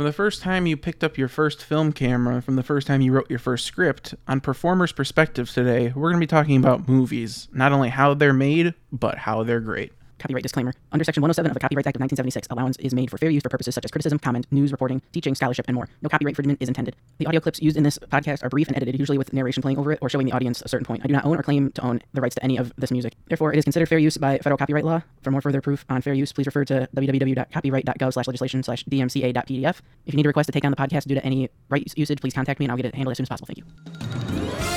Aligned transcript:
From 0.00 0.06
the 0.06 0.14
first 0.14 0.40
time 0.40 0.66
you 0.66 0.78
picked 0.78 1.04
up 1.04 1.18
your 1.18 1.28
first 1.28 1.62
film 1.62 1.92
camera, 1.92 2.40
from 2.40 2.56
the 2.56 2.62
first 2.62 2.86
time 2.86 3.02
you 3.02 3.12
wrote 3.12 3.28
your 3.28 3.38
first 3.38 3.66
script, 3.66 4.14
on 4.26 4.40
Performer's 4.40 4.92
Perspective 4.92 5.50
today, 5.50 5.92
we're 5.94 6.08
going 6.10 6.18
to 6.18 6.26
be 6.26 6.26
talking 6.26 6.56
about 6.56 6.88
movies. 6.88 7.48
Not 7.52 7.72
only 7.72 7.90
how 7.90 8.14
they're 8.14 8.32
made, 8.32 8.72
but 8.90 9.18
how 9.18 9.42
they're 9.42 9.60
great. 9.60 9.92
Copyright 10.20 10.42
disclaimer. 10.42 10.72
Under 10.92 11.04
Section 11.04 11.22
107 11.22 11.50
of 11.50 11.54
the 11.54 11.60
Copyright 11.60 11.86
Act 11.86 11.96
of 11.96 12.00
1976, 12.00 12.48
allowance 12.50 12.76
is 12.78 12.94
made 12.94 13.10
for 13.10 13.18
fair 13.18 13.30
use 13.30 13.42
for 13.42 13.48
purposes 13.48 13.74
such 13.74 13.84
as 13.84 13.90
criticism, 13.90 14.18
comment, 14.18 14.46
news 14.50 14.70
reporting, 14.70 15.02
teaching, 15.12 15.34
scholarship, 15.34 15.64
and 15.68 15.74
more. 15.74 15.88
No 16.02 16.08
copyright 16.08 16.32
infringement 16.32 16.60
is 16.62 16.68
intended. 16.68 16.94
The 17.18 17.26
audio 17.26 17.40
clips 17.40 17.60
used 17.60 17.76
in 17.76 17.82
this 17.82 17.98
podcast 17.98 18.44
are 18.44 18.48
brief 18.48 18.68
and 18.68 18.76
edited, 18.76 18.98
usually 18.98 19.18
with 19.18 19.32
narration 19.32 19.62
playing 19.62 19.78
over 19.78 19.92
it 19.92 19.98
or 20.00 20.08
showing 20.08 20.26
the 20.26 20.32
audience 20.32 20.62
a 20.62 20.68
certain 20.68 20.84
point. 20.84 21.02
I 21.04 21.08
do 21.08 21.12
not 21.12 21.24
own 21.24 21.36
or 21.36 21.42
claim 21.42 21.72
to 21.72 21.82
own 21.82 22.00
the 22.12 22.20
rights 22.20 22.34
to 22.36 22.44
any 22.44 22.56
of 22.56 22.72
this 22.76 22.90
music. 22.90 23.14
Therefore, 23.26 23.52
it 23.52 23.58
is 23.58 23.64
considered 23.64 23.88
fair 23.88 23.98
use 23.98 24.16
by 24.16 24.38
federal 24.38 24.58
copyright 24.58 24.84
law. 24.84 25.02
For 25.22 25.30
more 25.30 25.40
further 25.40 25.60
proof 25.60 25.84
on 25.88 26.02
fair 26.02 26.14
use, 26.14 26.32
please 26.32 26.46
refer 26.46 26.64
to 26.66 26.88
www.copyright.gov 26.94 28.12
slash 28.12 28.26
legislation 28.26 28.62
slash 28.62 28.84
dmca.pdf. 28.84 29.80
If 30.06 30.14
you 30.14 30.16
need 30.16 30.26
a 30.26 30.28
request 30.28 30.46
to 30.48 30.52
take 30.52 30.62
down 30.62 30.72
the 30.72 30.76
podcast 30.76 31.04
due 31.04 31.14
to 31.14 31.24
any 31.24 31.50
right 31.68 31.86
usage, 31.96 32.20
please 32.20 32.34
contact 32.34 32.60
me 32.60 32.66
and 32.66 32.70
I'll 32.70 32.76
get 32.76 32.86
it 32.86 32.94
handled 32.94 33.12
as 33.12 33.18
soon 33.18 33.24
as 33.24 33.28
possible. 33.28 33.48
Thank 33.48 33.58
you. 33.58 34.69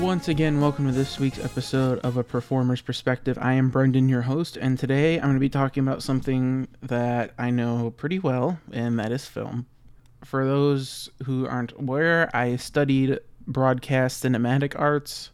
Once 0.00 0.28
again, 0.28 0.60
welcome 0.60 0.86
to 0.86 0.92
this 0.92 1.18
week's 1.18 1.44
episode 1.44 1.98
of 1.98 2.16
A 2.16 2.22
Performer's 2.22 2.80
Perspective. 2.80 3.36
I 3.40 3.54
am 3.54 3.68
Brendan, 3.68 4.08
your 4.08 4.22
host, 4.22 4.56
and 4.56 4.78
today 4.78 5.16
I'm 5.16 5.24
going 5.24 5.34
to 5.34 5.40
be 5.40 5.48
talking 5.48 5.82
about 5.82 6.04
something 6.04 6.68
that 6.82 7.32
I 7.36 7.50
know 7.50 7.90
pretty 7.90 8.20
well, 8.20 8.60
and 8.70 8.98
that 9.00 9.10
is 9.10 9.26
film. 9.26 9.66
For 10.24 10.44
those 10.44 11.10
who 11.24 11.48
aren't 11.48 11.72
aware, 11.72 12.30
I 12.34 12.56
studied 12.56 13.18
broadcast 13.48 14.22
cinematic 14.22 14.78
arts 14.78 15.30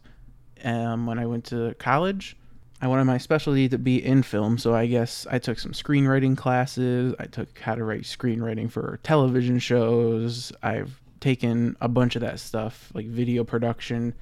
um, 0.63 1.05
when 1.05 1.19
I 1.19 1.27
went 1.27 1.45
to 1.45 1.75
college. 1.75 2.35
I 2.81 2.87
wanted 2.87 3.05
my 3.05 3.19
specialty 3.19 3.69
to 3.69 3.77
be 3.77 4.03
in 4.03 4.23
film, 4.23 4.57
so 4.57 4.73
I 4.73 4.87
guess 4.87 5.27
I 5.29 5.37
took 5.37 5.59
some 5.59 5.73
screenwriting 5.73 6.35
classes. 6.35 7.13
I 7.19 7.25
took 7.25 7.59
how 7.59 7.75
to 7.75 7.83
write 7.83 8.01
screenwriting 8.01 8.71
for 8.71 8.99
television 9.03 9.59
shows. 9.59 10.51
I've 10.63 10.99
taken 11.19 11.77
a 11.81 11.87
bunch 11.87 12.15
of 12.15 12.21
that 12.21 12.39
stuff, 12.39 12.91
like 12.95 13.05
video 13.05 13.43
production 13.43 14.15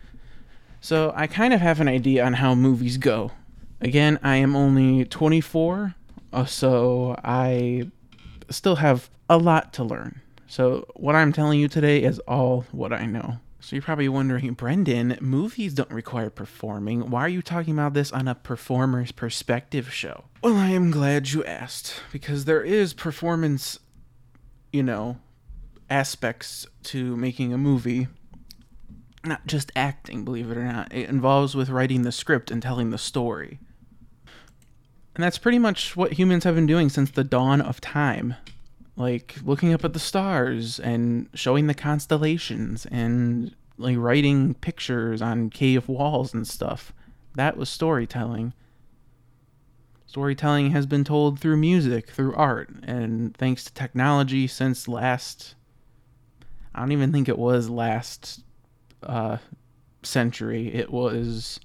so 0.83 1.13
I 1.15 1.27
kind 1.27 1.53
of 1.53 1.61
have 1.61 1.79
an 1.79 1.87
idea 1.87 2.25
on 2.25 2.33
how 2.33 2.55
movies 2.55 2.97
go. 2.97 3.31
Again, 3.79 4.19
I 4.21 4.35
am 4.35 4.53
only 4.53 5.05
24, 5.05 5.95
uh, 6.33 6.43
so 6.43 7.15
I 7.23 7.89
still 8.49 8.75
have 8.75 9.09
a 9.29 9.37
lot 9.37 9.71
to 9.73 9.83
learn. 9.85 10.19
So 10.45 10.85
what 10.97 11.15
I'm 11.15 11.31
telling 11.31 11.61
you 11.61 11.69
today 11.69 12.03
is 12.03 12.19
all 12.27 12.65
what 12.73 12.91
I 12.91 13.05
know. 13.05 13.39
So 13.61 13.77
you're 13.77 13.81
probably 13.81 14.09
wondering, 14.09 14.51
Brendan, 14.55 15.17
movies 15.21 15.73
don't 15.73 15.89
require 15.89 16.29
performing. 16.29 17.09
Why 17.09 17.21
are 17.21 17.29
you 17.29 17.41
talking 17.41 17.75
about 17.75 17.93
this 17.93 18.11
on 18.11 18.27
a 18.27 18.35
performer's 18.35 19.13
perspective 19.13 19.93
show? 19.93 20.25
Well, 20.43 20.57
I 20.57 20.71
am 20.71 20.91
glad 20.91 21.29
you 21.29 21.45
asked 21.45 21.93
because 22.11 22.43
there 22.43 22.61
is 22.61 22.93
performance, 22.93 23.79
you 24.73 24.83
know, 24.83 25.19
aspects 25.89 26.67
to 26.83 27.15
making 27.15 27.53
a 27.53 27.57
movie 27.57 28.09
not 29.25 29.45
just 29.47 29.71
acting, 29.75 30.25
believe 30.25 30.51
it 30.51 30.57
or 30.57 30.63
not. 30.63 30.93
It 30.93 31.09
involves 31.09 31.55
with 31.55 31.69
writing 31.69 32.03
the 32.03 32.11
script 32.11 32.51
and 32.51 32.61
telling 32.61 32.89
the 32.89 32.97
story. 32.97 33.59
And 35.15 35.23
that's 35.23 35.37
pretty 35.37 35.59
much 35.59 35.95
what 35.95 36.13
humans 36.13 36.43
have 36.43 36.55
been 36.55 36.65
doing 36.65 36.89
since 36.89 37.11
the 37.11 37.23
dawn 37.23 37.61
of 37.61 37.79
time. 37.79 38.35
Like 38.95 39.35
looking 39.43 39.73
up 39.73 39.85
at 39.85 39.93
the 39.93 39.99
stars 39.99 40.79
and 40.79 41.29
showing 41.33 41.67
the 41.67 41.73
constellations 41.73 42.85
and 42.87 43.55
like 43.77 43.97
writing 43.97 44.53
pictures 44.55 45.21
on 45.21 45.49
cave 45.49 45.87
walls 45.87 46.33
and 46.33 46.47
stuff. 46.47 46.93
That 47.35 47.57
was 47.57 47.69
storytelling. 47.69 48.53
Storytelling 50.05 50.71
has 50.71 50.85
been 50.85 51.03
told 51.03 51.39
through 51.39 51.57
music, 51.57 52.11
through 52.11 52.35
art, 52.35 52.69
and 52.83 53.35
thanks 53.35 53.63
to 53.63 53.73
technology 53.73 54.45
since 54.45 54.87
last 54.87 55.55
I 56.75 56.79
don't 56.79 56.91
even 56.91 57.11
think 57.11 57.29
it 57.29 57.37
was 57.37 57.69
last 57.69 58.42
uh, 59.07 59.37
century. 60.03 60.73
It 60.73 60.91
was, 60.91 61.59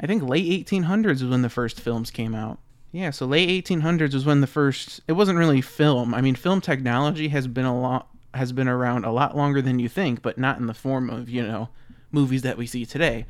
I 0.00 0.06
think, 0.06 0.22
late 0.22 0.66
1800s 0.66 1.06
was 1.06 1.24
when 1.24 1.42
the 1.42 1.50
first 1.50 1.80
films 1.80 2.10
came 2.10 2.34
out. 2.34 2.58
Yeah, 2.92 3.10
so 3.10 3.26
late 3.26 3.64
1800s 3.66 4.14
was 4.14 4.24
when 4.24 4.40
the 4.40 4.46
first. 4.46 5.00
It 5.06 5.12
wasn't 5.12 5.38
really 5.38 5.60
film. 5.60 6.14
I 6.14 6.20
mean, 6.20 6.34
film 6.34 6.60
technology 6.60 7.28
has 7.28 7.46
been 7.46 7.66
a 7.66 7.78
lot 7.78 8.08
has 8.34 8.52
been 8.52 8.68
around 8.68 9.04
a 9.04 9.12
lot 9.12 9.36
longer 9.36 9.60
than 9.60 9.78
you 9.78 9.88
think, 9.88 10.22
but 10.22 10.38
not 10.38 10.58
in 10.58 10.66
the 10.66 10.74
form 10.74 11.10
of 11.10 11.28
you 11.28 11.46
know 11.46 11.68
movies 12.10 12.42
that 12.42 12.56
we 12.56 12.66
see 12.66 12.86
today. 12.86 13.26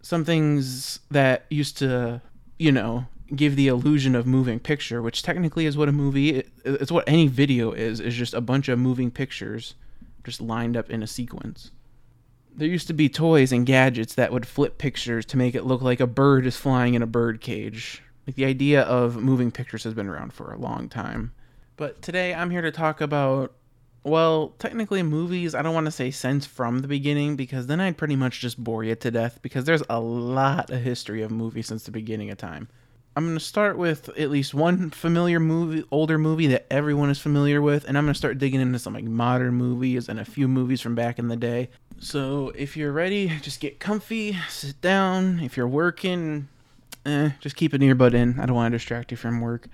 Some 0.00 0.24
things 0.24 1.00
that 1.10 1.44
used 1.50 1.78
to, 1.78 2.20
you 2.58 2.72
know, 2.72 3.06
give 3.34 3.56
the 3.56 3.68
illusion 3.68 4.14
of 4.14 4.26
moving 4.26 4.58
picture, 4.58 5.02
which 5.02 5.22
technically 5.22 5.66
is 5.66 5.76
what 5.76 5.88
a 5.88 5.92
movie 5.92 6.42
it's 6.64 6.92
what 6.92 7.04
any 7.06 7.26
video 7.26 7.72
is, 7.72 8.00
is 8.00 8.14
just 8.14 8.32
a 8.32 8.40
bunch 8.40 8.68
of 8.68 8.78
moving 8.78 9.10
pictures 9.10 9.74
just 10.24 10.40
lined 10.40 10.76
up 10.76 10.88
in 10.88 11.02
a 11.02 11.06
sequence 11.06 11.70
there 12.56 12.68
used 12.68 12.86
to 12.86 12.92
be 12.92 13.08
toys 13.08 13.52
and 13.52 13.66
gadgets 13.66 14.14
that 14.14 14.32
would 14.32 14.46
flip 14.46 14.78
pictures 14.78 15.24
to 15.26 15.36
make 15.36 15.54
it 15.54 15.64
look 15.64 15.82
like 15.82 16.00
a 16.00 16.06
bird 16.06 16.46
is 16.46 16.56
flying 16.56 16.94
in 16.94 17.02
a 17.02 17.06
bird 17.06 17.40
cage. 17.40 18.02
Like 18.26 18.36
the 18.36 18.44
idea 18.44 18.82
of 18.82 19.16
moving 19.16 19.50
pictures 19.50 19.84
has 19.84 19.94
been 19.94 20.08
around 20.08 20.32
for 20.32 20.52
a 20.52 20.58
long 20.58 20.88
time. 20.88 21.32
But 21.76 22.00
today 22.00 22.32
I'm 22.32 22.50
here 22.50 22.62
to 22.62 22.70
talk 22.70 23.00
about 23.00 23.52
well, 24.04 24.54
technically 24.58 25.02
movies, 25.02 25.54
I 25.54 25.62
don't 25.62 25.72
want 25.72 25.86
to 25.86 25.90
say 25.90 26.10
since 26.10 26.44
from 26.44 26.80
the 26.80 26.88
beginning 26.88 27.36
because 27.36 27.66
then 27.66 27.80
I'd 27.80 27.96
pretty 27.96 28.16
much 28.16 28.40
just 28.40 28.62
bore 28.62 28.84
you 28.84 28.94
to 28.94 29.10
death 29.10 29.38
because 29.40 29.64
there's 29.64 29.82
a 29.88 29.98
lot 29.98 30.68
of 30.68 30.82
history 30.82 31.22
of 31.22 31.30
movies 31.30 31.68
since 31.68 31.84
the 31.84 31.90
beginning 31.90 32.30
of 32.30 32.36
time. 32.36 32.68
I'm 33.16 33.24
going 33.26 33.38
to 33.38 33.44
start 33.44 33.78
with 33.78 34.08
at 34.18 34.30
least 34.30 34.54
one 34.54 34.90
familiar 34.90 35.38
movie, 35.38 35.84
older 35.92 36.18
movie 36.18 36.48
that 36.48 36.66
everyone 36.68 37.10
is 37.10 37.18
familiar 37.20 37.62
with, 37.62 37.84
and 37.84 37.96
I'm 37.96 38.04
going 38.04 38.12
to 38.12 38.18
start 38.18 38.38
digging 38.38 38.60
into 38.60 38.78
some 38.80 38.94
like 38.94 39.04
modern 39.04 39.54
movies 39.54 40.08
and 40.08 40.18
a 40.18 40.24
few 40.24 40.48
movies 40.48 40.80
from 40.80 40.96
back 40.96 41.20
in 41.20 41.28
the 41.28 41.36
day. 41.36 41.70
So 41.98 42.50
if 42.56 42.76
you're 42.76 42.90
ready, 42.90 43.28
just 43.40 43.60
get 43.60 43.78
comfy, 43.78 44.36
sit 44.48 44.80
down. 44.80 45.38
If 45.38 45.56
you're 45.56 45.68
working, 45.68 46.48
eh, 47.06 47.30
just 47.38 47.54
keep 47.54 47.72
an 47.72 47.82
earbud 47.82 48.14
in. 48.14 48.40
I 48.40 48.46
don't 48.46 48.56
want 48.56 48.72
to 48.72 48.78
distract 48.78 49.12
you 49.12 49.16
from 49.16 49.40
work. 49.40 49.68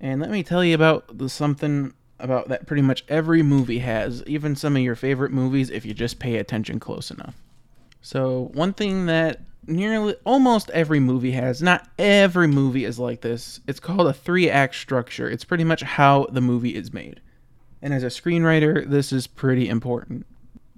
And 0.00 0.20
let 0.20 0.30
me 0.30 0.44
tell 0.44 0.64
you 0.64 0.76
about 0.76 1.18
the, 1.18 1.28
something 1.28 1.92
about 2.20 2.48
that 2.50 2.68
pretty 2.68 2.82
much 2.82 3.04
every 3.08 3.42
movie 3.42 3.80
has, 3.80 4.22
even 4.28 4.54
some 4.54 4.76
of 4.76 4.82
your 4.82 4.94
favorite 4.94 5.32
movies, 5.32 5.70
if 5.70 5.84
you 5.84 5.92
just 5.92 6.20
pay 6.20 6.36
attention 6.36 6.78
close 6.78 7.10
enough. 7.10 7.34
So, 8.00 8.50
one 8.54 8.72
thing 8.72 9.06
that 9.06 9.40
nearly 9.68 10.14
almost 10.24 10.70
every 10.70 11.00
movie 11.00 11.32
has, 11.32 11.62
not 11.62 11.88
every 11.98 12.48
movie 12.48 12.84
is 12.84 12.98
like 12.98 13.20
this, 13.20 13.60
it's 13.66 13.80
called 13.80 14.06
a 14.06 14.12
three 14.12 14.50
act 14.50 14.74
structure. 14.74 15.28
It's 15.28 15.44
pretty 15.44 15.64
much 15.64 15.82
how 15.82 16.26
the 16.30 16.40
movie 16.40 16.74
is 16.74 16.92
made. 16.92 17.20
And 17.80 17.94
as 17.94 18.02
a 18.02 18.06
screenwriter, 18.06 18.88
this 18.88 19.12
is 19.12 19.26
pretty 19.26 19.68
important. 19.68 20.26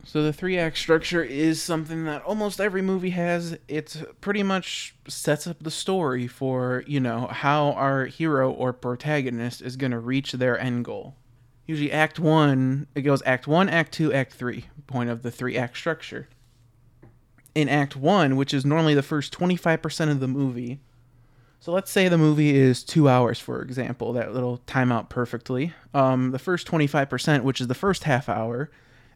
So 0.05 0.23
the 0.23 0.33
three 0.33 0.59
act 0.59 0.79
structure 0.79 1.23
is 1.23 1.63
something 1.63 2.05
that 2.05 2.23
almost 2.23 2.61
every 2.61 2.83
movie 2.83 3.11
has. 3.11 3.57
It 3.69 3.97
pretty 4.21 4.43
much 4.43 4.95
sets 5.07 5.47
up 5.47 5.63
the 5.63 5.71
story 5.71 6.27
for, 6.27 6.85
you 6.87 7.01
know, 7.01 7.27
how 7.27 7.73
our 7.73 8.07
hero 8.07 8.51
or 8.51 8.73
protagonist 8.73 9.63
is 9.63 9.77
going 9.77 9.93
to 9.93 9.99
reach 9.99 10.33
their 10.33 10.59
end 10.59 10.85
goal. 10.85 11.17
Usually 11.67 11.93
act 11.93 12.19
1, 12.19 12.89
it 12.95 13.03
goes 13.03 13.23
act 13.25 13.47
1, 13.47 13.69
act 13.69 13.93
2, 13.93 14.13
act 14.13 14.33
3, 14.33 14.65
point 14.87 15.11
of 15.11 15.23
the 15.23 15.31
three 15.31 15.57
act 15.57 15.77
structure. 15.77 16.29
In 17.55 17.69
act 17.69 17.97
1, 17.97 18.37
which 18.37 18.55
is 18.55 18.65
normally 18.65 18.95
the 18.95 19.03
first 19.03 19.37
25% 19.37 20.11
of 20.11 20.21
the 20.21 20.29
movie, 20.29 20.81
so 21.61 21.73
let's 21.73 21.91
say 21.91 22.09
the 22.09 22.17
movie 22.17 22.57
is 22.57 22.83
two 22.83 23.07
hours, 23.07 23.39
for 23.39 23.61
example, 23.61 24.15
that 24.15 24.33
little 24.33 24.59
time 24.67 24.91
out 24.91 25.11
perfectly. 25.11 25.75
Um, 25.93 26.31
the 26.31 26.39
first 26.39 26.67
25%, 26.67 27.43
which 27.43 27.61
is 27.61 27.67
the 27.67 27.75
first 27.75 28.05
half 28.05 28.31
hour, 28.31 28.71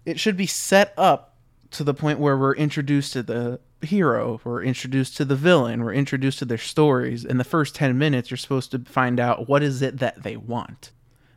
it 0.04 0.20
should 0.20 0.36
be 0.36 0.46
set 0.46 0.92
up 0.98 1.36
to 1.70 1.82
the 1.82 1.94
point 1.94 2.18
where 2.18 2.36
we're 2.36 2.54
introduced 2.54 3.14
to 3.14 3.22
the 3.22 3.60
hero, 3.80 4.42
we're 4.44 4.62
introduced 4.62 5.16
to 5.16 5.24
the 5.24 5.36
villain, 5.36 5.82
we're 5.82 5.94
introduced 5.94 6.38
to 6.40 6.44
their 6.44 6.58
stories. 6.58 7.24
In 7.24 7.38
the 7.38 7.44
first 7.44 7.74
10 7.74 7.96
minutes, 7.96 8.30
you're 8.30 8.36
supposed 8.36 8.70
to 8.72 8.78
find 8.80 9.18
out 9.18 9.48
what 9.48 9.62
is 9.62 9.80
it 9.80 9.98
that 10.00 10.22
they 10.22 10.36
want. 10.36 10.92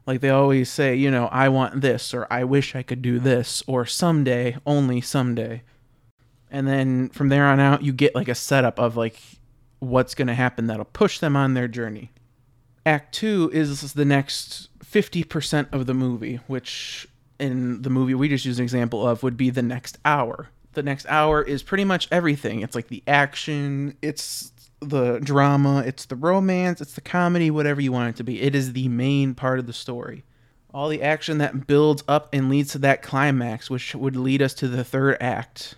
Like 0.05 0.19
they 0.19 0.29
always 0.29 0.69
say, 0.69 0.93
you 0.93 1.09
know, 1.09 1.27
I 1.27 1.47
want 1.47 1.79
this, 1.79 2.13
or 2.13 2.27
I 2.29 2.43
wish 2.43 2.75
I 2.75 2.83
could 2.83 3.01
do 3.01 3.17
this, 3.17 3.63
or 3.65 3.85
someday, 3.85 4.57
only 4.65 4.99
someday. 4.99 5.63
And 6.49 6.67
then 6.67 7.09
from 7.09 7.29
there 7.29 7.45
on 7.45 7.59
out, 7.59 7.83
you 7.83 7.93
get 7.93 8.15
like 8.15 8.27
a 8.27 8.35
setup 8.35 8.79
of 8.79 8.95
like 8.95 9.19
what's 9.79 10.15
going 10.15 10.27
to 10.27 10.33
happen 10.33 10.67
that'll 10.67 10.85
push 10.85 11.19
them 11.19 11.35
on 11.35 11.53
their 11.53 11.67
journey. 11.67 12.11
Act 12.85 13.13
2 13.15 13.51
is 13.53 13.93
the 13.93 14.05
next 14.05 14.69
50% 14.79 15.73
of 15.73 15.85
the 15.85 15.93
movie, 15.93 16.39
which 16.47 17.07
in 17.39 17.81
the 17.81 17.89
movie 17.89 18.15
we 18.15 18.29
just 18.29 18.45
used 18.45 18.59
an 18.59 18.63
example 18.63 19.05
of 19.05 19.23
would 19.23 19.37
be 19.37 19.49
the 19.49 19.61
next 19.61 19.97
hour. 20.05 20.49
The 20.73 20.83
next 20.83 21.05
hour 21.07 21.41
is 21.41 21.63
pretty 21.63 21.83
much 21.85 22.07
everything. 22.11 22.61
It's 22.61 22.75
like 22.75 22.87
the 22.87 23.03
action, 23.07 23.97
it's 24.01 24.51
the 24.79 25.19
drama, 25.19 25.83
it's 25.85 26.05
the 26.05 26.15
romance, 26.15 26.81
it's 26.81 26.93
the 26.93 27.01
comedy, 27.01 27.51
whatever 27.51 27.81
you 27.81 27.91
want 27.91 28.09
it 28.09 28.15
to 28.17 28.23
be. 28.23 28.41
It 28.41 28.55
is 28.55 28.73
the 28.73 28.87
main 28.87 29.33
part 29.33 29.59
of 29.59 29.67
the 29.67 29.73
story. 29.73 30.23
All 30.73 30.87
the 30.89 31.01
action 31.01 31.39
that 31.39 31.65
builds 31.67 32.03
up 32.07 32.29
and 32.31 32.49
leads 32.49 32.71
to 32.73 32.77
that 32.79 33.01
climax, 33.01 33.69
which 33.69 33.95
would 33.95 34.15
lead 34.15 34.41
us 34.41 34.53
to 34.55 34.67
the 34.67 34.83
third 34.83 35.17
act, 35.19 35.75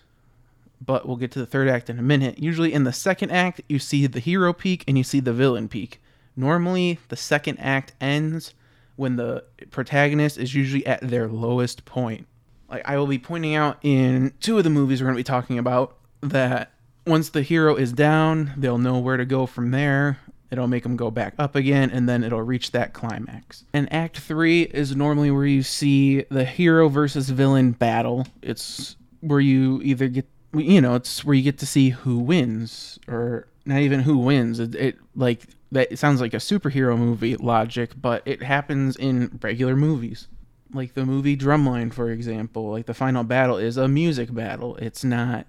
but 0.82 1.08
we'll 1.08 1.18
get 1.18 1.32
to 1.32 1.40
the 1.40 1.46
third 1.46 1.68
act 1.68 1.90
in 1.90 2.00
a 2.00 2.04
minute. 2.04 2.40
Usually 2.40 2.74
in 2.74 2.84
the 2.84 2.94
second 2.94 3.32
act, 3.32 3.62
you 3.68 3.80
see 3.80 4.08
the 4.08 4.20
hero 4.20 4.54
peak 4.54 4.84
and 4.88 4.98
you 4.98 5.04
see 5.04 5.20
the 5.20 5.34
villain 5.34 5.68
peak. 5.68 6.02
Normally, 6.36 7.00
the 7.10 7.18
second 7.18 7.58
act 7.60 7.94
ends 8.00 8.54
when 8.96 9.16
the 9.16 9.44
protagonist 9.72 10.38
is 10.38 10.56
usually 10.56 10.86
at 10.86 11.02
their 11.02 11.28
lowest 11.28 11.86
point. 11.86 12.28
Like 12.70 12.88
I 12.88 12.98
will 12.98 13.08
be 13.08 13.20
pointing 13.20 13.56
out 13.56 13.78
in 13.82 14.34
two 14.40 14.58
of 14.58 14.64
the 14.64 14.70
movies 14.70 15.02
we're 15.02 15.08
going 15.08 15.16
to 15.16 15.20
be 15.20 15.24
talking 15.24 15.58
about 15.58 15.96
that 16.22 16.72
once 17.06 17.30
the 17.30 17.42
hero 17.42 17.76
is 17.76 17.92
down, 17.92 18.54
they'll 18.58 18.78
know 18.78 19.00
where 19.00 19.18
to 19.18 19.26
go 19.26 19.46
from 19.46 19.72
there. 19.72 20.20
It'll 20.52 20.68
make 20.68 20.84
them 20.84 20.96
go 20.96 21.12
back 21.12 21.36
up 21.38 21.56
again, 21.56 21.92
and 21.92 22.10
then 22.10 22.24
it'll 22.24 22.42
reach 22.42 22.72
that 22.72 22.94
climax. 22.94 23.66
And 23.74 23.92
Act 23.94 24.18
3 24.18 24.64
is 24.64 24.96
normally 24.96 25.30
where 25.30 25.46
you 25.46 25.62
see 25.62 26.24
the 26.24 26.44
hero 26.44 26.90
versus 26.90 27.30
villain 27.30 27.72
battle. 27.72 28.28
It's 28.42 28.96
where 29.22 29.40
you 29.40 29.80
either 29.84 30.08
get, 30.08 30.28
you 30.54 30.82
know, 30.82 30.96
it's 30.96 31.24
where 31.24 31.36
you 31.36 31.44
get 31.44 31.60
to 31.60 31.66
see 31.66 31.90
who 31.90 32.20
wins, 32.20 33.00
or 33.08 33.48
not 33.66 33.80
even 33.82 34.02
who 34.02 34.18
wins. 34.18 34.60
It, 34.60 34.76
it 34.76 34.98
like, 35.16 35.48
that 35.72 35.98
sounds 36.00 36.22
like 36.22 36.34
a 36.34 36.38
superhero 36.38 36.98
movie 36.98 37.36
logic, 37.36 37.92
but 38.00 38.24
it 38.26 38.42
happens 38.42 38.96
in 38.96 39.40
regular 39.42 39.76
movies. 39.76 40.28
Like 40.74 40.94
the 40.94 41.06
movie 41.06 41.38
Drumline, 41.38 41.94
for 41.94 42.12
example, 42.12 42.72
like 42.72 42.86
the 42.86 42.94
final 42.94 43.24
battle 43.24 43.58
is 43.58 43.78
a 43.78 43.88
music 43.88 44.34
battle. 44.34 44.76
It's 44.78 45.04
not, 45.04 45.46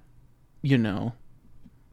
you 0.63 0.79
know, 0.79 1.15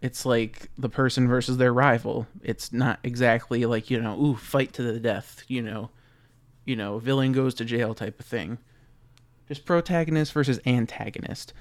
it's 0.01 0.25
like 0.25 0.69
the 0.77 0.89
person 0.89 1.27
versus 1.27 1.57
their 1.57 1.73
rival. 1.73 2.27
It's 2.41 2.71
not 2.71 2.99
exactly 3.03 3.65
like, 3.65 3.89
you 3.89 4.01
know, 4.01 4.19
ooh, 4.19 4.35
fight 4.35 4.73
to 4.73 4.83
the 4.83 4.99
death, 4.99 5.43
you 5.47 5.61
know, 5.61 5.89
you 6.65 6.75
know, 6.75 6.99
villain 6.99 7.31
goes 7.31 7.53
to 7.55 7.65
jail 7.65 7.93
type 7.93 8.19
of 8.19 8.25
thing. 8.25 8.57
Just 9.47 9.65
protagonist 9.65 10.33
versus 10.33 10.59
antagonist. 10.65 11.53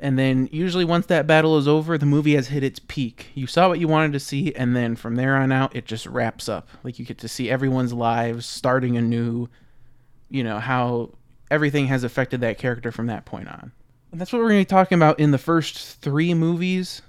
And 0.00 0.18
then 0.18 0.48
usually 0.50 0.84
once 0.84 1.06
that 1.06 1.26
battle 1.26 1.58
is 1.58 1.68
over, 1.68 1.98
the 1.98 2.06
movie 2.06 2.34
has 2.34 2.48
hit 2.48 2.64
its 2.64 2.80
peak. 2.88 3.26
You 3.34 3.46
saw 3.46 3.68
what 3.68 3.78
you 3.78 3.86
wanted 3.86 4.14
to 4.14 4.20
see, 4.20 4.54
and 4.54 4.74
then 4.74 4.96
from 4.96 5.16
there 5.16 5.36
on 5.36 5.52
out, 5.52 5.76
it 5.76 5.84
just 5.84 6.06
wraps 6.06 6.48
up. 6.48 6.68
Like 6.82 6.98
you 6.98 7.04
get 7.04 7.18
to 7.18 7.28
see 7.28 7.50
everyone's 7.50 7.92
lives 7.92 8.46
starting 8.46 8.96
anew, 8.96 9.48
you 10.30 10.42
know, 10.42 10.58
how 10.58 11.10
everything 11.50 11.86
has 11.88 12.02
affected 12.02 12.40
that 12.40 12.56
character 12.56 12.90
from 12.90 13.06
that 13.08 13.26
point 13.26 13.48
on. 13.48 13.72
And 14.10 14.20
that's 14.20 14.32
what 14.32 14.40
we're 14.40 14.48
going 14.48 14.64
to 14.64 14.68
be 14.68 14.76
talking 14.76 14.96
about 14.96 15.20
in 15.20 15.32
the 15.32 15.38
first 15.38 16.00
three 16.00 16.32
movies 16.32 17.02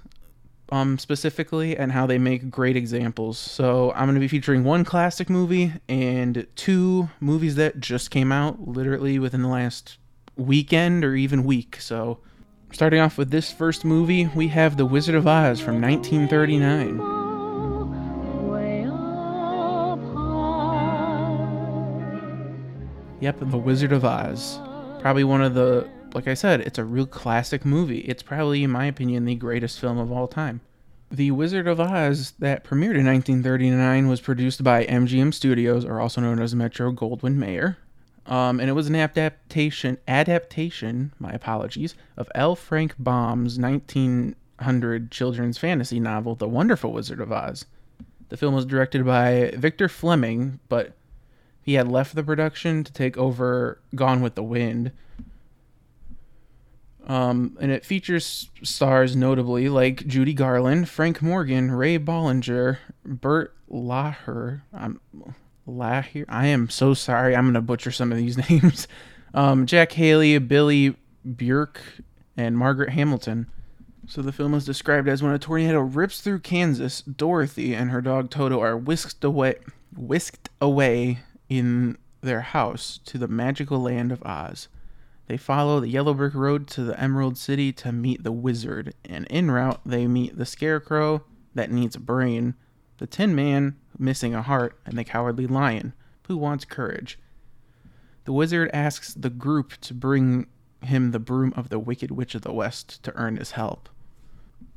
um, 0.70 0.98
specifically 0.98 1.76
and 1.76 1.92
how 1.92 2.06
they 2.06 2.18
make 2.18 2.50
great 2.50 2.76
examples. 2.76 3.38
So 3.38 3.92
I'm 3.92 4.04
going 4.04 4.14
to 4.14 4.20
be 4.20 4.28
featuring 4.28 4.64
one 4.64 4.84
classic 4.84 5.28
movie 5.28 5.72
and 5.88 6.46
two 6.56 7.08
movies 7.20 7.56
that 7.56 7.80
just 7.80 8.10
came 8.10 8.32
out 8.32 8.68
literally 8.68 9.18
within 9.18 9.42
the 9.42 9.48
last 9.48 9.98
weekend 10.36 11.04
or 11.04 11.14
even 11.14 11.44
week. 11.44 11.76
So 11.80 12.18
starting 12.72 13.00
off 13.00 13.18
with 13.18 13.30
this 13.30 13.52
first 13.52 13.84
movie, 13.84 14.26
we 14.34 14.48
have 14.48 14.76
The 14.76 14.86
Wizard 14.86 15.14
of 15.14 15.26
Oz 15.26 15.60
from 15.60 15.80
1939. 15.80 16.98
Yep, 23.20 23.38
The 23.40 23.58
Wizard 23.58 23.92
of 23.92 24.04
Oz. 24.04 24.58
Probably 25.00 25.24
one 25.24 25.42
of 25.42 25.54
the 25.54 25.88
like 26.14 26.28
I 26.28 26.34
said, 26.34 26.60
it's 26.60 26.78
a 26.78 26.84
real 26.84 27.06
classic 27.06 27.64
movie. 27.64 28.00
It's 28.00 28.22
probably, 28.22 28.64
in 28.64 28.70
my 28.70 28.86
opinion, 28.86 29.24
the 29.24 29.34
greatest 29.34 29.80
film 29.80 29.98
of 29.98 30.12
all 30.12 30.28
time. 30.28 30.60
The 31.10 31.30
Wizard 31.30 31.68
of 31.68 31.80
Oz, 31.80 32.32
that 32.38 32.64
premiered 32.64 32.96
in 32.96 33.06
1939, 33.06 34.08
was 34.08 34.20
produced 34.20 34.64
by 34.64 34.86
MGM 34.86 35.34
Studios, 35.34 35.84
or 35.84 36.00
also 36.00 36.20
known 36.20 36.40
as 36.40 36.54
Metro 36.54 36.92
Goldwyn 36.92 37.34
Mayer. 37.34 37.76
Um, 38.26 38.60
and 38.60 38.68
it 38.68 38.74
was 38.74 38.88
an 38.88 38.94
adaptation, 38.94 39.98
adaptation, 40.06 41.12
my 41.18 41.32
apologies, 41.32 41.94
of 42.16 42.30
L. 42.34 42.54
Frank 42.54 42.94
Baum's 42.98 43.58
1900 43.58 45.10
children's 45.10 45.58
fantasy 45.58 45.98
novel, 45.98 46.34
The 46.34 46.48
Wonderful 46.48 46.92
Wizard 46.92 47.20
of 47.20 47.32
Oz. 47.32 47.66
The 48.28 48.36
film 48.36 48.54
was 48.54 48.64
directed 48.64 49.04
by 49.04 49.52
Victor 49.56 49.88
Fleming, 49.88 50.60
but 50.68 50.94
he 51.62 51.74
had 51.74 51.88
left 51.88 52.14
the 52.14 52.22
production 52.22 52.84
to 52.84 52.92
take 52.92 53.18
over 53.18 53.80
Gone 53.94 54.22
with 54.22 54.36
the 54.36 54.42
Wind, 54.42 54.92
um, 57.06 57.56
and 57.60 57.72
it 57.72 57.84
features 57.84 58.50
stars 58.62 59.16
notably 59.16 59.68
like 59.68 60.06
Judy 60.06 60.34
Garland, 60.34 60.88
Frank 60.88 61.20
Morgan, 61.20 61.70
Ray 61.72 61.98
Bollinger, 61.98 62.78
Bert 63.04 63.54
Laher. 63.68 64.62
I'm 64.72 65.00
Laher. 65.66 66.24
I 66.28 66.46
am 66.46 66.68
so 66.68 66.94
sorry. 66.94 67.36
I'm 67.36 67.46
gonna 67.46 67.60
butcher 67.60 67.90
some 67.90 68.12
of 68.12 68.18
these 68.18 68.38
names. 68.50 68.88
Um, 69.34 69.66
Jack 69.66 69.92
Haley, 69.92 70.38
Billie 70.38 70.96
Burke, 71.24 71.80
and 72.36 72.56
Margaret 72.56 72.90
Hamilton. 72.90 73.46
So 74.06 74.20
the 74.20 74.32
film 74.32 74.52
is 74.54 74.64
described 74.64 75.08
as 75.08 75.22
when 75.22 75.32
a 75.32 75.38
tornado 75.38 75.80
rips 75.80 76.20
through 76.20 76.40
Kansas, 76.40 77.02
Dorothy 77.02 77.74
and 77.74 77.90
her 77.90 78.00
dog 78.00 78.30
Toto 78.30 78.60
are 78.60 78.76
whisked 78.76 79.22
away, 79.22 79.54
whisked 79.96 80.50
away 80.60 81.20
in 81.48 81.96
their 82.20 82.40
house 82.40 82.98
to 83.04 83.18
the 83.18 83.28
magical 83.28 83.80
land 83.80 84.10
of 84.10 84.22
Oz. 84.24 84.68
They 85.28 85.36
follow 85.36 85.80
the 85.80 85.88
yellow 85.88 86.14
brick 86.14 86.34
road 86.34 86.66
to 86.68 86.82
the 86.82 87.00
Emerald 87.00 87.38
City 87.38 87.72
to 87.74 87.92
meet 87.92 88.24
the 88.24 88.32
wizard, 88.32 88.94
and 89.04 89.26
en 89.30 89.50
route 89.50 89.80
they 89.86 90.06
meet 90.06 90.36
the 90.36 90.44
scarecrow 90.44 91.24
that 91.54 91.70
needs 91.70 91.96
a 91.96 92.00
brain, 92.00 92.54
the 92.98 93.06
Tin 93.06 93.34
Man 93.34 93.76
missing 93.98 94.34
a 94.34 94.42
heart, 94.42 94.78
and 94.86 94.96
the 94.96 95.04
cowardly 95.04 95.46
lion 95.46 95.92
who 96.26 96.36
wants 96.36 96.64
courage. 96.64 97.18
The 98.24 98.32
wizard 98.32 98.70
asks 98.72 99.14
the 99.14 99.30
group 99.30 99.72
to 99.82 99.94
bring 99.94 100.46
him 100.82 101.10
the 101.10 101.18
broom 101.18 101.52
of 101.56 101.68
the 101.68 101.78
Wicked 101.78 102.10
Witch 102.10 102.34
of 102.34 102.42
the 102.42 102.52
West 102.52 103.02
to 103.04 103.14
earn 103.16 103.36
his 103.36 103.52
help. 103.52 103.88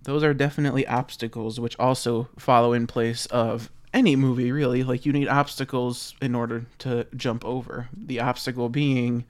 Those 0.04 0.24
are 0.24 0.34
definitely 0.34 0.86
obstacles 0.88 1.60
which 1.60 1.78
also 1.80 2.30
follow 2.38 2.74
in 2.74 2.88
place 2.88 3.26
of 3.28 3.72
any 3.94 4.16
movie, 4.16 4.52
really. 4.52 4.84
Like, 4.84 5.06
you 5.06 5.14
need 5.14 5.28
obstacles 5.28 6.14
in 6.22 6.36
order 6.36 6.66
to 6.80 7.08
jump 7.16 7.44
over. 7.46 7.90
The 7.96 8.20
obstacle 8.20 8.70
being 8.70 9.26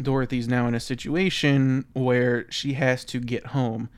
Dorothy's 0.00 0.46
now 0.46 0.66
in 0.66 0.74
a 0.74 0.80
situation 0.80 1.86
where 1.94 2.50
she 2.50 2.74
has 2.74 3.04
to 3.06 3.18
get 3.18 3.46
home. 3.46 3.88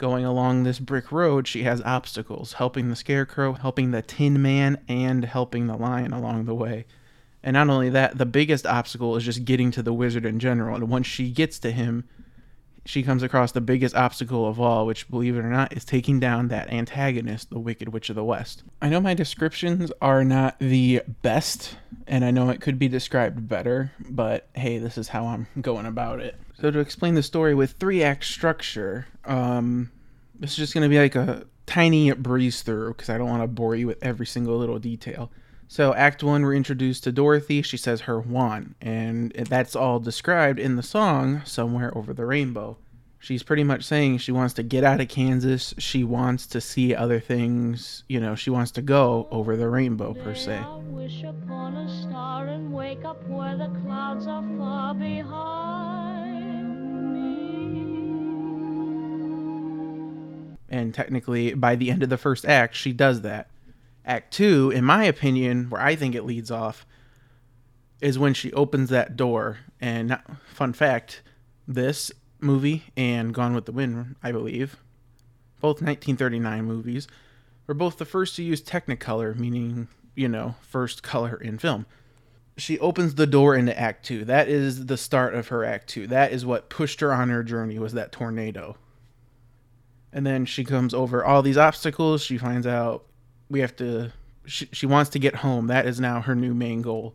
Going 0.00 0.24
along 0.24 0.62
this 0.62 0.78
brick 0.78 1.12
road, 1.12 1.46
she 1.46 1.64
has 1.64 1.82
obstacles, 1.82 2.54
helping 2.54 2.88
the 2.88 2.96
scarecrow, 2.96 3.52
helping 3.52 3.90
the 3.90 4.00
tin 4.00 4.40
man, 4.40 4.78
and 4.88 5.26
helping 5.26 5.66
the 5.66 5.76
lion 5.76 6.14
along 6.14 6.46
the 6.46 6.54
way. 6.54 6.86
And 7.42 7.52
not 7.52 7.68
only 7.68 7.90
that, 7.90 8.16
the 8.16 8.24
biggest 8.24 8.64
obstacle 8.64 9.14
is 9.16 9.24
just 9.24 9.44
getting 9.44 9.70
to 9.72 9.82
the 9.82 9.92
wizard 9.92 10.24
in 10.24 10.38
general. 10.38 10.76
And 10.76 10.88
once 10.88 11.06
she 11.06 11.30
gets 11.30 11.58
to 11.58 11.70
him, 11.70 12.08
she 12.84 13.02
comes 13.02 13.22
across 13.22 13.52
the 13.52 13.60
biggest 13.60 13.94
obstacle 13.94 14.46
of 14.46 14.60
all, 14.60 14.86
which, 14.86 15.08
believe 15.10 15.36
it 15.36 15.40
or 15.40 15.50
not, 15.50 15.76
is 15.76 15.84
taking 15.84 16.18
down 16.18 16.48
that 16.48 16.72
antagonist, 16.72 17.50
the 17.50 17.58
Wicked 17.58 17.90
Witch 17.90 18.10
of 18.10 18.16
the 18.16 18.24
West. 18.24 18.62
I 18.80 18.88
know 18.88 19.00
my 19.00 19.14
descriptions 19.14 19.92
are 20.00 20.24
not 20.24 20.58
the 20.58 21.02
best, 21.22 21.76
and 22.06 22.24
I 22.24 22.30
know 22.30 22.50
it 22.50 22.60
could 22.60 22.78
be 22.78 22.88
described 22.88 23.48
better, 23.48 23.92
but 24.08 24.48
hey, 24.54 24.78
this 24.78 24.96
is 24.98 25.08
how 25.08 25.26
I'm 25.26 25.46
going 25.60 25.86
about 25.86 26.20
it. 26.20 26.36
So, 26.60 26.70
to 26.70 26.78
explain 26.78 27.14
the 27.14 27.22
story 27.22 27.54
with 27.54 27.72
three 27.72 28.02
act 28.02 28.24
structure, 28.24 29.06
um, 29.24 29.90
this 30.38 30.50
is 30.50 30.56
just 30.56 30.74
going 30.74 30.82
to 30.82 30.88
be 30.88 30.98
like 30.98 31.14
a 31.14 31.44
tiny 31.66 32.12
breeze 32.12 32.62
through 32.62 32.88
because 32.88 33.08
I 33.08 33.18
don't 33.18 33.28
want 33.28 33.42
to 33.42 33.46
bore 33.46 33.76
you 33.76 33.86
with 33.86 34.02
every 34.02 34.26
single 34.26 34.58
little 34.58 34.78
detail. 34.78 35.30
So, 35.72 35.94
Act 35.94 36.24
One, 36.24 36.42
we're 36.42 36.56
introduced 36.56 37.04
to 37.04 37.12
Dorothy. 37.12 37.62
She 37.62 37.76
says 37.76 38.00
her 38.00 38.18
wand, 38.18 38.74
and 38.80 39.30
that's 39.30 39.76
all 39.76 40.00
described 40.00 40.58
in 40.58 40.74
the 40.74 40.82
song 40.82 41.42
Somewhere 41.44 41.96
Over 41.96 42.12
the 42.12 42.26
Rainbow. 42.26 42.76
She's 43.20 43.44
pretty 43.44 43.62
much 43.62 43.84
saying 43.84 44.18
she 44.18 44.32
wants 44.32 44.52
to 44.54 44.64
get 44.64 44.82
out 44.82 45.00
of 45.00 45.06
Kansas. 45.06 45.72
She 45.78 46.02
wants 46.02 46.48
to 46.48 46.60
see 46.60 46.92
other 46.92 47.20
things. 47.20 48.02
You 48.08 48.18
know, 48.18 48.34
she 48.34 48.50
wants 48.50 48.72
to 48.72 48.82
go 48.82 49.28
over 49.30 49.56
the 49.56 49.68
rainbow, 49.68 50.12
per 50.12 50.34
se. 50.34 50.60
And 60.68 60.92
technically, 60.92 61.54
by 61.54 61.76
the 61.76 61.92
end 61.92 62.02
of 62.02 62.08
the 62.08 62.18
first 62.18 62.44
act, 62.44 62.74
she 62.74 62.92
does 62.92 63.20
that. 63.20 63.46
Act 64.04 64.32
two, 64.32 64.70
in 64.70 64.84
my 64.84 65.04
opinion, 65.04 65.70
where 65.70 65.80
I 65.80 65.94
think 65.94 66.14
it 66.14 66.24
leads 66.24 66.50
off, 66.50 66.86
is 68.00 68.18
when 68.18 68.34
she 68.34 68.52
opens 68.52 68.88
that 68.90 69.16
door. 69.16 69.58
And 69.80 70.18
fun 70.46 70.72
fact, 70.72 71.22
this 71.68 72.10
movie 72.40 72.84
and 72.96 73.34
Gone 73.34 73.54
with 73.54 73.66
the 73.66 73.72
Wind, 73.72 74.16
I 74.22 74.32
believe, 74.32 74.76
both 75.60 75.82
1939 75.82 76.64
movies, 76.64 77.06
were 77.66 77.74
both 77.74 77.98
the 77.98 78.04
first 78.04 78.36
to 78.36 78.42
use 78.42 78.62
Technicolor, 78.62 79.36
meaning 79.36 79.88
you 80.14 80.28
know 80.28 80.56
first 80.60 81.02
color 81.02 81.36
in 81.36 81.58
film. 81.58 81.86
She 82.56 82.78
opens 82.78 83.14
the 83.14 83.26
door 83.26 83.54
into 83.54 83.78
Act 83.78 84.04
Two. 84.04 84.24
That 84.24 84.48
is 84.48 84.86
the 84.86 84.96
start 84.96 85.34
of 85.34 85.48
her 85.48 85.64
Act 85.64 85.88
Two. 85.88 86.06
That 86.06 86.32
is 86.32 86.44
what 86.44 86.68
pushed 86.68 87.00
her 87.00 87.12
on 87.12 87.28
her 87.30 87.42
journey. 87.42 87.78
Was 87.78 87.92
that 87.94 88.12
tornado? 88.12 88.76
And 90.12 90.26
then 90.26 90.44
she 90.44 90.64
comes 90.64 90.92
over 90.92 91.24
all 91.24 91.42
these 91.42 91.56
obstacles. 91.56 92.22
She 92.22 92.36
finds 92.36 92.66
out 92.66 93.06
we 93.50 93.60
have 93.60 93.76
to 93.76 94.12
she, 94.46 94.68
she 94.72 94.86
wants 94.86 95.10
to 95.10 95.18
get 95.18 95.36
home 95.36 95.66
that 95.66 95.86
is 95.86 96.00
now 96.00 96.20
her 96.20 96.34
new 96.34 96.54
main 96.54 96.80
goal 96.80 97.14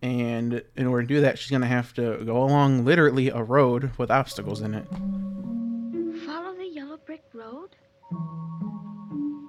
and 0.00 0.62
in 0.76 0.86
order 0.86 1.02
to 1.02 1.14
do 1.14 1.20
that 1.20 1.38
she's 1.38 1.50
going 1.50 1.60
to 1.60 1.66
have 1.66 1.92
to 1.94 2.24
go 2.24 2.42
along 2.42 2.84
literally 2.84 3.28
a 3.28 3.42
road 3.42 3.90
with 3.98 4.10
obstacles 4.10 4.60
in 4.60 4.74
it 4.74 4.86
brick 7.06 7.24
road? 7.34 7.68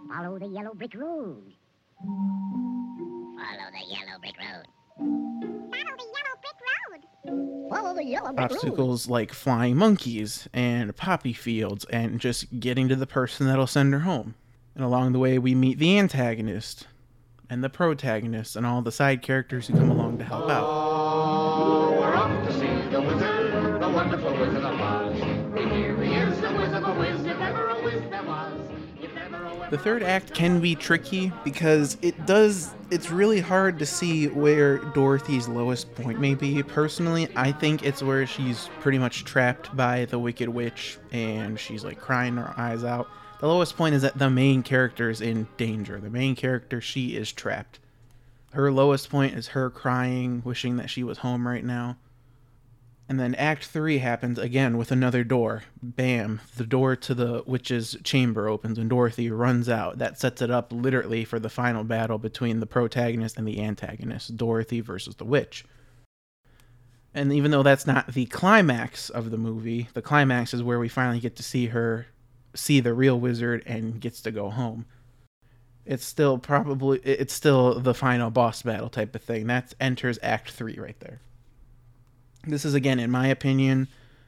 Follow 0.10 0.40
the 0.40 0.48
yellow 0.48 0.74
brick 0.74 0.96
road. 0.96 1.54
Follow 3.38 3.70
the 3.72 3.86
yellow 3.88 4.20
brick 4.20 4.36
road. 4.38 4.68
Follow 5.72 5.96
the 5.98 6.06
yellow 6.12 6.36
brick 6.42 6.60
road. 6.66 7.70
Follow 7.70 7.94
the 7.96 8.04
yellow 8.04 8.34
brick 8.34 8.50
road. 8.50 8.58
Obstacles 8.58 9.08
like 9.08 9.32
flying 9.32 9.78
monkeys 9.78 10.48
and 10.54 10.96
poppy 10.96 11.34
fields 11.34 11.86
and 11.86 12.20
just 12.20 12.60
getting 12.60 12.90
to 12.90 12.96
the 12.96 13.08
person 13.08 13.48
that'll 13.48 13.68
send 13.68 13.94
her 13.94 14.02
home. 14.02 14.36
And 14.76 14.84
along 14.84 15.12
the 15.12 15.20
way, 15.20 15.38
we 15.38 15.54
meet 15.54 15.78
the 15.78 16.00
antagonist 16.00 16.88
and 17.50 17.64
the 17.64 17.70
protagonist 17.70 18.56
and 18.56 18.66
all 18.66 18.82
the 18.82 18.92
side 18.92 19.22
characters 19.22 19.68
who 19.68 19.74
come 19.74 19.92
along 19.92 20.18
to 20.18 20.24
help 20.24 20.50
out. 20.50 20.64
Oh, 20.66 21.98
we're 22.00 22.16
off 22.16 22.48
to 22.48 22.54
see 22.54 22.90
the 22.90 23.00
wizard, 23.00 23.82
the 23.82 23.90
wonderful 23.90 24.32
Wizard 24.32 24.64
of 24.64 24.82
Oz. 24.82 25.20
Here 25.56 25.96
he 26.02 26.14
is, 26.16 26.42
the 26.42 26.52
Wiz 26.52 26.74
of 26.74 27.28
if 27.28 27.40
ever 27.40 27.68
a 27.70 27.84
Wiz 27.84 28.02
there 28.10 28.24
was. 28.24 28.60
If 29.00 29.16
ever 29.16 29.46
a 29.46 29.70
The 29.70 29.78
third 29.78 30.02
act 30.02 30.34
can 30.34 30.60
be 30.60 30.74
tricky 30.74 31.32
because 31.44 31.98
it 32.02 32.26
does 32.26 32.74
it's 32.90 33.12
really 33.12 33.40
hard 33.40 33.78
to 33.80 33.86
see 33.86 34.28
where 34.28 34.78
Dorothy's 34.78 35.48
lowest 35.48 35.94
point 35.96 36.20
may 36.20 36.34
be. 36.34 36.64
Personally, 36.64 37.28
I 37.36 37.52
think 37.52 37.84
it's 37.84 38.02
where 38.02 38.26
she's 38.26 38.70
pretty 38.80 38.98
much 38.98 39.26
trapped 39.26 39.76
by 39.76 40.06
the 40.06 40.18
Wicked 40.18 40.50
Witch 40.50 40.98
and 41.12 41.60
she's 41.60 41.84
like 41.84 42.00
crying 42.00 42.38
her 42.38 42.54
eyes 42.58 42.84
out. 42.84 43.10
The 43.44 43.50
lowest 43.50 43.76
point 43.76 43.94
is 43.94 44.04
that 44.04 44.18
the 44.18 44.30
main 44.30 44.64
character 44.64 45.10
is 45.10 45.20
in 45.20 45.50
danger. 45.58 46.00
The 46.00 46.10
main 46.10 46.34
character, 46.34 46.80
she 46.80 47.18
is 47.18 47.34
trapped. 47.34 47.78
Her 48.54 48.72
lowest 48.72 49.10
point 49.10 49.36
is 49.36 49.48
her 49.48 49.70
crying, 49.70 50.42
wishing 50.46 50.78
that 50.78 50.90
she 50.90 51.04
was 51.04 51.18
home 51.18 51.46
right 51.46 51.66
now. 51.66 51.98
And 53.10 53.20
then 53.20 53.36
Act 53.36 53.66
3 53.66 53.98
happens 53.98 54.40
again 54.40 54.78
with 54.78 54.94
another 54.94 55.26
door. 55.26 55.64
Bam, 55.82 56.40
the 56.56 56.66
door 56.66 56.96
to 56.96 57.14
the 57.14 57.44
witch's 57.46 57.98
chamber 58.02 58.48
opens 58.48 58.78
and 58.78 58.90
Dorothy 58.90 59.30
runs 59.30 59.68
out. 59.68 59.98
That 59.98 60.18
sets 60.18 60.42
it 60.42 60.50
up 60.50 60.72
literally 60.72 61.26
for 61.26 61.38
the 61.38 61.50
final 61.50 61.84
battle 61.84 62.20
between 62.20 62.62
the 62.62 62.66
protagonist 62.66 63.38
and 63.38 63.46
the 63.46 63.62
antagonist, 63.62 64.38
Dorothy 64.38 64.80
versus 64.80 65.18
the 65.18 65.26
witch. 65.26 65.66
And 67.14 67.34
even 67.34 67.52
though 67.52 67.62
that's 67.62 67.86
not 67.86 68.14
the 68.14 68.26
climax 68.28 69.10
of 69.10 69.32
the 69.32 69.38
movie, 69.38 69.90
the 69.94 70.02
climax 70.02 70.54
is 70.54 70.64
where 70.64 70.80
we 70.80 70.88
finally 70.88 71.20
get 71.20 71.36
to 71.36 71.44
see 71.44 71.66
her 71.66 72.08
see 72.56 72.80
the 72.80 72.94
real 72.94 73.20
wizard 73.20 73.64
and 73.66 74.00
gets 74.00 74.22
to 74.22 74.32
go 74.32 74.50
home. 74.50 74.86
It's 75.86 76.06
still 76.06 76.38
probably 76.38 77.00
it's 77.00 77.34
still 77.34 77.80
the 77.80 77.94
final 77.94 78.30
boss 78.30 78.62
battle 78.62 78.90
type 78.90 79.16
of 79.16 79.22
thing. 79.22 79.48
That 79.48 79.74
enters 79.80 80.18
act 80.24 80.52
3 80.52 80.78
right 80.78 81.00
there. 81.00 81.20
This 82.46 82.66
is 82.66 82.74
again 82.74 83.00
in 83.00 83.12
my 83.12 83.28
opinion, 83.28 83.88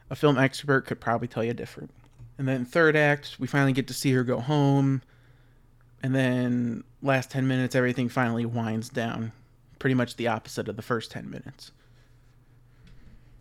a 0.10 0.15
film 0.15 0.38
expert 0.38 0.86
could 0.86 1.00
probably 1.00 1.27
tell 1.27 1.44
you 1.44 1.53
different. 1.53 1.91
And 2.38 2.48
then 2.48 2.65
third 2.65 2.96
act, 2.96 3.38
we 3.39 3.48
finally 3.48 3.72
get 3.72 3.88
to 3.88 3.94
see 3.94 4.12
her 4.12 4.24
go 4.24 4.39
home. 4.41 5.01
And 6.03 6.13
then 6.13 6.84
last 7.01 7.32
10 7.32 7.48
minutes 7.48 7.75
everything 7.75 8.10
finally 8.10 8.46
winds 8.46 8.89
down. 8.89 9.32
Pretty 9.79 9.94
much 9.94 10.17
the 10.17 10.27
opposite 10.27 10.67
of 10.67 10.75
the 10.75 10.82
first 10.82 11.12
10 11.12 11.29
minutes. 11.29 11.72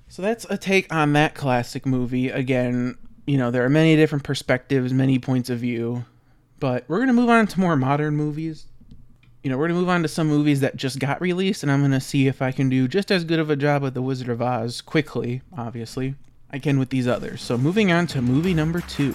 So 0.09 0.23
that's 0.23 0.47
a 0.49 0.57
take 0.57 0.93
on 0.95 1.13
that 1.15 1.35
classic 1.35 1.85
movie. 1.85 2.29
Again, 2.29 2.97
you 3.27 3.39
know, 3.39 3.51
there 3.51 3.65
are 3.65 3.71
many 3.71 3.97
different 3.97 4.25
perspectives, 4.25 4.93
many 4.93 5.19
points 5.19 5.49
of 5.49 5.59
view, 5.59 6.05
but 6.61 6.85
we're 6.89 6.99
going 6.99 7.09
to 7.09 7.15
move 7.15 7.31
on 7.31 7.47
to 7.47 7.61
more 7.61 7.77
modern 7.77 8.17
movies. 8.17 8.67
You 9.43 9.51
know, 9.51 9.57
we're 9.57 9.69
going 9.69 9.77
to 9.77 9.81
move 9.81 9.91
on 9.91 10.03
to 10.03 10.09
some 10.09 10.29
movies 10.29 10.61
that 10.61 10.77
just 10.77 10.99
got 10.99 11.21
released, 11.21 11.63
and 11.63 11.73
I'm 11.73 11.81
going 11.81 11.93
to 11.93 12.01
see 12.01 12.27
if 12.27 12.41
I 12.43 12.53
can 12.53 12.69
do 12.69 12.89
just 12.89 13.11
as 13.11 13.25
good 13.25 13.39
of 13.39 13.51
a 13.51 13.57
job 13.57 13.83
with 13.83 13.95
The 13.95 14.03
Wizard 14.03 14.29
of 14.29 14.41
Oz 14.43 14.81
quickly, 14.81 15.43
obviously, 15.57 16.15
I 16.51 16.59
can 16.59 16.79
with 16.79 16.91
these 16.91 17.07
others. 17.07 17.43
So 17.43 17.59
moving 17.59 17.93
on 17.93 18.07
to 18.09 18.23
movie 18.23 18.55
number 18.55 18.81
two. 18.81 19.15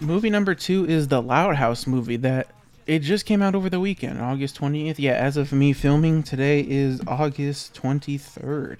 Movie 0.00 0.30
number 0.30 0.54
two 0.54 0.86
is 0.86 1.08
the 1.08 1.20
Loud 1.20 1.56
House 1.56 1.86
movie 1.86 2.16
that 2.16 2.48
it 2.86 3.00
just 3.00 3.26
came 3.26 3.42
out 3.42 3.54
over 3.54 3.68
the 3.68 3.80
weekend, 3.80 4.18
August 4.20 4.58
20th. 4.58 4.98
Yeah, 4.98 5.12
as 5.12 5.36
of 5.36 5.52
me 5.52 5.74
filming, 5.74 6.22
today 6.22 6.60
is 6.66 7.02
August 7.06 7.74
23rd. 7.74 8.78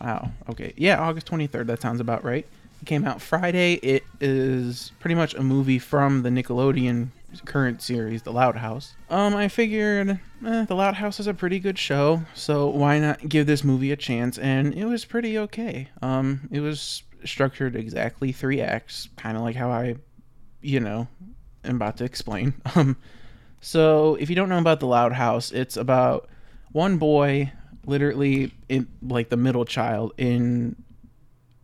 Wow. 0.00 0.30
Okay. 0.50 0.72
Yeah, 0.76 1.00
August 1.00 1.26
23rd. 1.26 1.66
That 1.66 1.80
sounds 1.80 2.00
about 2.00 2.24
right. 2.24 2.46
It 2.82 2.86
came 2.86 3.04
out 3.04 3.22
Friday. 3.22 3.74
It 3.74 4.04
is 4.20 4.92
pretty 5.00 5.14
much 5.14 5.34
a 5.34 5.42
movie 5.42 5.78
from 5.78 6.22
the 6.22 6.28
Nickelodeon 6.28 7.08
current 7.44 7.82
series, 7.82 8.22
The 8.22 8.32
Loud 8.32 8.56
House. 8.56 8.94
Um, 9.10 9.34
I 9.34 9.48
figured 9.48 10.20
eh, 10.46 10.64
The 10.64 10.74
Loud 10.74 10.94
House 10.94 11.20
is 11.20 11.26
a 11.26 11.34
pretty 11.34 11.58
good 11.58 11.78
show, 11.78 12.22
so 12.34 12.68
why 12.68 12.98
not 12.98 13.28
give 13.28 13.46
this 13.46 13.64
movie 13.64 13.92
a 13.92 13.96
chance? 13.96 14.38
And 14.38 14.74
it 14.74 14.86
was 14.86 15.04
pretty 15.04 15.38
okay. 15.38 15.88
Um, 16.02 16.48
it 16.50 16.60
was 16.60 17.02
structured 17.24 17.76
exactly 17.76 18.32
three 18.32 18.60
acts, 18.60 19.08
kind 19.16 19.36
of 19.36 19.42
like 19.42 19.56
how 19.56 19.70
I, 19.70 19.96
you 20.62 20.80
know, 20.80 21.08
am 21.64 21.76
about 21.76 21.96
to 21.98 22.04
explain. 22.04 22.54
Um, 22.74 22.96
so 23.58 24.14
if 24.16 24.28
you 24.30 24.36
don't 24.36 24.48
know 24.48 24.58
about 24.58 24.80
The 24.80 24.86
Loud 24.86 25.12
House, 25.12 25.50
it's 25.50 25.76
about 25.76 26.28
one 26.72 26.98
boy 26.98 27.52
literally 27.86 28.52
in 28.68 28.88
like 29.00 29.28
the 29.28 29.36
middle 29.36 29.64
child 29.64 30.12
in 30.18 30.76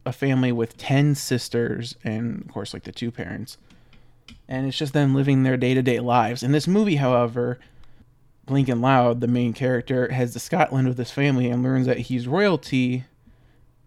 a 0.06 0.12
family 0.12 0.52
with 0.52 0.76
10 0.78 1.14
sisters 1.14 1.96
and 2.02 2.42
of 2.42 2.48
course 2.52 2.72
like 2.72 2.84
the 2.84 2.92
two 2.92 3.10
parents. 3.10 3.58
And 4.48 4.66
it's 4.66 4.78
just 4.78 4.92
them 4.92 5.14
living 5.14 5.42
their 5.42 5.56
day-to-day 5.56 6.00
lives. 6.00 6.42
In 6.42 6.52
this 6.52 6.66
movie 6.66 6.96
however 6.96 7.58
lincoln 8.48 8.80
loud 8.80 9.20
the 9.20 9.28
main 9.28 9.52
character 9.52 10.10
has 10.10 10.32
to 10.32 10.40
scotland 10.40 10.88
with 10.88 10.98
his 10.98 11.12
family 11.12 11.48
and 11.48 11.62
learns 11.62 11.86
that 11.86 11.98
he's 11.98 12.26
royalty 12.26 13.04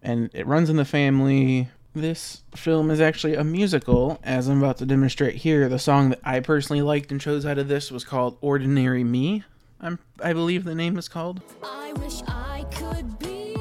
and 0.02 0.30
it 0.34 0.48
runs 0.48 0.70
in 0.70 0.78
the 0.78 0.86
family. 0.86 1.68
This 1.94 2.44
film 2.56 2.92
is 2.92 3.02
actually 3.02 3.36
a 3.36 3.44
musical 3.44 4.20
as 4.24 4.48
i'm 4.48 4.62
about 4.62 4.78
to 4.78 4.86
demonstrate 4.86 5.36
here. 5.36 5.68
The 5.68 5.80
song 5.80 6.10
that 6.10 6.20
i 6.24 6.40
personally 6.40 6.82
liked 6.82 7.12
and 7.12 7.20
chose 7.20 7.46
out 7.46 7.58
of 7.58 7.68
this 7.68 7.92
was 7.92 8.04
called 8.04 8.38
ordinary 8.42 9.04
me 9.04 9.44
I'm, 9.86 10.00
i 10.20 10.34
believe 10.34 10.64
the 10.64 10.74
name 10.74 10.98
is 10.98 11.08
called 11.08 11.42
I 11.64 11.94
wish 11.94 12.24
I 12.28 12.66
could 12.72 13.20
be 13.20 13.56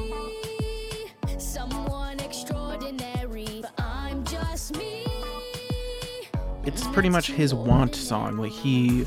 someone 1.37 2.19
extraordinary, 2.19 3.61
but 3.61 3.71
I'm 3.77 4.23
just 4.23 4.75
me. 4.75 5.05
it's 6.63 6.87
pretty 6.87 7.09
much 7.09 7.27
his 7.27 7.53
want 7.53 7.93
song. 7.95 8.37
Like 8.37 8.51
he, 8.51 9.05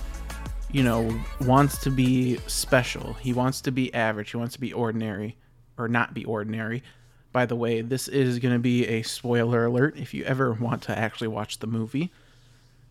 you 0.70 0.82
know, 0.84 1.12
wants 1.40 1.78
to 1.82 1.90
be 1.90 2.38
special. 2.46 3.14
He 3.14 3.32
wants 3.32 3.60
to 3.62 3.72
be 3.72 3.92
average. 3.92 4.30
He 4.30 4.36
wants 4.36 4.54
to 4.54 4.60
be 4.60 4.72
ordinary 4.72 5.36
or 5.76 5.88
not 5.88 6.14
be 6.14 6.24
ordinary. 6.24 6.82
By 7.32 7.46
the 7.46 7.56
way, 7.56 7.80
this 7.80 8.06
is 8.08 8.38
going 8.38 8.54
to 8.54 8.60
be 8.60 8.86
a 8.86 9.02
spoiler 9.02 9.66
alert 9.66 9.98
if 9.98 10.14
you 10.14 10.24
ever 10.24 10.52
want 10.52 10.82
to 10.82 10.96
actually 10.96 11.28
watch 11.28 11.58
the 11.58 11.66
movie. 11.66 12.12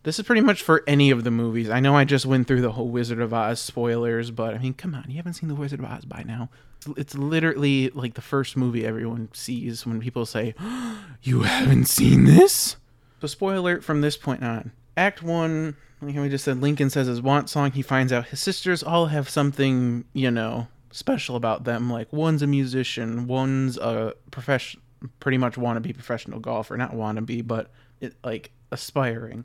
This 0.08 0.18
is 0.18 0.24
pretty 0.24 0.40
much 0.40 0.62
for 0.62 0.82
any 0.86 1.10
of 1.10 1.22
the 1.22 1.30
movies. 1.30 1.68
I 1.68 1.80
know 1.80 1.94
I 1.94 2.06
just 2.06 2.24
went 2.24 2.48
through 2.48 2.62
the 2.62 2.72
whole 2.72 2.88
Wizard 2.88 3.20
of 3.20 3.34
Oz 3.34 3.60
spoilers, 3.60 4.30
but 4.30 4.54
I 4.54 4.58
mean, 4.58 4.72
come 4.72 4.94
on, 4.94 5.04
you 5.06 5.18
haven't 5.18 5.34
seen 5.34 5.50
the 5.50 5.54
Wizard 5.54 5.80
of 5.80 5.84
Oz 5.84 6.06
by 6.06 6.22
now. 6.26 6.48
It's 6.96 7.14
literally 7.14 7.90
like 7.90 8.14
the 8.14 8.22
first 8.22 8.56
movie 8.56 8.86
everyone 8.86 9.28
sees 9.34 9.84
when 9.84 10.00
people 10.00 10.24
say, 10.24 10.54
"You 11.22 11.42
haven't 11.42 11.88
seen 11.88 12.24
this?" 12.24 12.76
So, 13.20 13.26
spoiler 13.26 13.82
from 13.82 14.00
this 14.00 14.16
point 14.16 14.42
on. 14.42 14.72
Act 14.96 15.22
one, 15.22 15.76
like 16.00 16.16
we 16.16 16.30
just 16.30 16.46
said, 16.46 16.62
Lincoln 16.62 16.88
says 16.88 17.06
his 17.06 17.20
want 17.20 17.50
song. 17.50 17.72
He 17.72 17.82
finds 17.82 18.10
out 18.10 18.28
his 18.28 18.40
sisters 18.40 18.82
all 18.82 19.08
have 19.08 19.28
something, 19.28 20.06
you 20.14 20.30
know, 20.30 20.68
special 20.90 21.36
about 21.36 21.64
them. 21.64 21.92
Like 21.92 22.10
one's 22.14 22.40
a 22.40 22.46
musician, 22.46 23.26
one's 23.26 23.76
a 23.76 24.14
profession, 24.30 24.80
pretty 25.20 25.36
much 25.36 25.56
wannabe 25.56 25.92
professional 25.92 26.40
golfer. 26.40 26.78
Not 26.78 26.92
wannabe, 26.92 27.46
but 27.46 27.70
it, 28.00 28.14
like 28.24 28.52
aspiring. 28.72 29.44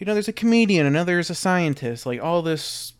You 0.00 0.06
know, 0.06 0.14
there's 0.14 0.28
a 0.28 0.32
comedian, 0.32 0.86
another's 0.86 1.28
a 1.28 1.34
scientist. 1.34 2.06
Like 2.06 2.22
all 2.22 2.40
this, 2.40 2.94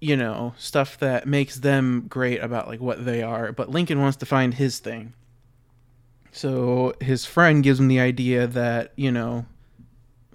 you 0.00 0.16
know, 0.16 0.54
stuff 0.58 0.98
that 0.98 1.24
makes 1.24 1.60
them 1.60 2.06
great 2.08 2.42
about 2.42 2.66
like 2.66 2.80
what 2.80 3.04
they 3.04 3.22
are. 3.22 3.52
But 3.52 3.70
Lincoln 3.70 4.00
wants 4.00 4.16
to 4.18 4.26
find 4.26 4.52
his 4.52 4.80
thing. 4.80 5.14
So 6.32 6.94
his 7.00 7.24
friend 7.24 7.62
gives 7.62 7.78
him 7.78 7.86
the 7.86 8.00
idea 8.00 8.48
that, 8.48 8.92
you 8.96 9.12
know, 9.12 9.46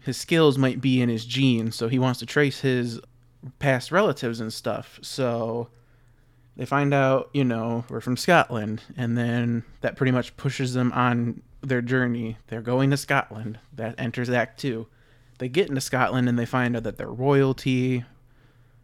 his 0.03 0.15
skills 0.15 0.57
might 0.57 0.79
be 0.79 1.01
in 1.01 1.09
his 1.09 1.25
genes. 1.25 1.75
So 1.75 1.89
he 1.89 1.99
wants 1.99 2.19
to 2.19 2.25
trace 2.25 2.61
his 2.61 3.01
past 3.59 3.91
relatives 3.91 4.39
and 4.39 4.53
stuff. 4.53 4.99
So 5.01 5.67
they 6.55 6.65
find 6.65 6.93
out, 6.93 7.29
you 7.33 7.43
know, 7.43 7.83
we're 7.89 7.99
from 7.99 8.15
Scotland. 8.15 8.81
And 8.95 9.17
then 9.17 9.65
that 9.81 9.97
pretty 9.97 10.13
much 10.13 10.37
pushes 10.37 10.73
them 10.73 10.93
on 10.93 11.41
their 11.59 11.81
journey. 11.81 12.37
They're 12.47 12.61
going 12.61 12.91
to 12.91 12.97
Scotland. 12.97 13.59
That 13.73 13.95
enters 13.97 14.29
Act 14.29 14.57
Two. 14.57 14.87
They 15.37 15.49
get 15.49 15.69
into 15.69 15.81
Scotland 15.81 16.27
and 16.27 16.37
they 16.37 16.45
find 16.45 16.75
out 16.75 16.83
that 16.83 16.97
they're 16.97 17.07
royalty 17.07 18.05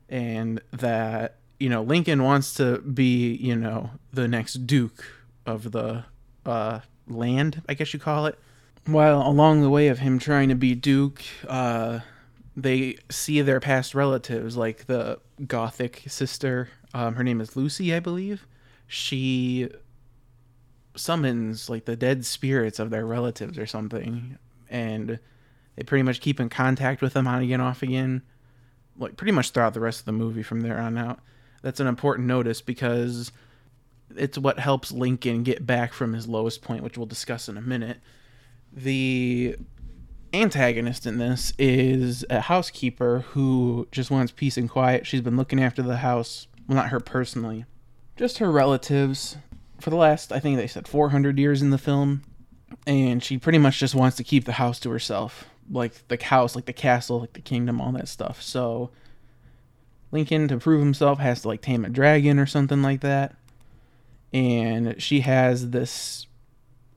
and 0.09 0.61
that, 0.71 1.37
you 1.59 1.69
know, 1.69 1.81
Lincoln 1.81 2.23
wants 2.23 2.53
to 2.55 2.79
be, 2.79 3.35
you 3.35 3.55
know, 3.55 3.91
the 4.11 4.27
next 4.27 4.67
Duke 4.67 5.03
of 5.45 5.71
the 5.71 6.05
uh, 6.45 6.81
land, 7.07 7.61
I 7.67 7.73
guess 7.73 7.93
you 7.93 7.99
call 7.99 8.25
it. 8.27 8.37
While 8.85 9.21
along 9.25 9.61
the 9.61 9.69
way 9.69 9.87
of 9.87 9.99
him 9.99 10.19
trying 10.19 10.49
to 10.49 10.55
be 10.55 10.75
Duke, 10.75 11.23
uh, 11.47 11.99
they 12.55 12.97
see 13.09 13.41
their 13.41 13.59
past 13.59 13.95
relatives, 13.95 14.57
like 14.57 14.85
the 14.85 15.19
Gothic 15.47 16.03
sister. 16.07 16.69
Um, 16.93 17.15
her 17.15 17.23
name 17.23 17.41
is 17.41 17.55
Lucy, 17.55 17.93
I 17.93 17.99
believe. 17.99 18.45
She 18.85 19.69
summons 20.95 21.69
like 21.69 21.85
the 21.85 21.95
dead 21.95 22.25
spirits 22.25 22.77
of 22.77 22.89
their 22.91 23.05
relatives 23.05 23.57
or 23.57 23.65
something, 23.65 24.37
and 24.69 25.19
they 25.75 25.83
pretty 25.83 26.03
much 26.03 26.21
keep 26.21 26.39
in 26.39 26.49
contact 26.49 27.01
with 27.01 27.13
them 27.13 27.27
on 27.27 27.41
again, 27.41 27.61
off 27.61 27.83
again, 27.83 28.21
like 28.97 29.17
pretty 29.17 29.31
much 29.31 29.51
throughout 29.51 29.73
the 29.73 29.79
rest 29.79 29.99
of 29.99 30.05
the 30.05 30.11
movie 30.11 30.43
from 30.43 30.61
there 30.61 30.79
on 30.79 30.97
out. 30.97 31.19
That's 31.61 31.79
an 31.79 31.87
important 31.87 32.27
notice 32.27 32.61
because 32.61 33.31
it's 34.15 34.37
what 34.37 34.59
helps 34.59 34.91
Lincoln 34.91 35.43
get 35.43 35.65
back 35.65 35.93
from 35.93 36.13
his 36.13 36.27
lowest 36.27 36.61
point, 36.61 36.83
which 36.83 36.97
we'll 36.97 37.07
discuss 37.07 37.49
in 37.49 37.57
a 37.57 37.61
minute. 37.61 37.99
The 38.71 39.55
antagonist 40.33 41.05
in 41.05 41.19
this 41.19 41.53
is 41.57 42.25
a 42.29 42.41
housekeeper 42.41 43.19
who 43.29 43.87
just 43.91 44.11
wants 44.11 44.31
peace 44.31 44.57
and 44.57 44.69
quiet. 44.69 45.07
She's 45.07 45.21
been 45.21 45.37
looking 45.37 45.61
after 45.61 45.81
the 45.81 45.97
house, 45.97 46.47
well, 46.67 46.75
not 46.75 46.89
her 46.89 46.99
personally, 46.99 47.65
just 48.17 48.39
her 48.39 48.51
relatives 48.51 49.37
for 49.79 49.89
the 49.89 49.95
last, 49.95 50.31
I 50.31 50.39
think 50.39 50.57
they 50.57 50.67
said 50.67 50.87
400 50.87 51.37
years 51.37 51.61
in 51.61 51.69
the 51.69 51.77
film. 51.77 52.23
And 52.87 53.23
she 53.23 53.37
pretty 53.37 53.59
much 53.59 53.79
just 53.79 53.95
wants 53.95 54.17
to 54.17 54.23
keep 54.23 54.45
the 54.45 54.53
house 54.53 54.79
to 54.81 54.89
herself. 54.89 55.45
Like 55.71 56.07
the 56.07 56.21
house, 56.21 56.55
like 56.55 56.65
the 56.65 56.73
castle, 56.73 57.21
like 57.21 57.33
the 57.33 57.41
kingdom, 57.41 57.79
all 57.79 57.91
that 57.93 58.07
stuff. 58.07 58.41
So 58.41 58.91
Lincoln, 60.11 60.47
to 60.49 60.57
prove 60.57 60.79
himself, 60.79 61.19
has 61.19 61.41
to 61.41 61.47
like 61.47 61.61
tame 61.61 61.85
a 61.85 61.89
dragon 61.89 62.39
or 62.39 62.45
something 62.45 62.81
like 62.81 63.01
that. 63.01 63.35
And 64.31 65.01
she 65.01 65.21
has 65.21 65.69
this 65.69 66.27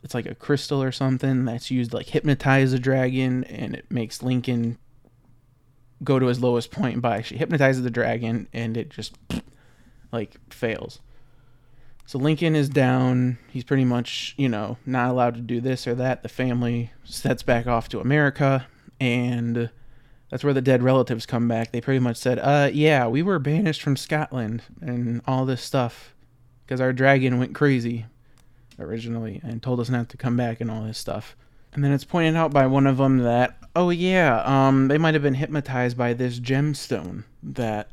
it's 0.02 0.14
like 0.14 0.26
a 0.26 0.36
crystal 0.36 0.80
or 0.82 0.92
something 0.92 1.44
that's 1.46 1.70
used 1.70 1.90
to 1.90 1.96
like 1.96 2.06
hypnotize 2.06 2.72
a 2.72 2.78
dragon 2.78 3.42
and 3.44 3.74
it 3.74 3.90
makes 3.90 4.22
Lincoln 4.22 4.78
go 6.04 6.20
to 6.20 6.26
his 6.26 6.40
lowest 6.40 6.70
point 6.70 7.02
by 7.02 7.22
she 7.22 7.36
hypnotizes 7.36 7.82
the 7.82 7.90
dragon 7.90 8.46
and 8.52 8.76
it 8.76 8.88
just 8.88 9.16
like 10.12 10.36
fails. 10.48 11.00
So 12.06 12.18
Lincoln 12.20 12.54
is 12.54 12.68
down. 12.68 13.38
He's 13.50 13.64
pretty 13.64 13.84
much, 13.84 14.34
you 14.36 14.48
know, 14.48 14.78
not 14.86 15.10
allowed 15.10 15.34
to 15.34 15.40
do 15.40 15.60
this 15.60 15.86
or 15.88 15.94
that. 15.96 16.22
The 16.22 16.28
family 16.28 16.92
sets 17.04 17.42
back 17.42 17.66
off 17.66 17.88
to 17.90 18.00
America 18.00 18.66
and 19.00 19.70
that's 20.30 20.42
where 20.42 20.54
the 20.54 20.60
dead 20.60 20.82
relatives 20.82 21.26
come 21.26 21.48
back. 21.48 21.72
They 21.72 21.80
pretty 21.80 22.00
much 22.00 22.16
said, 22.16 22.38
"Uh 22.38 22.70
yeah, 22.72 23.06
we 23.06 23.22
were 23.22 23.38
banished 23.38 23.82
from 23.82 23.96
Scotland 23.96 24.62
and 24.80 25.20
all 25.26 25.44
this 25.44 25.62
stuff 25.62 26.14
because 26.64 26.80
our 26.80 26.92
dragon 26.92 27.38
went 27.38 27.54
crazy 27.54 28.06
originally 28.78 29.40
and 29.44 29.62
told 29.62 29.80
us 29.80 29.88
not 29.88 30.08
to 30.10 30.16
come 30.16 30.36
back 30.36 30.60
and 30.60 30.70
all 30.70 30.84
this 30.84 30.98
stuff." 30.98 31.36
And 31.72 31.84
then 31.84 31.92
it's 31.92 32.04
pointed 32.04 32.36
out 32.36 32.52
by 32.52 32.66
one 32.66 32.86
of 32.86 32.96
them 32.96 33.18
that, 33.18 33.58
"Oh 33.74 33.90
yeah, 33.90 34.42
um 34.44 34.88
they 34.88 34.98
might 34.98 35.14
have 35.14 35.22
been 35.22 35.34
hypnotized 35.34 35.96
by 35.96 36.12
this 36.12 36.40
gemstone 36.40 37.24
that 37.42 37.88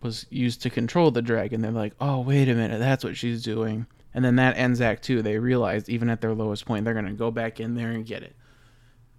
was 0.00 0.26
used 0.30 0.62
to 0.62 0.70
control 0.70 1.10
the 1.10 1.22
dragon. 1.22 1.60
They're 1.60 1.70
like, 1.70 1.94
oh, 2.00 2.20
wait 2.20 2.48
a 2.48 2.54
minute, 2.54 2.78
that's 2.78 3.04
what 3.04 3.16
she's 3.16 3.42
doing. 3.42 3.86
And 4.14 4.24
then 4.24 4.36
that 4.36 4.56
ends 4.56 4.80
Act 4.80 5.04
Two. 5.04 5.22
They 5.22 5.38
realized, 5.38 5.88
even 5.88 6.08
at 6.08 6.20
their 6.20 6.34
lowest 6.34 6.66
point, 6.66 6.84
they're 6.84 6.94
going 6.94 7.06
to 7.06 7.12
go 7.12 7.30
back 7.30 7.60
in 7.60 7.74
there 7.74 7.90
and 7.90 8.06
get 8.06 8.22
it. 8.22 8.34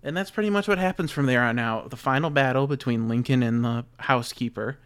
And 0.01 0.15
that's 0.15 0.31
pretty 0.31 0.49
much 0.49 0.67
what 0.67 0.77
happens 0.77 1.11
from 1.11 1.25
there 1.25 1.43
on 1.43 1.59
out. 1.59 1.89
The 1.89 1.97
final 1.97 2.29
battle 2.29 2.67
between 2.67 3.07
Lincoln 3.07 3.43
and 3.43 3.63
the 3.63 3.85
housekeeper 3.97 4.77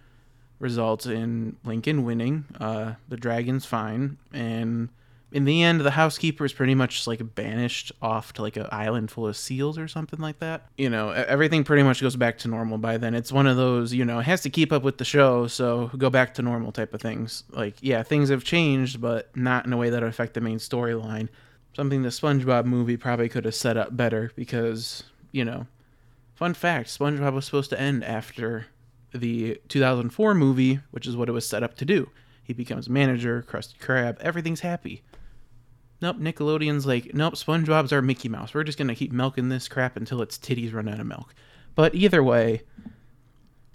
results 0.60 1.06
in 1.06 1.56
Lincoln 1.64 2.04
winning. 2.04 2.46
Uh, 2.60 2.94
the 3.08 3.18
dragon's 3.18 3.66
fine. 3.66 4.18
And 4.34 4.90
in 5.34 5.46
the 5.46 5.63
end, 5.63 5.82
the 5.82 5.92
housekeeper 5.92 6.46
is 6.46 6.54
pretty 6.54 6.75
much 6.75 7.08
like 7.08 7.34
banished 7.34 7.92
off 8.04 8.34
to 8.34 8.44
like 8.44 8.56
an 8.56 8.68
island 8.72 9.10
full 9.10 9.28
of 9.28 9.36
seals 9.36 9.80
or 9.80 9.88
something 9.88 10.20
like 10.20 10.38
that. 10.40 10.68
You 10.78 10.92
know, 10.92 11.10
everything 11.10 11.63
pretty 11.63 11.82
much 11.82 12.02
goes 12.02 12.16
back 12.16 12.38
to 12.40 12.48
normal 12.48 12.78
by 12.78 12.98
then. 12.98 13.16
It's 13.16 13.32
one 13.32 13.48
of 13.48 13.58
those, 13.58 13.94
you 13.94 14.06
know, 14.06 14.20
has 14.20 14.42
to 14.42 14.52
keep 14.52 14.72
up 14.72 14.84
with 14.84 15.00
the 15.00 15.06
show, 15.06 15.48
so 15.48 15.90
go 15.98 16.12
back 16.12 16.36
to 16.36 16.44
normal 16.44 16.72
type 16.72 16.94
of 16.94 17.02
things. 17.02 17.46
Like, 17.50 17.75
yeah, 17.82 18.04
things 18.04 18.30
have 18.30 18.44
changed, 18.44 19.02
but 19.02 19.36
not 19.36 19.66
in 19.66 19.74
a 19.74 19.78
way 19.78 19.90
that 19.90 20.02
would 20.04 20.10
affect 20.10 20.36
the 20.36 20.42
main 20.42 20.60
storyline. 20.60 21.30
Something 21.75 22.04
the 22.04 22.10
SpongeBob 22.10 22.66
movie 22.66 22.98
probably 22.98 23.28
could 23.28 23.46
have 23.46 23.56
set 23.56 23.75
up 23.75 23.98
better 23.98 24.32
because, 24.36 25.01
you 25.31 25.44
know, 25.44 25.66
fun 26.36 26.53
fact 26.53 26.90
SpongeBob 26.90 27.34
was 27.34 27.46
supposed 27.46 27.72
to 27.72 27.81
end 27.81 28.03
after 28.03 28.68
the 29.12 29.60
2004 29.68 30.36
movie, 30.36 30.79
which 30.92 31.07
is 31.07 31.18
what 31.18 31.27
it 31.27 31.34
was 31.34 31.48
set 31.48 31.64
up 31.64 31.75
to 31.77 31.86
do. 31.86 32.10
He 32.44 32.53
becomes 32.53 32.88
manager, 32.88 33.44
Krusty 33.48 33.79
Krab, 33.79 34.20
everything's 34.20 34.60
happy. 34.60 35.01
Nope, 36.03 36.20
Nickelodeon's 36.20 36.85
like, 36.85 37.13
nope, 37.13 37.35
SpongeBob's 37.35 37.94
our 37.94 38.01
Mickey 38.01 38.27
Mouse. 38.27 38.53
We're 38.53 38.66
just 38.66 38.77
gonna 38.77 38.94
keep 38.94 39.13
milking 39.13 39.48
this 39.48 39.70
crap 39.70 39.96
until 39.96 40.22
its 40.22 40.37
titties 40.37 40.74
run 40.74 40.89
out 40.89 41.00
of 41.00 41.07
milk. 41.07 41.33
But 41.75 41.96
either 41.96 42.22
way, 42.22 42.63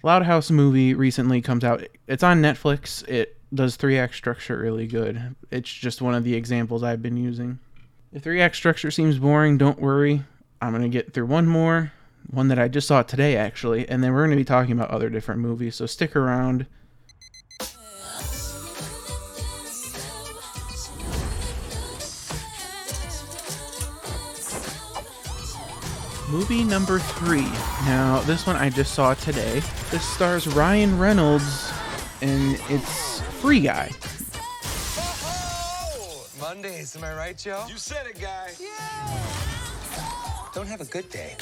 Loud 0.03 0.27
House 0.27 0.51
movie 0.51 0.93
recently 0.93 1.41
comes 1.41 1.65
out. 1.65 1.83
It's 2.07 2.23
on 2.23 2.43
Netflix. 2.43 3.09
It 3.09 3.39
does 3.55 3.77
three 3.77 3.99
act 3.99 4.15
structure 4.15 4.59
really 4.59 4.87
good. 4.87 5.37
It's 5.51 5.73
just 5.73 6.03
one 6.03 6.15
of 6.15 6.23
the 6.23 6.35
examples 6.35 6.83
I've 6.83 7.01
been 7.01 7.17
using. 7.17 7.61
If 8.13 8.25
three 8.25 8.43
act 8.43 8.57
structure 8.57 8.91
seems 8.91 9.19
boring, 9.19 9.57
don't 9.57 9.81
worry. 9.81 10.23
I'm 10.61 10.73
gonna 10.73 10.91
get 10.91 11.15
through 11.15 11.27
one 11.27 11.47
more, 11.47 11.93
one 12.27 12.49
that 12.49 12.59
I 12.59 12.69
just 12.69 12.89
saw 12.89 13.03
today 13.03 13.39
actually, 13.39 13.89
and 13.89 14.05
then 14.05 14.13
we're 14.13 14.25
gonna 14.25 14.37
be 14.37 14.45
talking 14.45 14.73
about 14.73 14.91
other 14.91 15.09
different 15.09 15.41
movies. 15.41 15.77
So 15.77 15.87
stick 15.87 16.15
around. 16.15 16.67
Movie 26.31 26.63
number 26.63 26.99
three. 26.99 27.49
Now, 27.87 28.21
this 28.27 28.47
one 28.47 28.55
I 28.57 28.69
just 28.69 28.93
saw 28.93 29.15
today. 29.15 29.63
This 29.91 30.07
stars 30.07 30.47
Ryan 30.47 30.99
Reynolds, 30.99 31.73
and 32.21 32.61
it's 32.69 33.23
Free 33.41 33.61
Guy. 33.61 33.91
Oh, 34.95 36.27
Mondays, 36.39 36.95
am 36.97 37.05
I 37.05 37.15
right, 37.15 37.39
Joe? 37.39 37.65
You 37.67 37.79
said 37.79 38.07
it, 38.07 38.21
guy. 38.21 38.51
Yeah. 38.61 38.69
Don't 40.53 40.69
have 40.69 40.83
a 40.83 40.85
good 40.85 41.09
day. 41.09 41.35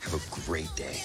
Have 0.00 0.14
a 0.14 0.40
great 0.44 0.74
day. 0.76 1.00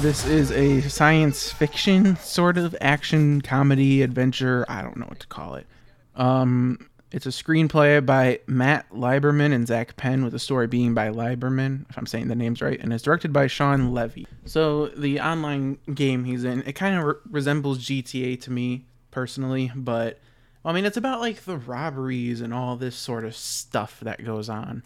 This 0.00 0.24
is 0.24 0.52
a 0.52 0.82
science 0.82 1.50
fiction 1.50 2.16
sort 2.18 2.58
of 2.58 2.76
action 2.80 3.40
comedy 3.42 4.02
adventure. 4.02 4.64
I 4.68 4.82
don't 4.82 4.96
know 4.96 5.06
what 5.06 5.18
to 5.18 5.26
call 5.26 5.56
it. 5.56 5.66
Um, 6.14 6.88
it's 7.16 7.24
a 7.24 7.30
screenplay 7.30 8.04
by 8.04 8.40
Matt 8.46 8.90
Lieberman 8.90 9.54
and 9.54 9.66
Zak 9.66 9.96
Penn, 9.96 10.22
with 10.22 10.34
the 10.34 10.38
story 10.38 10.66
being 10.66 10.92
by 10.92 11.08
Lieberman, 11.08 11.88
if 11.88 11.96
I'm 11.96 12.04
saying 12.04 12.28
the 12.28 12.34
names 12.34 12.60
right, 12.60 12.78
and 12.78 12.92
it's 12.92 13.04
directed 13.04 13.32
by 13.32 13.46
Shawn 13.46 13.94
Levy. 13.94 14.26
So 14.44 14.88
the 14.88 15.18
online 15.20 15.78
game 15.94 16.24
he's 16.24 16.44
in, 16.44 16.62
it 16.64 16.74
kind 16.74 16.94
of 16.94 17.04
re- 17.04 17.14
resembles 17.30 17.78
GTA 17.78 18.38
to 18.42 18.50
me 18.52 18.84
personally, 19.10 19.72
but 19.74 20.20
I 20.62 20.74
mean 20.74 20.84
it's 20.84 20.98
about 20.98 21.20
like 21.20 21.44
the 21.44 21.56
robberies 21.56 22.42
and 22.42 22.52
all 22.52 22.76
this 22.76 22.96
sort 22.96 23.24
of 23.24 23.34
stuff 23.34 23.98
that 24.00 24.22
goes 24.22 24.50
on. 24.50 24.82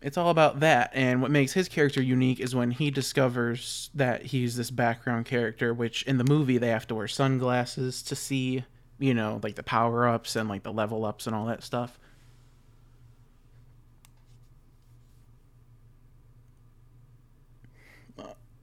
It's 0.00 0.16
all 0.16 0.30
about 0.30 0.60
that, 0.60 0.90
and 0.94 1.20
what 1.20 1.30
makes 1.30 1.52
his 1.52 1.68
character 1.68 2.00
unique 2.00 2.40
is 2.40 2.54
when 2.54 2.70
he 2.70 2.90
discovers 2.90 3.90
that 3.94 4.22
he's 4.22 4.56
this 4.56 4.70
background 4.70 5.26
character, 5.26 5.74
which 5.74 6.02
in 6.04 6.16
the 6.16 6.24
movie 6.24 6.56
they 6.56 6.68
have 6.68 6.86
to 6.86 6.94
wear 6.94 7.08
sunglasses 7.08 8.02
to 8.04 8.16
see 8.16 8.64
you 9.04 9.12
know, 9.12 9.38
like 9.42 9.54
the 9.54 9.62
power 9.62 10.08
ups 10.08 10.34
and 10.34 10.48
like 10.48 10.62
the 10.62 10.72
level 10.72 11.04
ups 11.04 11.26
and 11.26 11.36
all 11.36 11.44
that 11.46 11.62
stuff. 11.62 11.98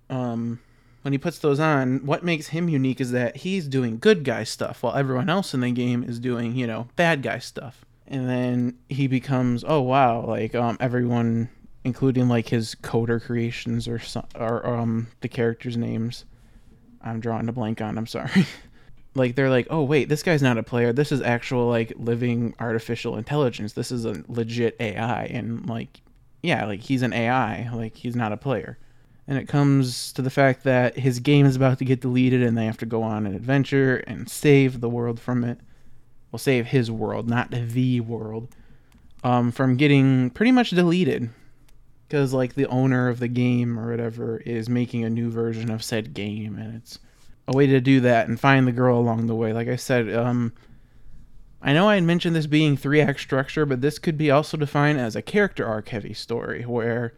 Um, 0.10 0.60
when 1.04 1.14
he 1.14 1.18
puts 1.20 1.38
those 1.38 1.60
on, 1.60 2.06
what 2.06 2.24
makes 2.24 2.48
him 2.48 2.68
unique 2.68 3.00
is 3.00 3.12
that 3.12 3.38
he's 3.38 3.68
doing 3.68 4.00
good 4.00 4.24
guy 4.24 4.44
stuff 4.44 4.82
while 4.82 4.96
everyone 4.96 5.30
else 5.30 5.54
in 5.54 5.62
the 5.62 5.72
game 5.72 6.04
is 6.04 6.20
doing, 6.20 6.56
you 6.56 6.66
know, 6.66 6.88
bad 6.96 7.22
guy 7.22 7.38
stuff. 7.38 7.86
And 8.08 8.28
then 8.28 8.78
he 8.90 9.08
becomes, 9.08 9.64
oh 9.66 9.82
wow, 9.82 10.26
like 10.26 10.56
um 10.56 10.76
everyone 10.80 11.50
including 11.84 12.28
like 12.28 12.50
his 12.50 12.76
coder 12.76 13.22
creations 13.22 13.88
or 13.88 14.02
or 14.36 14.66
um 14.66 15.08
the 15.22 15.30
characters' 15.30 15.78
names. 15.78 16.26
I'm 17.04 17.20
drawing 17.20 17.48
a 17.48 17.54
blank 17.54 17.80
on, 17.80 17.98
I'm 17.98 18.08
sorry. 18.08 18.48
like 19.14 19.36
they're 19.36 19.50
like, 19.50 19.68
oh 19.70 19.84
wait, 19.84 20.10
this 20.10 20.24
guy's 20.24 20.42
not 20.42 20.58
a 20.58 20.64
player. 20.64 20.94
This 20.94 21.12
is 21.12 21.22
actual 21.22 21.68
like 21.68 21.94
living 21.98 22.56
artificial 22.60 23.18
intelligence. 23.18 23.74
This 23.74 23.92
is 23.92 24.06
a 24.06 24.24
legit 24.28 24.76
AI, 24.80 25.26
and 25.26 25.68
like, 25.68 26.02
yeah, 26.42 26.66
like 26.66 26.80
he's 26.82 27.02
an 27.02 27.14
AI. 27.14 27.70
Like 27.74 27.96
he's 27.96 28.16
not 28.16 28.32
a 28.32 28.38
player. 28.38 28.78
And 29.28 29.38
it 29.38 29.48
comes 29.48 30.12
to 30.14 30.22
the 30.22 30.30
fact 30.30 30.64
that 30.64 30.98
his 30.98 31.20
game 31.20 31.46
is 31.46 31.56
about 31.56 31.78
to 31.80 31.86
get 31.86 32.02
deleted, 32.02 32.42
and 32.42 32.58
they 32.58 32.66
have 32.66 32.78
to 32.78 32.86
go 32.86 33.04
on 33.04 33.26
an 33.26 33.36
adventure 33.36 33.98
and 34.08 34.30
save 34.30 34.82
the 34.82 34.90
world 34.90 35.20
from 35.20 35.44
it. 35.44 35.60
Well, 36.32 36.40
save 36.40 36.68
his 36.68 36.90
world, 36.90 37.30
not 37.30 37.52
the 37.52 38.00
world, 38.00 38.56
um, 39.24 39.52
from 39.52 39.76
getting 39.76 40.30
pretty 40.30 40.52
much 40.52 40.72
deleted. 40.72 41.30
Because 42.08 42.34
like 42.34 42.56
the 42.56 42.68
owner 42.68 43.10
of 43.10 43.20
the 43.20 43.28
game 43.28 43.80
or 43.80 43.92
whatever 43.92 44.38
is 44.38 44.68
making 44.68 45.04
a 45.04 45.10
new 45.10 45.30
version 45.30 45.70
of 45.70 45.84
said 45.84 46.14
game, 46.14 46.58
and 46.58 46.76
it's 46.76 47.00
a 47.48 47.56
way 47.56 47.68
to 47.68 47.82
do 47.82 48.00
that 48.02 48.28
and 48.28 48.40
find 48.40 48.68
the 48.68 48.72
girl 48.72 48.98
along 48.98 49.28
the 49.28 49.36
way. 49.36 49.54
Like 49.54 49.68
I 49.68 49.76
said, 49.76 50.14
um, 50.14 50.54
I 51.62 51.74
know 51.74 51.88
I 51.88 51.96
had 51.96 52.04
mentioned 52.04 52.36
this 52.36 52.48
being 52.48 52.76
three 52.76 53.02
act 53.02 53.20
structure, 53.20 53.66
but 53.66 53.82
this 53.82 54.00
could 54.00 54.18
be 54.18 54.32
also 54.32 54.58
defined 54.58 55.00
as 55.00 55.16
a 55.16 55.22
character 55.22 55.66
arc 55.66 55.90
heavy 55.90 56.14
story 56.14 56.64
where, 56.64 57.14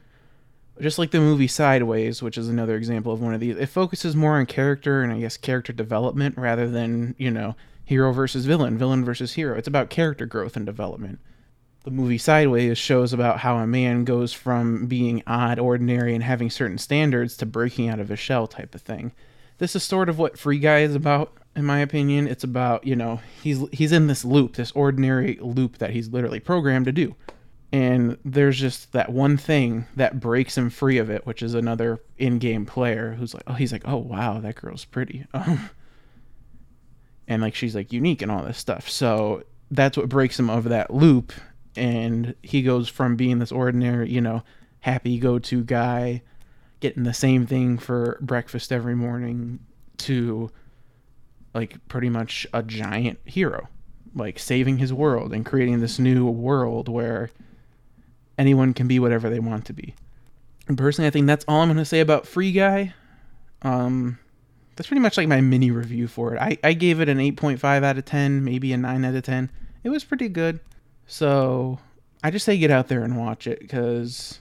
just 0.81 0.99
like 0.99 1.11
the 1.11 1.19
movie 1.19 1.47
Sideways, 1.47 2.21
which 2.21 2.37
is 2.37 2.49
another 2.49 2.75
example 2.75 3.13
of 3.13 3.21
one 3.21 3.33
of 3.33 3.39
these, 3.39 3.57
it 3.57 3.67
focuses 3.67 4.15
more 4.15 4.37
on 4.37 4.45
character 4.45 5.01
and 5.01 5.13
I 5.13 5.19
guess 5.19 5.37
character 5.37 5.71
development 5.71 6.37
rather 6.37 6.69
than, 6.69 7.15
you 7.17 7.31
know, 7.31 7.55
hero 7.85 8.11
versus 8.11 8.45
villain, 8.45 8.77
villain 8.77 9.05
versus 9.05 9.33
hero. 9.33 9.57
It's 9.57 9.67
about 9.67 9.89
character 9.89 10.25
growth 10.25 10.55
and 10.55 10.65
development. 10.65 11.19
The 11.83 11.91
movie 11.91 12.17
Sideways 12.17 12.77
shows 12.77 13.11
about 13.11 13.39
how 13.39 13.57
a 13.57 13.67
man 13.67 14.05
goes 14.05 14.31
from 14.31 14.87
being 14.87 15.21
odd, 15.27 15.59
ordinary, 15.59 16.15
and 16.15 16.23
having 16.23 16.49
certain 16.49 16.77
standards 16.77 17.35
to 17.37 17.45
breaking 17.45 17.89
out 17.89 17.99
of 17.99 18.07
his 18.07 18.19
shell 18.19 18.47
type 18.47 18.73
of 18.73 18.81
thing. 18.81 19.11
This 19.63 19.77
is 19.77 19.83
sort 19.83 20.09
of 20.09 20.19
what 20.19 20.37
Free 20.37 20.59
Guy 20.59 20.79
is 20.79 20.93
about, 20.93 21.37
in 21.55 21.63
my 21.63 21.79
opinion. 21.79 22.27
It's 22.27 22.43
about, 22.43 22.85
you 22.85 22.97
know, 22.97 23.21
he's 23.41 23.63
he's 23.71 23.93
in 23.93 24.07
this 24.07 24.25
loop, 24.25 24.57
this 24.57 24.73
ordinary 24.73 25.39
loop 25.41 25.77
that 25.77 25.91
he's 25.91 26.09
literally 26.09 26.41
programmed 26.41 26.83
to 26.87 26.91
do. 26.91 27.15
And 27.71 28.17
there's 28.25 28.59
just 28.59 28.91
that 28.91 29.13
one 29.13 29.37
thing 29.37 29.85
that 29.95 30.19
breaks 30.19 30.57
him 30.57 30.69
free 30.69 30.97
of 30.97 31.09
it, 31.09 31.25
which 31.25 31.41
is 31.41 31.53
another 31.53 32.03
in-game 32.17 32.65
player 32.65 33.13
who's 33.13 33.33
like, 33.33 33.43
oh, 33.47 33.53
he's 33.53 33.71
like, 33.71 33.87
oh 33.87 33.95
wow, 33.95 34.41
that 34.41 34.55
girl's 34.55 34.83
pretty. 34.83 35.25
Um, 35.33 35.69
and 37.25 37.41
like 37.41 37.55
she's 37.55 37.73
like 37.73 37.93
unique 37.93 38.21
and 38.21 38.29
all 38.29 38.43
this 38.43 38.57
stuff. 38.57 38.89
So 38.89 39.43
that's 39.71 39.95
what 39.95 40.09
breaks 40.09 40.37
him 40.37 40.49
of 40.49 40.65
that 40.65 40.93
loop 40.93 41.31
and 41.77 42.35
he 42.43 42.63
goes 42.63 42.89
from 42.89 43.15
being 43.15 43.39
this 43.39 43.53
ordinary, 43.53 44.11
you 44.11 44.19
know, 44.19 44.43
happy 44.81 45.19
go-to 45.19 45.63
guy 45.63 46.21
getting 46.83 47.03
the 47.03 47.13
same 47.13 47.47
thing 47.47 47.77
for 47.77 48.17
breakfast 48.19 48.69
every 48.69 48.93
morning 48.93 49.57
to 49.97 50.51
like 51.53 51.77
pretty 51.87 52.09
much 52.09 52.45
a 52.53 52.61
giant 52.61 53.19
hero, 53.23 53.69
like 54.13 54.37
saving 54.37 54.79
his 54.79 54.91
world 54.91 55.31
and 55.31 55.45
creating 55.45 55.79
this 55.79 55.97
new 55.97 56.25
world 56.27 56.89
where 56.89 57.29
anyone 58.37 58.73
can 58.73 58.85
be 58.85 58.99
whatever 58.99 59.29
they 59.29 59.39
want 59.39 59.63
to 59.63 59.71
be. 59.71 59.95
And 60.67 60.77
personally, 60.77 61.07
I 61.07 61.11
think 61.11 61.25
that's 61.25 61.45
all 61.47 61.61
I'm 61.61 61.69
going 61.69 61.77
to 61.77 61.85
say 61.85 62.01
about 62.01 62.27
Free 62.27 62.51
Guy. 62.51 62.93
Um, 63.61 64.19
that's 64.75 64.89
pretty 64.89 64.99
much 64.99 65.15
like 65.15 65.29
my 65.29 65.39
mini 65.39 65.71
review 65.71 66.09
for 66.09 66.35
it. 66.35 66.41
I, 66.41 66.57
I 66.65 66.73
gave 66.73 66.99
it 66.99 67.07
an 67.07 67.19
8.5 67.19 67.63
out 67.85 67.97
of 67.97 68.03
10, 68.03 68.43
maybe 68.43 68.73
a 68.73 68.77
9 68.77 69.05
out 69.05 69.15
of 69.15 69.23
10. 69.23 69.49
It 69.85 69.89
was 69.89 70.03
pretty 70.03 70.27
good. 70.27 70.59
So 71.07 71.79
I 72.21 72.29
just 72.29 72.43
say 72.43 72.57
get 72.57 72.71
out 72.71 72.89
there 72.89 73.05
and 73.05 73.17
watch 73.17 73.47
it 73.47 73.61
because 73.61 74.39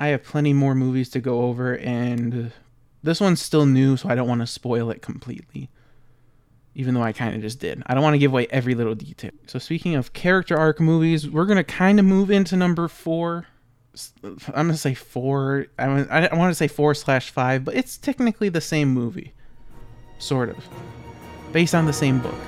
I 0.00 0.08
have 0.08 0.22
plenty 0.22 0.52
more 0.52 0.74
movies 0.74 1.08
to 1.10 1.20
go 1.20 1.42
over, 1.42 1.76
and 1.76 2.52
this 3.02 3.20
one's 3.20 3.42
still 3.42 3.66
new, 3.66 3.96
so 3.96 4.08
I 4.08 4.14
don't 4.14 4.28
want 4.28 4.40
to 4.40 4.46
spoil 4.46 4.90
it 4.90 5.02
completely. 5.02 5.70
Even 6.74 6.94
though 6.94 7.02
I 7.02 7.12
kind 7.12 7.34
of 7.34 7.40
just 7.40 7.58
did. 7.58 7.82
I 7.86 7.94
don't 7.94 8.04
want 8.04 8.14
to 8.14 8.18
give 8.18 8.30
away 8.30 8.46
every 8.50 8.74
little 8.74 8.94
detail. 8.94 9.32
So, 9.46 9.58
speaking 9.58 9.96
of 9.96 10.12
character 10.12 10.56
arc 10.56 10.80
movies, 10.80 11.28
we're 11.28 11.46
going 11.46 11.56
to 11.56 11.64
kind 11.64 11.98
of 11.98 12.04
move 12.04 12.30
into 12.30 12.56
number 12.56 12.86
four. 12.86 13.46
I'm 14.22 14.36
going 14.52 14.68
to 14.68 14.76
say 14.76 14.94
four. 14.94 15.66
I, 15.76 15.86
I 15.86 16.34
want 16.36 16.50
to 16.52 16.54
say 16.54 16.68
four 16.68 16.94
slash 16.94 17.30
five, 17.30 17.64
but 17.64 17.74
it's 17.74 17.96
technically 17.96 18.48
the 18.48 18.60
same 18.60 18.90
movie. 18.90 19.34
Sort 20.18 20.50
of. 20.50 20.68
Based 21.50 21.74
on 21.74 21.86
the 21.86 21.92
same 21.92 22.20
book. 22.20 22.38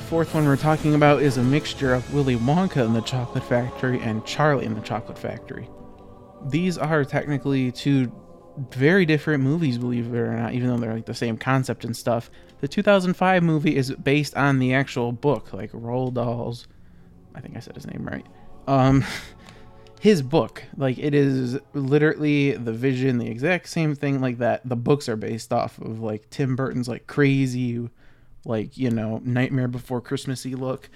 The 0.00 0.06
fourth 0.06 0.34
one 0.34 0.46
we're 0.46 0.56
talking 0.56 0.94
about 0.94 1.20
is 1.20 1.36
a 1.36 1.42
mixture 1.42 1.92
of 1.92 2.12
Willy 2.14 2.34
Wonka 2.34 2.84
and 2.84 2.96
the 2.96 3.02
Chocolate 3.02 3.44
Factory 3.44 4.00
and 4.00 4.24
Charlie 4.24 4.64
and 4.64 4.74
the 4.74 4.80
Chocolate 4.80 5.18
Factory. 5.18 5.68
These 6.48 6.78
are 6.78 7.04
technically 7.04 7.70
two 7.70 8.10
very 8.70 9.04
different 9.04 9.44
movies, 9.44 9.76
believe 9.76 10.06
it 10.06 10.18
or 10.18 10.34
not, 10.34 10.54
even 10.54 10.68
though 10.68 10.78
they're 10.78 10.94
like 10.94 11.04
the 11.04 11.14
same 11.14 11.36
concept 11.36 11.84
and 11.84 11.94
stuff. 11.94 12.30
The 12.60 12.66
2005 12.66 13.42
movie 13.42 13.76
is 13.76 13.92
based 13.92 14.34
on 14.36 14.58
the 14.58 14.72
actual 14.72 15.12
book, 15.12 15.52
like 15.52 15.70
Roald 15.72 16.14
Dahl's. 16.14 16.66
I 17.34 17.40
think 17.40 17.56
I 17.56 17.60
said 17.60 17.76
his 17.76 17.86
name 17.86 18.08
right. 18.10 18.26
Um, 18.66 19.04
his 20.00 20.22
book, 20.22 20.64
like 20.78 20.96
it 20.98 21.14
is 21.14 21.58
literally 21.74 22.52
the 22.52 22.72
vision, 22.72 23.18
the 23.18 23.28
exact 23.28 23.68
same 23.68 23.94
thing 23.94 24.22
like 24.22 24.38
that. 24.38 24.66
The 24.66 24.76
books 24.76 25.10
are 25.10 25.16
based 25.16 25.52
off 25.52 25.78
of 25.78 26.00
like 26.00 26.30
Tim 26.30 26.56
Burton's 26.56 26.88
like 26.88 27.06
crazy 27.06 27.90
like 28.44 28.76
you 28.76 28.90
know 28.90 29.20
Nightmare 29.24 29.68
Before 29.68 30.00
Christmasy 30.00 30.54
look. 30.54 30.88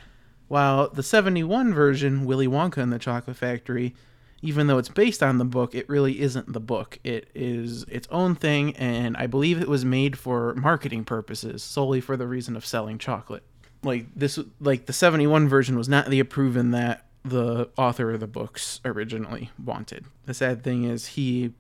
While 0.49 0.91
the 0.91 1.03
71 1.03 1.73
version, 1.73 2.27
Willy 2.27 2.47
Wonka 2.47 2.79
and 2.79 2.93
the 2.93 2.99
Chocolate 2.99 3.37
Factory, 3.37 3.95
even 4.43 4.67
though 4.67 4.77
it's 4.77 4.91
based 4.91 5.23
on 5.23 5.39
the 5.39 5.45
book, 5.45 5.75
it 5.75 5.89
really 5.89 6.21
isn't 6.21 6.53
the 6.53 6.61
book. 6.61 6.99
It 7.03 7.31
is 7.35 7.85
its 7.85 8.07
own 8.11 8.35
thing, 8.35 8.77
and 8.77 9.17
I 9.17 9.27
believe 9.27 9.61
it 9.61 9.69
was 9.69 9.87
made 9.87 10.19
for 10.19 10.55
marketing 10.55 11.05
purposes, 11.05 11.63
solely 11.63 12.03
for 12.03 12.17
the 12.17 12.27
reason 12.27 12.55
of 12.57 12.67
selling 12.67 12.99
chocolate. 12.99 13.43
Like 13.83 14.07
this, 14.15 14.39
like 14.61 14.85
the 14.85 14.93
71 14.93 15.49
version 15.49 15.79
was 15.79 15.89
not 15.89 16.11
the 16.11 16.21
approval 16.21 16.63
that 16.63 17.07
the 17.25 17.71
author 17.79 18.13
of 18.13 18.21
the 18.21 18.27
books 18.27 18.81
originally 18.85 19.51
wanted. 19.63 20.05
The 20.27 20.35
sad 20.35 20.63
thing 20.63 20.85
is 20.85 21.07
he, 21.07 21.55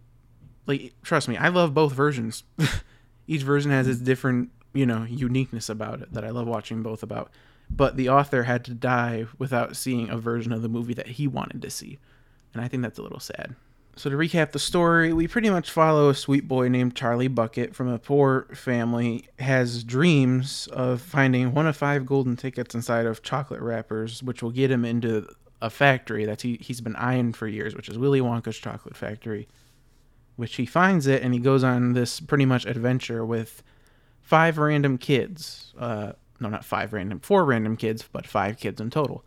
like, 0.66 0.92
trust 1.02 1.26
me, 1.26 1.38
I 1.38 1.48
love 1.48 1.72
both 1.72 1.94
versions. 1.94 2.44
Each 3.26 3.42
version 3.42 3.70
has 3.70 3.88
its 3.88 4.00
different 4.00 4.50
you 4.74 4.84
know 4.84 5.04
uniqueness 5.04 5.68
about 5.68 6.02
it 6.02 6.12
that 6.12 6.24
I 6.24 6.30
love 6.30 6.46
watching 6.46 6.82
both 6.82 7.02
about. 7.02 7.30
But 7.70 7.96
the 7.96 8.10
author 8.10 8.42
had 8.42 8.64
to 8.66 8.74
die 8.74 9.26
without 9.38 9.76
seeing 9.76 10.10
a 10.10 10.18
version 10.18 10.52
of 10.52 10.60
the 10.60 10.68
movie 10.68 10.94
that 10.94 11.08
he 11.08 11.26
wanted 11.26 11.62
to 11.62 11.70
see, 11.70 11.98
and 12.52 12.62
I 12.62 12.68
think 12.68 12.82
that's 12.82 12.98
a 12.98 13.02
little 13.02 13.20
sad. 13.20 13.56
So 13.96 14.10
to 14.10 14.16
recap 14.16 14.50
the 14.50 14.58
story, 14.58 15.12
we 15.12 15.28
pretty 15.28 15.50
much 15.50 15.70
follow 15.70 16.08
a 16.08 16.14
sweet 16.14 16.48
boy 16.48 16.68
named 16.68 16.96
Charlie 16.96 17.28
Bucket 17.28 17.76
from 17.76 17.88
a 17.88 17.98
poor 17.98 18.48
family 18.52 19.28
has 19.38 19.84
dreams 19.84 20.66
of 20.72 21.00
finding 21.00 21.54
one 21.54 21.68
of 21.68 21.76
five 21.76 22.04
golden 22.04 22.36
tickets 22.36 22.74
inside 22.74 23.06
of 23.06 23.22
chocolate 23.22 23.60
wrappers, 23.60 24.20
which 24.20 24.42
will 24.42 24.50
get 24.50 24.70
him 24.70 24.84
into 24.84 25.28
a 25.62 25.70
factory 25.70 26.24
that 26.24 26.42
he, 26.42 26.58
he's 26.60 26.80
been 26.80 26.96
eyeing 26.96 27.32
for 27.32 27.46
years, 27.46 27.76
which 27.76 27.88
is 27.88 27.96
Willy 27.96 28.20
Wonka's 28.20 28.58
chocolate 28.58 28.96
factory. 28.96 29.46
Which 30.34 30.56
he 30.56 30.66
finds 30.66 31.06
it 31.06 31.22
and 31.22 31.32
he 31.32 31.38
goes 31.38 31.62
on 31.62 31.92
this 31.92 32.18
pretty 32.18 32.46
much 32.46 32.66
adventure 32.66 33.24
with 33.24 33.62
five 34.24 34.58
random 34.58 34.98
kids. 34.98 35.72
Uh, 35.78 36.12
no, 36.40 36.48
not 36.48 36.64
five 36.64 36.92
random, 36.92 37.20
four 37.20 37.44
random 37.44 37.76
kids, 37.76 38.04
but 38.10 38.26
five 38.26 38.56
kids 38.58 38.80
in 38.80 38.90
total. 38.90 39.24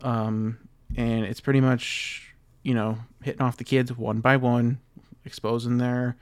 Um, 0.00 0.58
and 0.96 1.24
it's 1.24 1.40
pretty 1.40 1.60
much, 1.60 2.34
you 2.62 2.72
know, 2.72 2.98
hitting 3.22 3.42
off 3.42 3.58
the 3.58 3.64
kids 3.64 3.94
one 3.96 4.20
by 4.20 4.36
one, 4.36 4.78
exposing 5.24 5.78
their 5.78 6.16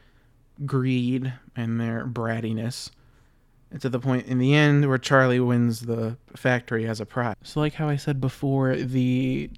greed 0.65 1.33
and 1.55 1.81
their 1.81 2.07
brattiness. 2.07 2.91
And 3.71 3.81
to 3.83 3.89
the 3.89 4.01
point 4.01 4.27
in 4.27 4.39
the 4.39 4.55
end 4.55 4.89
where 4.89 4.99
Charlie 4.99 5.41
wins 5.41 5.83
the 5.83 6.17
factory 6.35 6.87
as 6.87 7.01
a 7.01 7.07
prize. 7.07 7.37
So, 7.43 7.61
like 7.61 7.75
how 7.75 7.89
I 7.89 7.97
said 7.97 8.21
before, 8.21 8.77
the 8.77 9.51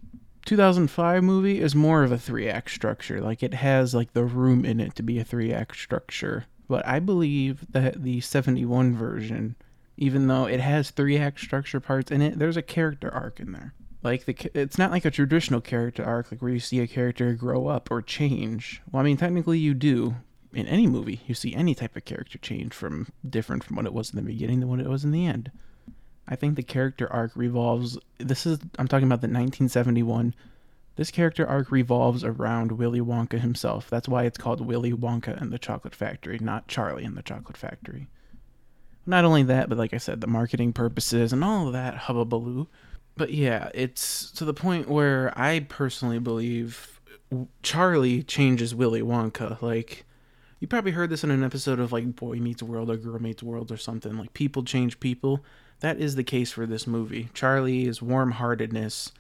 2005 0.47 1.23
movie 1.23 1.61
is 1.61 1.75
more 1.75 2.03
of 2.03 2.11
a 2.11 2.19
three 2.19 2.49
act 2.49 2.71
structure. 2.71 3.21
Like, 3.21 3.43
it 3.43 3.55
has, 3.55 3.95
like, 3.95 4.15
the 4.15 4.25
room 4.25 4.65
in 4.65 4.81
it 4.81 4.95
to 4.97 5.03
be 5.03 5.19
a 5.19 5.25
three 5.25 5.53
act 5.53 5.77
structure. 5.77 6.47
But 6.69 6.87
I 6.87 7.01
believe 7.01 7.65
that 7.71 8.03
the 8.03 8.21
71 8.21 8.95
version, 8.95 9.57
even 9.97 10.29
though 10.29 10.45
it 10.45 10.61
has 10.61 10.91
three 10.91 11.17
act 11.17 11.41
structure 11.41 11.81
parts 11.81 12.11
in 12.11 12.21
it, 12.21 12.39
there's 12.39 12.59
a 12.59 12.63
character 12.63 13.11
arc 13.11 13.41
in 13.41 13.53
there. 13.53 13.75
Like 14.03 14.27
the 14.27 14.37
it's 14.55 14.79
not 14.79 14.93
like 14.93 15.05
a 15.05 15.11
traditional 15.11 15.61
character 15.61 16.05
arc 16.05 16.31
like 16.31 16.41
where 16.41 16.53
you 16.53 16.61
see 16.61 16.79
a 16.79 16.87
character 16.87 17.33
grow 17.35 17.67
up 17.67 17.91
or 17.91 18.01
change. 18.01 18.81
Well, 18.93 19.01
I 19.01 19.05
mean 19.05 19.17
technically 19.17 19.59
you 19.59 19.75
do 19.75 20.17
in 20.53 20.67
any 20.67 20.87
movie. 20.87 21.21
You 21.27 21.35
see 21.35 21.55
any 21.55 21.75
type 21.75 21.97
of 21.97 22.05
character 22.05 22.39
change 22.39 22.73
from 22.73 23.09
different 23.29 23.65
from 23.65 23.77
what 23.77 23.87
it 23.87 23.93
was 23.93 24.11
in 24.11 24.17
the 24.17 24.23
beginning 24.23 24.61
to 24.61 24.67
what 24.67 24.79
it 24.79 24.89
was 24.89 25.05
in 25.05 25.11
the 25.11 25.27
end. 25.27 25.51
I 26.29 26.37
think 26.37 26.55
the 26.55 26.63
character 26.63 27.11
arc 27.13 27.33
revolves 27.35 27.99
this 28.19 28.47
is 28.47 28.61
I'm 28.79 28.87
talking 28.87 29.09
about 29.09 29.21
the 29.21 29.27
1971 29.27 30.35
this 30.99 31.13
character 31.13 31.47
arc 31.47 31.71
revolves 31.71 32.25
around 32.25 32.73
Willy 32.73 32.99
Wonka 32.99 33.39
himself. 33.39 33.89
That's 33.89 34.09
why 34.09 34.25
it's 34.25 34.37
called 34.37 34.61
Willy 34.61 34.93
Wonka 34.93 35.41
and 35.41 35.53
the 35.53 35.59
Chocolate 35.59 35.95
Factory, 35.95 36.41
not 36.41 36.67
Charlie 36.67 37.05
and 37.05 37.17
the 37.17 37.23
Chocolate 37.23 37.57
Factory. 37.57 38.09
Not 39.07 39.25
only 39.25 39.45
that, 39.45 39.69
but 39.69 39.79
like 39.79 39.95
I 39.95 39.99
said, 39.99 40.21
the 40.21 40.27
marketing 40.27 40.73
purposes 40.73 41.33
and 41.33 41.45
all 41.45 41.69
of 41.69 41.73
that 41.73 41.95
hubbubaloo. 41.95 42.67
But 43.17 43.33
yeah, 43.33 43.71
it's 43.75 44.33
to 44.33 44.45
the 44.45 44.53
point 44.53 44.89
where 44.89 45.33
I 45.39 45.61
personally 45.69 46.19
believe 46.19 47.01
Charlie 47.63 48.25
changes 48.25 48.75
Willy 48.75 49.01
Wonka. 49.01 49.63
Like, 49.63 50.05
you 50.59 50.67
probably 50.67 50.91
heard 50.91 51.11
this 51.11 51.23
in 51.23 51.31
an 51.31 51.45
episode 51.45 51.79
of 51.79 51.93
like 51.93 52.17
Boy 52.17 52.39
Meets 52.39 52.65
World 52.65 52.91
or 52.91 52.97
Girl 52.97 53.21
Meets 53.21 53.45
World 53.45 53.71
or 53.71 53.77
something. 53.77 54.19
Like, 54.19 54.35
people 54.35 54.65
change 54.65 54.99
people. 54.99 55.45
That 55.79 56.01
is 56.01 56.17
the 56.17 56.25
case 56.25 56.51
for 56.51 56.67
this 56.67 56.89
movie. 56.89 57.29
Charlie's 57.35 58.03
warm 58.03 58.33
heartedness 58.33 59.13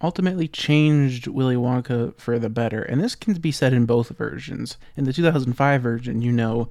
ultimately 0.00 0.48
changed 0.48 1.26
Willy 1.26 1.56
Wonka 1.56 2.18
for 2.18 2.38
the 2.38 2.48
better. 2.48 2.82
And 2.82 3.00
this 3.00 3.14
can 3.14 3.34
be 3.34 3.52
said 3.52 3.72
in 3.72 3.86
both 3.86 4.10
versions. 4.10 4.76
In 4.96 5.04
the 5.04 5.12
2005 5.12 5.82
version, 5.82 6.22
you 6.22 6.32
know, 6.32 6.68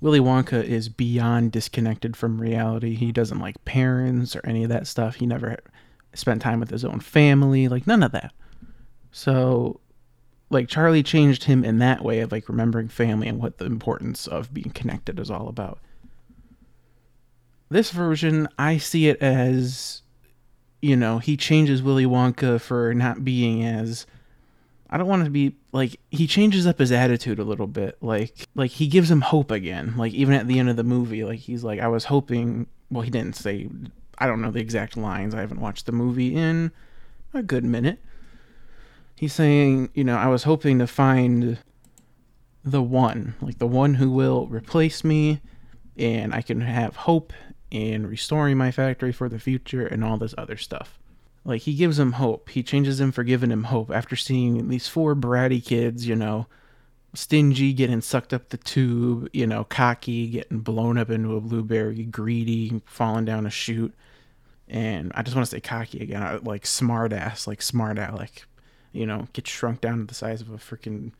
Willy 0.00 0.20
Wonka 0.20 0.62
is 0.62 0.88
beyond 0.88 1.52
disconnected 1.52 2.16
from 2.16 2.40
reality. 2.40 2.94
He 2.94 3.12
doesn't 3.12 3.40
like 3.40 3.64
parents 3.64 4.36
or 4.36 4.40
any 4.44 4.62
of 4.64 4.70
that 4.70 4.86
stuff. 4.86 5.16
He 5.16 5.26
never 5.26 5.58
spent 6.14 6.42
time 6.42 6.60
with 6.60 6.70
his 6.70 6.84
own 6.84 7.00
family, 7.00 7.68
like 7.68 7.86
none 7.86 8.02
of 8.02 8.12
that. 8.12 8.32
So, 9.10 9.80
like, 10.50 10.68
Charlie 10.68 11.02
changed 11.02 11.44
him 11.44 11.64
in 11.64 11.78
that 11.78 12.04
way 12.04 12.20
of 12.20 12.32
like 12.32 12.48
remembering 12.48 12.88
family 12.88 13.28
and 13.28 13.40
what 13.40 13.58
the 13.58 13.66
importance 13.66 14.26
of 14.26 14.54
being 14.54 14.70
connected 14.70 15.18
is 15.18 15.30
all 15.30 15.48
about. 15.48 15.80
This 17.70 17.90
version, 17.90 18.48
I 18.58 18.78
see 18.78 19.08
it 19.08 19.20
as 19.20 20.02
you 20.80 20.96
know, 20.96 21.18
he 21.18 21.36
changes 21.36 21.82
Willy 21.82 22.06
Wonka 22.06 22.60
for 22.60 22.94
not 22.94 23.24
being 23.24 23.64
as 23.64 24.06
I 24.90 24.96
don't 24.96 25.08
want 25.08 25.24
to 25.24 25.30
be 25.30 25.54
like 25.72 26.00
he 26.10 26.26
changes 26.26 26.66
up 26.66 26.78
his 26.78 26.92
attitude 26.92 27.38
a 27.38 27.44
little 27.44 27.66
bit. 27.66 27.98
Like 28.00 28.46
like 28.54 28.70
he 28.70 28.86
gives 28.86 29.10
him 29.10 29.20
hope 29.20 29.50
again. 29.50 29.94
Like 29.96 30.12
even 30.12 30.34
at 30.34 30.46
the 30.46 30.58
end 30.58 30.70
of 30.70 30.76
the 30.76 30.84
movie, 30.84 31.24
like 31.24 31.40
he's 31.40 31.64
like 31.64 31.80
I 31.80 31.88
was 31.88 32.06
hoping, 32.06 32.66
well 32.90 33.02
he 33.02 33.10
didn't 33.10 33.36
say 33.36 33.68
I 34.18 34.26
don't 34.26 34.40
know 34.40 34.50
the 34.50 34.60
exact 34.60 34.96
lines. 34.96 35.34
I 35.34 35.40
haven't 35.40 35.60
watched 35.60 35.86
the 35.86 35.92
movie 35.92 36.34
in 36.34 36.72
a 37.34 37.42
good 37.42 37.64
minute. 37.64 38.00
He's 39.14 39.32
saying, 39.32 39.90
you 39.94 40.04
know, 40.04 40.16
I 40.16 40.28
was 40.28 40.44
hoping 40.44 40.78
to 40.78 40.86
find 40.86 41.58
the 42.64 42.82
one, 42.82 43.34
like 43.40 43.58
the 43.58 43.66
one 43.66 43.94
who 43.94 44.10
will 44.10 44.46
replace 44.46 45.02
me 45.02 45.40
and 45.96 46.32
I 46.32 46.40
can 46.42 46.60
have 46.60 46.96
hope 46.96 47.32
in 47.70 48.06
restoring 48.06 48.56
my 48.56 48.70
factory 48.70 49.12
for 49.12 49.28
the 49.28 49.38
future 49.38 49.86
and 49.86 50.02
all 50.04 50.16
this 50.16 50.34
other 50.38 50.56
stuff. 50.56 50.98
Like 51.44 51.62
he 51.62 51.74
gives 51.74 51.98
him 51.98 52.12
hope. 52.12 52.50
He 52.50 52.62
changes 52.62 53.00
him 53.00 53.12
for 53.12 53.24
giving 53.24 53.50
him 53.50 53.64
hope 53.64 53.90
after 53.90 54.16
seeing 54.16 54.68
these 54.68 54.88
four 54.88 55.14
bratty 55.14 55.64
kids, 55.64 56.06
you 56.06 56.16
know, 56.16 56.46
stingy 57.14 57.72
getting 57.72 58.00
sucked 58.00 58.34
up 58.34 58.50
the 58.50 58.56
tube, 58.56 59.28
you 59.32 59.46
know, 59.46 59.64
cocky 59.64 60.28
getting 60.28 60.60
blown 60.60 60.98
up 60.98 61.10
into 61.10 61.36
a 61.36 61.40
blueberry, 61.40 62.04
greedy 62.04 62.82
falling 62.86 63.24
down 63.24 63.46
a 63.46 63.50
chute. 63.50 63.94
And 64.68 65.12
I 65.14 65.22
just 65.22 65.34
want 65.34 65.46
to 65.46 65.50
say 65.50 65.60
cocky 65.60 66.00
again, 66.00 66.40
like 66.42 66.66
smart 66.66 67.12
ass, 67.12 67.46
like 67.46 67.62
smart 67.62 67.98
aleck, 67.98 68.46
you 68.92 69.06
know, 69.06 69.28
get 69.32 69.46
shrunk 69.46 69.80
down 69.80 70.00
to 70.00 70.04
the 70.04 70.14
size 70.14 70.42
of 70.42 70.50
a 70.50 70.58
freaking, 70.58 71.12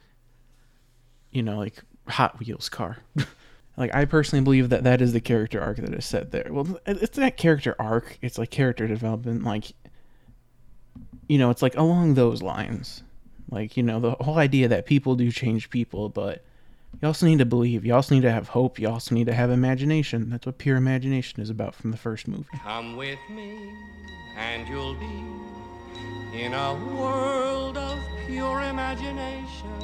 you 1.30 1.42
know, 1.42 1.58
like 1.58 1.82
Hot 2.08 2.38
Wheels 2.38 2.68
car. 2.68 2.98
like 3.78 3.94
I 3.94 4.04
personally 4.06 4.42
believe 4.42 4.70
that 4.70 4.82
that 4.84 5.00
is 5.00 5.12
the 5.12 5.20
character 5.20 5.60
arc 5.60 5.76
that 5.76 5.94
is 5.94 6.04
set 6.04 6.32
there. 6.32 6.48
Well, 6.50 6.80
it's 6.84 7.16
that 7.16 7.36
character 7.36 7.76
arc. 7.78 8.18
It's 8.20 8.36
like 8.36 8.50
character 8.50 8.88
development. 8.88 9.44
Like, 9.44 9.72
you 11.28 11.38
know, 11.38 11.50
it's 11.50 11.62
like 11.62 11.76
along 11.76 12.14
those 12.14 12.42
lines. 12.42 13.04
Like, 13.50 13.76
you 13.76 13.84
know, 13.84 14.00
the 14.00 14.10
whole 14.12 14.38
idea 14.38 14.66
that 14.68 14.84
people 14.84 15.14
do 15.14 15.30
change 15.30 15.70
people, 15.70 16.08
but 16.08 16.44
you 17.00 17.06
also 17.06 17.24
need 17.26 17.38
to 17.38 17.46
believe. 17.46 17.86
You 17.86 17.94
also 17.94 18.16
need 18.16 18.22
to 18.22 18.32
have 18.32 18.48
hope. 18.48 18.80
You 18.80 18.88
also 18.88 19.14
need 19.14 19.26
to 19.28 19.32
have 19.32 19.48
imagination. 19.48 20.28
That's 20.28 20.44
what 20.44 20.58
pure 20.58 20.76
imagination 20.76 21.40
is 21.40 21.48
about 21.48 21.74
from 21.76 21.92
the 21.92 21.96
first 21.96 22.26
movie. 22.26 22.46
Come 22.62 22.96
with 22.96 23.20
me, 23.30 23.72
and 24.36 24.66
you'll 24.68 24.94
be 24.94 26.36
in 26.36 26.52
a 26.52 26.74
world 26.96 27.78
of 27.78 28.00
pure 28.26 28.60
imagination. 28.62 29.78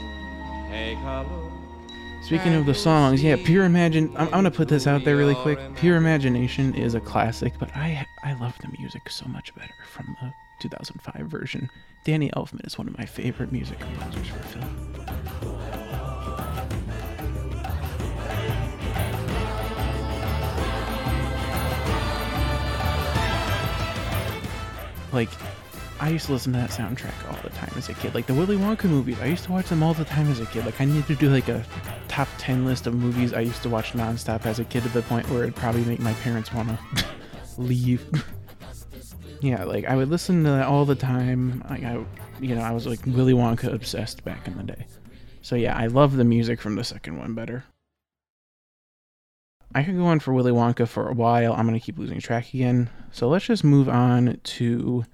Take 0.68 0.98
a 0.98 1.24
look. 1.30 1.53
Speaking 2.24 2.54
of 2.54 2.64
the 2.64 2.72
songs, 2.72 3.22
yeah, 3.22 3.36
Pure 3.36 3.64
Imagine. 3.66 4.10
I'm, 4.16 4.28
I'm 4.28 4.30
gonna 4.30 4.50
put 4.50 4.68
this 4.68 4.86
out 4.86 5.04
there 5.04 5.14
really 5.14 5.34
quick. 5.34 5.58
Pure 5.76 5.96
Imagination 5.96 6.74
is 6.74 6.94
a 6.94 7.00
classic, 7.00 7.52
but 7.58 7.68
I 7.76 8.06
I 8.22 8.32
love 8.32 8.56
the 8.62 8.68
music 8.78 9.10
so 9.10 9.26
much 9.26 9.54
better 9.54 9.74
from 9.92 10.16
the 10.22 10.32
2005 10.60 11.26
version. 11.26 11.68
Danny 12.04 12.30
Elfman 12.30 12.66
is 12.66 12.78
one 12.78 12.88
of 12.88 12.96
my 12.96 13.04
favorite 13.04 13.52
music 13.52 13.78
composers 13.78 14.26
for 14.28 14.38
film. 14.38 14.94
Like, 25.12 25.28
I 26.00 26.08
used 26.10 26.26
to 26.26 26.32
listen 26.32 26.52
to 26.52 26.58
that 26.58 26.70
soundtrack 26.70 27.14
all 27.28 27.38
the 27.42 27.50
time 27.50 27.72
as 27.76 27.88
a 27.88 27.94
kid. 27.94 28.14
Like 28.14 28.26
the 28.26 28.34
Willy 28.34 28.56
Wonka 28.56 28.84
movies, 28.84 29.18
I 29.20 29.26
used 29.26 29.44
to 29.44 29.52
watch 29.52 29.68
them 29.68 29.82
all 29.82 29.94
the 29.94 30.04
time 30.04 30.30
as 30.30 30.40
a 30.40 30.46
kid. 30.46 30.66
Like 30.66 30.80
I 30.80 30.84
need 30.84 31.06
to 31.06 31.14
do 31.14 31.30
like 31.30 31.48
a 31.48 31.64
top 32.08 32.28
ten 32.36 32.64
list 32.64 32.86
of 32.86 32.94
movies 32.94 33.32
I 33.32 33.40
used 33.40 33.62
to 33.62 33.68
watch 33.68 33.92
nonstop 33.92 34.44
as 34.44 34.58
a 34.58 34.64
kid 34.64 34.82
to 34.82 34.88
the 34.88 35.02
point 35.02 35.28
where 35.30 35.44
it'd 35.44 35.54
probably 35.54 35.84
make 35.84 36.00
my 36.00 36.12
parents 36.14 36.52
want 36.52 36.68
to 36.68 37.04
leave. 37.58 38.04
yeah, 39.40 39.64
like 39.64 39.84
I 39.84 39.94
would 39.94 40.08
listen 40.08 40.42
to 40.44 40.50
that 40.50 40.66
all 40.66 40.84
the 40.84 40.96
time. 40.96 41.64
Like 41.70 41.84
I, 41.84 42.04
you 42.40 42.54
know, 42.54 42.62
I 42.62 42.72
was 42.72 42.86
like 42.86 43.00
Willy 43.06 43.34
Wonka 43.34 43.72
obsessed 43.72 44.24
back 44.24 44.48
in 44.48 44.56
the 44.56 44.64
day. 44.64 44.86
So 45.42 45.54
yeah, 45.54 45.76
I 45.76 45.86
love 45.86 46.16
the 46.16 46.24
music 46.24 46.60
from 46.60 46.74
the 46.74 46.84
second 46.84 47.18
one 47.18 47.34
better. 47.34 47.64
I 49.74 49.82
could 49.82 49.96
go 49.96 50.06
on 50.06 50.20
for 50.20 50.32
Willy 50.32 50.52
Wonka 50.52 50.88
for 50.88 51.08
a 51.08 51.14
while. 51.14 51.52
I'm 51.52 51.66
gonna 51.66 51.80
keep 51.80 51.98
losing 51.98 52.20
track 52.20 52.52
again. 52.52 52.90
So 53.12 53.28
let's 53.28 53.44
just 53.44 53.64
move 53.64 53.88
on 53.88 54.40
to 54.42 55.04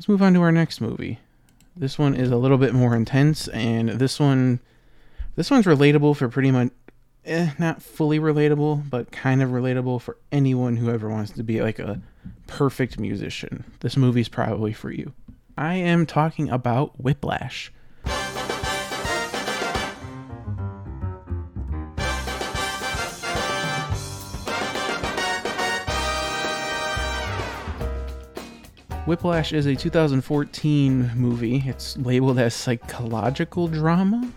let's 0.00 0.08
move 0.08 0.22
on 0.22 0.32
to 0.32 0.40
our 0.40 0.50
next 0.50 0.80
movie. 0.80 1.18
This 1.76 1.98
one 1.98 2.14
is 2.14 2.30
a 2.30 2.38
little 2.38 2.56
bit 2.56 2.72
more 2.72 2.96
intense, 2.96 3.48
and 3.48 3.90
this 3.90 4.18
one, 4.18 4.58
this 5.36 5.50
one's 5.50 5.66
relatable 5.66 6.16
for 6.16 6.30
pretty 6.30 6.50
much, 6.50 6.70
eh, 7.26 7.50
not 7.58 7.82
fully 7.82 8.18
relatable, 8.18 8.88
but 8.88 9.12
kind 9.12 9.42
of 9.42 9.50
relatable 9.50 10.00
for 10.00 10.16
anyone 10.32 10.76
who 10.76 10.88
ever 10.88 11.10
wants 11.10 11.32
to 11.32 11.42
be 11.42 11.60
like 11.60 11.78
a 11.78 12.00
perfect 12.46 12.98
musician. 12.98 13.62
This 13.80 13.98
movie's 13.98 14.30
probably 14.30 14.72
for 14.72 14.90
you. 14.90 15.12
I 15.58 15.74
am 15.74 16.06
talking 16.06 16.48
about 16.48 16.98
Whiplash. 16.98 17.70
Whiplash 29.10 29.52
is 29.52 29.66
a 29.66 29.74
2014 29.74 31.10
movie. 31.16 31.64
It's 31.66 31.96
labeled 31.96 32.38
as 32.38 32.54
psychological 32.54 33.66
drama. 33.66 34.30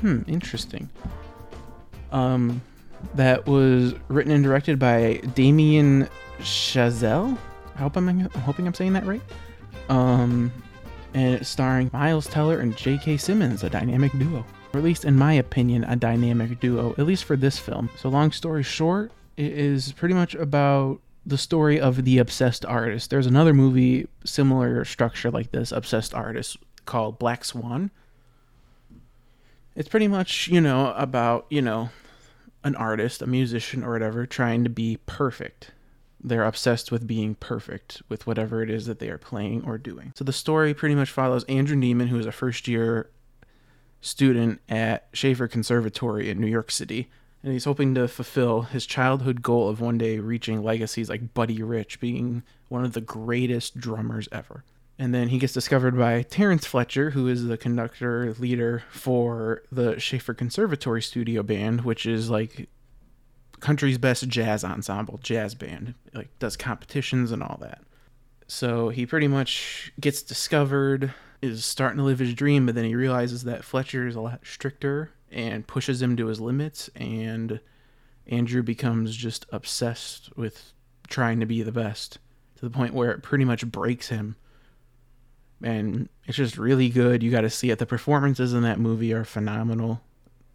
Hmm, 0.00 0.22
interesting. 0.26 0.88
Um, 2.10 2.62
that 3.16 3.46
was 3.46 3.96
written 4.08 4.32
and 4.32 4.42
directed 4.42 4.78
by 4.78 5.20
Damien 5.34 6.08
Chazelle. 6.38 7.36
I 7.74 7.80
hope 7.80 7.98
I'm, 7.98 8.08
I'm 8.08 8.30
hoping 8.30 8.66
I'm 8.66 8.72
saying 8.72 8.94
that 8.94 9.04
right. 9.04 9.20
Um, 9.90 10.50
and 11.12 11.34
it's 11.34 11.50
starring 11.50 11.90
Miles 11.92 12.26
Teller 12.26 12.60
and 12.60 12.74
J.K. 12.74 13.18
Simmons, 13.18 13.62
a 13.62 13.68
dynamic 13.68 14.12
duo. 14.12 14.42
Or 14.72 14.78
at 14.78 14.84
least, 14.84 15.04
in 15.04 15.16
my 15.16 15.34
opinion, 15.34 15.84
a 15.84 15.96
dynamic 15.96 16.60
duo. 16.60 16.94
At 16.96 17.04
least 17.04 17.24
for 17.24 17.36
this 17.36 17.58
film. 17.58 17.90
So, 17.98 18.08
long 18.08 18.32
story 18.32 18.62
short, 18.62 19.12
it 19.36 19.52
is 19.52 19.92
pretty 19.92 20.14
much 20.14 20.34
about 20.34 20.98
the 21.26 21.38
story 21.38 21.80
of 21.80 22.04
the 22.04 22.18
obsessed 22.18 22.64
artist. 22.66 23.10
There's 23.10 23.26
another 23.26 23.54
movie 23.54 24.08
similar 24.24 24.84
structure 24.84 25.30
like 25.30 25.52
this, 25.52 25.72
Obsessed 25.72 26.14
Artist, 26.14 26.56
called 26.84 27.18
Black 27.18 27.44
Swan. 27.44 27.90
It's 29.74 29.88
pretty 29.88 30.08
much, 30.08 30.48
you 30.48 30.60
know, 30.60 30.92
about, 30.96 31.46
you 31.50 31.62
know, 31.62 31.90
an 32.62 32.74
artist, 32.76 33.22
a 33.22 33.26
musician 33.26 33.82
or 33.82 33.92
whatever 33.92 34.26
trying 34.26 34.64
to 34.64 34.70
be 34.70 34.98
perfect. 35.06 35.70
They're 36.22 36.44
obsessed 36.44 36.90
with 36.90 37.06
being 37.06 37.34
perfect 37.34 38.02
with 38.08 38.26
whatever 38.26 38.62
it 38.62 38.70
is 38.70 38.86
that 38.86 38.98
they 38.98 39.10
are 39.10 39.18
playing 39.18 39.64
or 39.64 39.76
doing. 39.76 40.12
So 40.16 40.24
the 40.24 40.32
story 40.32 40.72
pretty 40.72 40.94
much 40.94 41.10
follows 41.10 41.44
Andrew 41.44 41.76
Neiman, 41.76 42.08
who 42.08 42.18
is 42.18 42.26
a 42.26 42.32
first 42.32 42.66
year 42.68 43.10
student 44.00 44.60
at 44.68 45.08
Shaffer 45.12 45.48
Conservatory 45.48 46.30
in 46.30 46.40
New 46.40 46.46
York 46.46 46.70
City 46.70 47.10
and 47.44 47.52
he's 47.52 47.66
hoping 47.66 47.94
to 47.94 48.08
fulfill 48.08 48.62
his 48.62 48.86
childhood 48.86 49.42
goal 49.42 49.68
of 49.68 49.78
one 49.78 49.98
day 49.98 50.18
reaching 50.18 50.62
legacies 50.62 51.10
like 51.10 51.34
Buddy 51.34 51.62
Rich 51.62 52.00
being 52.00 52.42
one 52.68 52.86
of 52.86 52.94
the 52.94 53.02
greatest 53.02 53.78
drummers 53.78 54.26
ever. 54.32 54.64
And 54.98 55.14
then 55.14 55.28
he 55.28 55.38
gets 55.38 55.52
discovered 55.52 55.98
by 55.98 56.22
Terrence 56.22 56.64
Fletcher, 56.64 57.10
who 57.10 57.28
is 57.28 57.44
the 57.44 57.58
conductor 57.58 58.34
leader 58.38 58.84
for 58.90 59.62
the 59.70 60.00
Shaffer 60.00 60.32
Conservatory 60.32 61.02
Studio 61.02 61.42
Band, 61.42 61.82
which 61.82 62.06
is 62.06 62.30
like 62.30 62.70
country's 63.60 63.98
best 63.98 64.26
jazz 64.26 64.64
ensemble, 64.64 65.18
jazz 65.22 65.54
band. 65.54 65.94
Like 66.14 66.30
does 66.38 66.56
competitions 66.56 67.30
and 67.30 67.42
all 67.42 67.58
that. 67.60 67.82
So 68.46 68.88
he 68.88 69.04
pretty 69.04 69.28
much 69.28 69.92
gets 70.00 70.22
discovered, 70.22 71.12
is 71.42 71.66
starting 71.66 71.98
to 71.98 72.04
live 72.04 72.20
his 72.20 72.32
dream, 72.32 72.64
but 72.64 72.74
then 72.74 72.84
he 72.84 72.94
realizes 72.94 73.44
that 73.44 73.64
Fletcher 73.64 74.06
is 74.06 74.16
a 74.16 74.20
lot 74.22 74.40
stricter 74.44 75.10
and 75.34 75.66
pushes 75.66 76.00
him 76.00 76.16
to 76.16 76.28
his 76.28 76.40
limits 76.40 76.88
and 76.94 77.60
Andrew 78.28 78.62
becomes 78.62 79.14
just 79.14 79.44
obsessed 79.52 80.34
with 80.36 80.72
trying 81.08 81.40
to 81.40 81.46
be 81.46 81.62
the 81.62 81.72
best 81.72 82.18
to 82.56 82.64
the 82.64 82.70
point 82.70 82.94
where 82.94 83.10
it 83.10 83.22
pretty 83.22 83.44
much 83.44 83.66
breaks 83.66 84.08
him. 84.08 84.36
And 85.62 86.08
it's 86.24 86.36
just 86.36 86.56
really 86.56 86.88
good. 86.88 87.22
You 87.22 87.30
got 87.30 87.42
to 87.42 87.50
see 87.50 87.70
it. 87.70 87.78
The 87.78 87.86
performances 87.86 88.54
in 88.54 88.62
that 88.62 88.78
movie 88.78 89.12
are 89.12 89.24
phenomenal. 89.24 90.00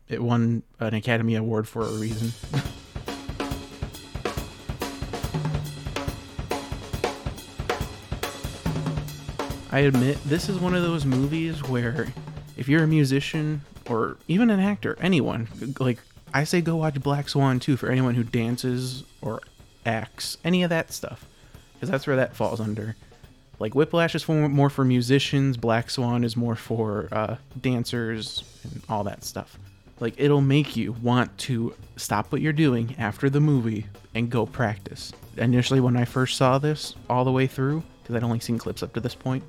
It 0.08 0.24
won 0.24 0.63
an 0.80 0.94
Academy 0.94 1.36
Award 1.36 1.68
for 1.68 1.82
a 1.82 1.92
reason. 1.92 2.32
I 9.72 9.80
admit, 9.80 10.18
this 10.26 10.50
is 10.50 10.58
one 10.58 10.74
of 10.74 10.82
those 10.82 11.06
movies 11.06 11.62
where 11.68 12.08
if 12.58 12.68
you're 12.68 12.84
a 12.84 12.88
musician 12.88 13.62
or 13.89 14.17
even 14.28 14.49
an 14.49 14.60
actor, 14.60 14.97
anyone, 15.02 15.47
like 15.80 15.99
I 16.34 16.43
say 16.43 16.62
go 16.62 16.75
watch 16.75 17.02
Black 17.02 17.28
Swan 17.30 17.60
too 17.60 17.75
for 17.78 17.89
anyone 17.89 18.15
who 18.15 18.23
dances 18.23 19.04
or 19.21 19.41
acts, 19.86 20.38
any 20.43 20.63
of 20.63 20.69
that 20.69 20.91
stuff. 20.93 21.25
Because 21.73 21.89
that's 21.89 22.08
where 22.08 22.17
that 22.17 22.36
falls 22.36 22.60
under. 22.60 22.95
Like 23.58 23.73
Whiplash 23.73 24.15
is 24.15 24.23
for, 24.23 24.47
more 24.47 24.69
for 24.69 24.86
musicians, 24.86 25.58
Black 25.58 25.89
Swan 25.89 26.23
is 26.23 26.38
more 26.38 26.56
for 26.56 27.08
uh, 27.12 27.36
dancers 27.60 28.43
and 28.63 28.82
all 28.89 29.04
that 29.06 29.23
stuff. 29.23 29.58
Like 29.99 30.13
it'll 30.17 30.41
make 30.41 30.78
you 30.78 30.93
want 30.93 31.38
to 31.39 31.73
stop 31.97 32.32
what 32.32 32.41
you're 32.41 32.54
doing 32.54 32.95
after 32.97 33.30
the 33.30 33.41
movie 33.41 33.86
and 34.15 34.30
go 34.30 34.45
practice. 34.45 35.12
Initially, 35.38 35.80
when 35.80 35.97
I 35.97 36.06
first 36.06 36.38
saw 36.38 36.58
this 36.58 36.95
all 37.10 37.25
the 37.25 37.32
way 37.32 37.47
through, 37.47 37.84
because 38.02 38.15
I'd 38.15 38.23
only 38.23 38.39
seen 38.39 38.58
clips 38.58 38.82
up 38.82 38.93
to 38.93 38.99
this 38.99 39.15
point, 39.15 39.43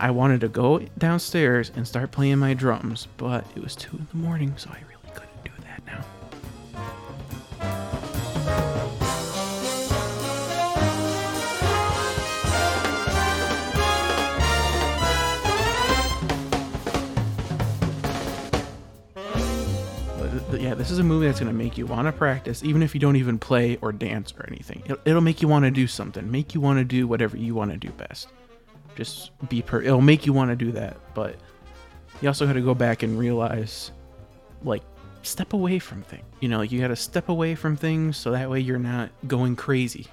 I 0.00 0.10
wanted 0.10 0.40
to 0.40 0.48
go 0.48 0.78
downstairs 0.96 1.70
and 1.76 1.86
start 1.86 2.10
playing 2.10 2.38
my 2.38 2.54
drums, 2.54 3.06
but 3.18 3.44
it 3.54 3.62
was 3.62 3.76
two 3.76 3.98
in 3.98 4.08
the 4.10 4.16
morning, 4.16 4.54
so 4.56 4.70
I 4.70 4.78
really 4.88 5.14
couldn't 5.14 5.44
do 5.44 5.50
that 5.62 5.84
now. 5.84 6.02
Yeah, 20.58 20.74
this 20.74 20.90
is 20.90 20.98
a 20.98 21.02
movie 21.02 21.26
that's 21.26 21.40
going 21.40 21.52
to 21.52 21.56
make 21.56 21.76
you 21.76 21.84
want 21.84 22.06
to 22.06 22.12
practice, 22.12 22.64
even 22.64 22.82
if 22.82 22.94
you 22.94 23.00
don't 23.00 23.16
even 23.16 23.38
play 23.38 23.76
or 23.82 23.92
dance 23.92 24.32
or 24.38 24.46
anything. 24.48 24.80
It'll, 24.86 24.98
it'll 25.04 25.20
make 25.20 25.42
you 25.42 25.48
want 25.48 25.66
to 25.66 25.70
do 25.70 25.86
something, 25.86 26.30
make 26.30 26.54
you 26.54 26.62
want 26.62 26.78
to 26.78 26.84
do 26.84 27.06
whatever 27.06 27.36
you 27.36 27.54
want 27.54 27.70
to 27.72 27.76
do 27.76 27.90
best. 27.90 28.28
Just 28.96 29.30
be 29.48 29.62
per. 29.62 29.82
It'll 29.82 30.00
make 30.00 30.26
you 30.26 30.32
want 30.32 30.50
to 30.50 30.56
do 30.56 30.72
that, 30.72 30.96
but 31.14 31.36
you 32.20 32.28
also 32.28 32.46
got 32.46 32.54
to 32.54 32.60
go 32.60 32.74
back 32.74 33.02
and 33.02 33.18
realize, 33.18 33.92
like, 34.62 34.82
step 35.22 35.52
away 35.52 35.78
from 35.78 36.02
things. 36.02 36.24
You 36.40 36.48
know, 36.48 36.58
like 36.58 36.72
you 36.72 36.80
got 36.80 36.88
to 36.88 36.96
step 36.96 37.28
away 37.28 37.54
from 37.54 37.76
things 37.76 38.16
so 38.16 38.32
that 38.32 38.50
way 38.50 38.60
you're 38.60 38.78
not 38.78 39.10
going 39.26 39.56
crazy. 39.56 40.06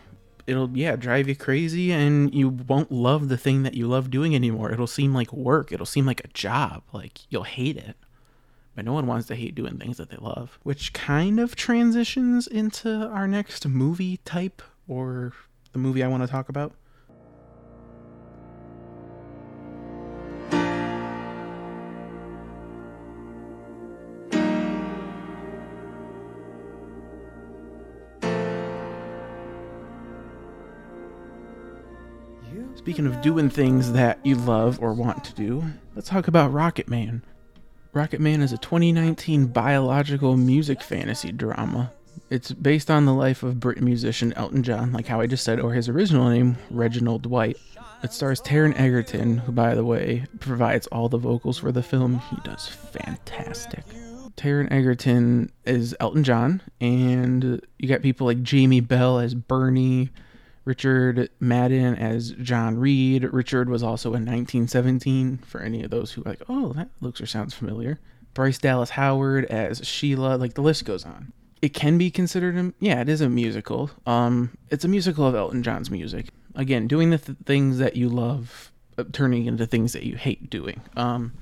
It'll 0.45 0.69
yeah 0.77 0.95
drive 0.95 1.27
you 1.27 1.35
crazy, 1.35 1.91
and 1.91 2.33
you 2.33 2.49
won't 2.49 2.91
love 2.91 3.27
the 3.27 3.37
thing 3.37 3.63
that 3.63 3.73
you 3.73 3.87
love 3.87 4.09
doing 4.09 4.35
anymore. 4.35 4.71
It'll 4.71 4.87
seem 4.87 5.13
like 5.13 5.33
work. 5.33 5.71
It'll 5.71 5.85
seem 5.85 6.05
like 6.05 6.23
a 6.23 6.29
job. 6.29 6.83
Like 6.93 7.19
you'll 7.29 7.43
hate 7.43 7.77
it. 7.77 7.97
But 8.75 8.85
no 8.85 8.93
one 8.93 9.07
wants 9.07 9.27
to 9.27 9.35
hate 9.35 9.55
doing 9.55 9.77
things 9.77 9.97
that 9.97 10.09
they 10.09 10.17
love, 10.17 10.59
which 10.63 10.93
kind 10.93 11.39
of 11.39 11.55
transitions 11.55 12.45
into 12.45 13.07
our 13.07 13.27
next 13.27 13.67
movie 13.67 14.17
type 14.17 14.61
or 14.87 15.33
the 15.73 15.79
movie 15.79 16.03
I 16.03 16.07
want 16.07 16.23
to 16.23 16.27
talk 16.27 16.47
about. 16.47 16.73
Speaking 32.97 33.13
of 33.13 33.21
doing 33.21 33.47
things 33.51 33.91
that 33.91 34.17
you 34.25 34.33
love 34.33 34.81
or 34.81 34.91
want 34.91 35.23
to 35.25 35.33
do, 35.35 35.63
let's 35.93 36.09
talk 36.09 36.27
about 36.27 36.51
Rocket 36.51 36.89
Man. 36.89 37.21
Rocket 37.93 38.19
Man 38.19 38.41
is 38.41 38.53
a 38.53 38.57
2019 38.57 39.45
biological 39.45 40.35
music 40.35 40.81
fantasy 40.81 41.31
drama. 41.31 41.93
It's 42.31 42.51
based 42.51 42.89
on 42.89 43.05
the 43.05 43.13
life 43.13 43.43
of 43.43 43.59
Brit 43.59 43.83
musician 43.83 44.33
Elton 44.33 44.63
John, 44.63 44.93
like 44.93 45.05
how 45.05 45.21
I 45.21 45.27
just 45.27 45.43
said, 45.43 45.59
or 45.59 45.73
his 45.73 45.87
original 45.87 46.27
name, 46.27 46.57
Reginald 46.71 47.21
Dwight. 47.21 47.57
It 48.01 48.13
stars 48.13 48.41
Taron 48.41 48.73
Egerton, 48.79 49.37
who, 49.37 49.51
by 49.51 49.75
the 49.75 49.85
way, 49.85 50.25
provides 50.39 50.87
all 50.87 51.07
the 51.07 51.19
vocals 51.19 51.59
for 51.59 51.71
the 51.71 51.83
film. 51.83 52.17
He 52.31 52.37
does 52.43 52.67
fantastic. 52.67 53.85
Taron 54.37 54.71
Egerton 54.71 55.51
is 55.65 55.95
Elton 55.99 56.23
John, 56.23 56.63
and 56.81 57.61
you 57.77 57.87
got 57.87 58.01
people 58.01 58.25
like 58.25 58.41
Jamie 58.41 58.81
Bell 58.81 59.19
as 59.19 59.35
Bernie, 59.35 60.09
Richard 60.67 61.29
Madden 61.39 61.95
as 61.95 62.31
John 62.31 62.77
Reid. 62.77 63.23
Richard 63.23 63.69
was 63.69 63.81
also 63.81 64.09
in 64.09 64.25
1917 64.25 65.37
for 65.37 65.61
any 65.61 65.81
of 65.81 65.89
those 65.89 66.11
who 66.11 66.21
are 66.21 66.29
like, 66.29 66.43
oh, 66.49 66.73
that 66.73 66.89
looks 66.99 67.21
or 67.21 67.25
sounds 67.25 67.53
familiar. 67.53 68.01
Bryce 68.33 68.57
Dallas 68.57 68.91
Howard 68.91 69.45
as 69.45 69.87
Sheila. 69.87 70.35
Like 70.35 70.55
the 70.55 70.61
list 70.61 70.83
goes 70.83 71.05
on. 71.05 71.31
It 71.61 71.73
can 71.73 71.97
be 71.97 72.11
considered 72.11 72.57
a 72.57 72.73
yeah, 72.79 72.99
it 72.99 73.07
is 73.07 73.21
a 73.21 73.29
musical. 73.29 73.89
Um, 74.05 74.57
it's 74.69 74.83
a 74.83 74.89
musical 74.89 75.25
of 75.25 75.35
Elton 75.35 75.63
John's 75.63 75.89
music. 75.89 76.27
Again, 76.53 76.85
doing 76.85 77.11
the 77.11 77.17
th- 77.17 77.37
things 77.45 77.77
that 77.77 77.95
you 77.95 78.09
love, 78.09 78.71
uh, 78.97 79.05
turning 79.13 79.45
into 79.45 79.65
things 79.65 79.93
that 79.93 80.03
you 80.03 80.17
hate 80.17 80.49
doing. 80.49 80.81
Um, 80.97 81.33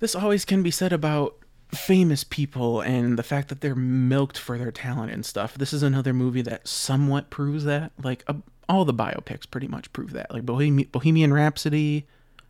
this 0.00 0.14
always 0.14 0.44
can 0.44 0.62
be 0.62 0.70
said 0.70 0.92
about 0.92 1.36
famous 1.74 2.24
people 2.24 2.80
and 2.80 3.18
the 3.18 3.22
fact 3.22 3.48
that 3.48 3.60
they're 3.60 3.74
milked 3.74 4.38
for 4.38 4.58
their 4.58 4.72
talent 4.72 5.12
and 5.12 5.24
stuff. 5.24 5.54
This 5.54 5.72
is 5.72 5.82
another 5.82 6.12
movie 6.12 6.42
that 6.42 6.66
somewhat 6.66 7.30
proves 7.30 7.64
that. 7.64 7.92
Like 8.02 8.24
uh, 8.26 8.34
all 8.68 8.84
the 8.84 8.94
biopics 8.94 9.50
pretty 9.50 9.68
much 9.68 9.92
prove 9.92 10.12
that. 10.12 10.32
Like 10.32 10.46
Bohemian, 10.46 10.88
Bohemian 10.90 11.32
Rhapsody, 11.32 12.06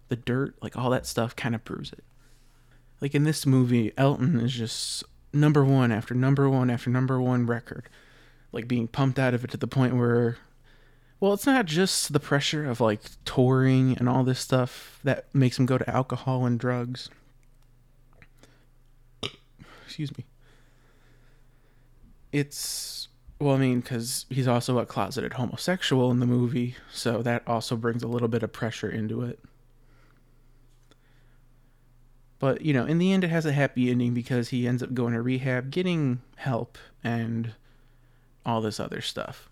The 0.09 0.17
Dirt, 0.17 0.55
like 0.63 0.77
all 0.77 0.91
that 0.91 1.07
stuff 1.07 1.35
kind 1.35 1.55
of 1.55 1.65
proves 1.65 1.93
it. 1.93 2.05
Like 3.01 3.15
in 3.15 3.25
this 3.25 3.45
movie, 3.45 3.93
Elton 3.97 4.41
is 4.41 4.53
just 4.53 5.05
number 5.33 5.65
one 5.65 5.93
after 5.93 6.15
number 6.15 6.49
one 6.49 6.71
after 6.71 6.91
number 6.91 7.21
one 7.21 7.47
record. 7.47 7.89
Like 8.53 8.69
being 8.69 8.89
pumped 8.89 9.19
out 9.19 9.35
of 9.35 9.45
it 9.45 9.51
to 9.51 9.57
the 9.57 9.67
point 9.67 9.97
where 9.97 10.39
well, 11.21 11.33
it's 11.33 11.47
not 11.47 11.67
just 11.67 12.13
the 12.13 12.21
pressure 12.21 12.69
of 12.69 12.81
like 12.81 13.01
touring 13.25 13.97
and 13.99 14.09
all 14.09 14.25
this 14.25 14.41
stuff 14.41 15.01
that 15.05 15.27
makes 15.35 15.59
him 15.59 15.65
go 15.65 15.79
to 15.79 15.91
alcohol 15.91 16.45
and 16.45 16.59
drugs 16.59 17.09
excuse 19.95 20.17
me. 20.19 20.25
It's 22.33 23.07
well, 23.39 23.55
I 23.55 23.59
mean, 23.59 23.79
because 23.79 24.27
he's 24.29 24.49
also 24.49 24.79
a 24.79 24.87
closeted 24.87 25.35
homosexual 25.35 26.11
in 26.11 26.19
the 26.19 26.27
movie, 26.27 26.75
so 26.93 27.23
that 27.23 27.47
also 27.47 27.77
brings 27.77 28.03
a 28.03 28.09
little 28.09 28.27
bit 28.27 28.43
of 28.43 28.53
pressure 28.53 28.91
into 28.91 29.23
it. 29.23 29.39
But 32.41 32.63
you 32.63 32.73
know, 32.73 32.85
in 32.85 32.99
the 32.99 33.13
end, 33.13 33.23
it 33.23 33.31
has 33.31 33.47
a 33.47 33.53
happy 33.53 33.89
ending 33.89 34.15
because 34.15 34.49
he 34.49 34.67
ends 34.67 34.83
up 34.83 34.95
going 34.95 35.13
to 35.13 35.23
rehab, 35.23 35.71
getting 35.71 36.21
help, 36.37 36.77
and 37.05 37.53
all 38.45 38.61
this 38.61 38.81
other 38.81 39.01
stuff. 39.01 39.49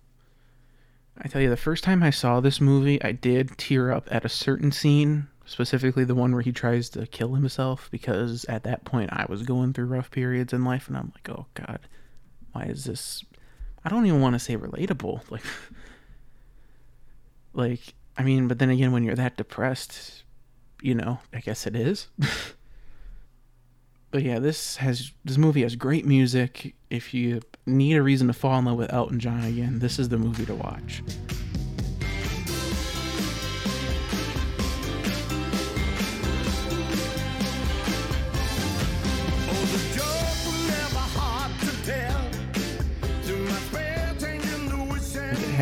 I 1.17 1.29
tell 1.29 1.41
you, 1.41 1.51
the 1.51 1.57
first 1.57 1.85
time 1.85 2.03
I 2.03 2.11
saw 2.11 2.41
this 2.41 2.61
movie, 2.61 3.01
I 3.01 3.13
did 3.13 3.57
tear 3.59 3.93
up 3.93 4.09
at 4.11 4.25
a 4.25 4.29
certain 4.29 4.73
scene 4.73 5.29
specifically 5.45 6.05
the 6.05 6.15
one 6.15 6.33
where 6.33 6.43
he 6.43 6.53
tries 6.53 6.89
to 6.91 7.07
kill 7.07 7.35
himself 7.35 7.89
because 7.91 8.45
at 8.47 8.65
that 8.65 8.85
point 8.85 9.11
I 9.13 9.27
was 9.29 9.43
going 9.43 9.73
through 9.73 9.87
rough 9.87 10.11
periods 10.11 10.53
in 10.53 10.65
life 10.65 10.89
and 10.89 10.97
I'm 10.97 11.13
like, 11.15 11.29
"Oh 11.29 11.47
god, 11.55 11.81
why 12.53 12.65
is 12.65 12.85
this 12.85 13.25
I 13.85 13.89
don't 13.89 14.07
even 14.07 14.21
want 14.21 14.35
to 14.35 14.39
say 14.39 14.57
relatable." 14.57 15.23
Like 15.31 15.45
like 17.55 17.95
I 18.17 18.23
mean, 18.23 18.49
but 18.49 18.59
then 18.59 18.71
again 18.71 18.93
when 18.93 19.05
you're 19.05 19.15
that 19.15 19.37
depressed, 19.37 20.23
you 20.81 20.95
know, 20.95 21.19
I 21.33 21.41
guess 21.41 21.67
it 21.67 21.77
is. 21.77 22.09
but 24.11 24.23
yeah, 24.23 24.39
this 24.39 24.77
has 24.77 25.13
this 25.25 25.39
movie 25.39 25.63
has 25.63 25.77
great 25.77 26.07
music. 26.07 26.75
If 26.91 27.15
you 27.15 27.41
need 27.67 27.97
a 27.97 28.03
reason 28.03 28.27
to 28.29 28.33
fall 28.33 28.59
in 28.59 28.65
love 28.67 28.77
with 28.77 28.93
Elton 28.93 29.21
John 29.21 29.45
again, 29.45 29.79
this 29.81 29.99
is 29.99 30.09
the 30.09 30.19
movie 30.19 30.47
to 30.47 30.55
watch. 30.55 31.03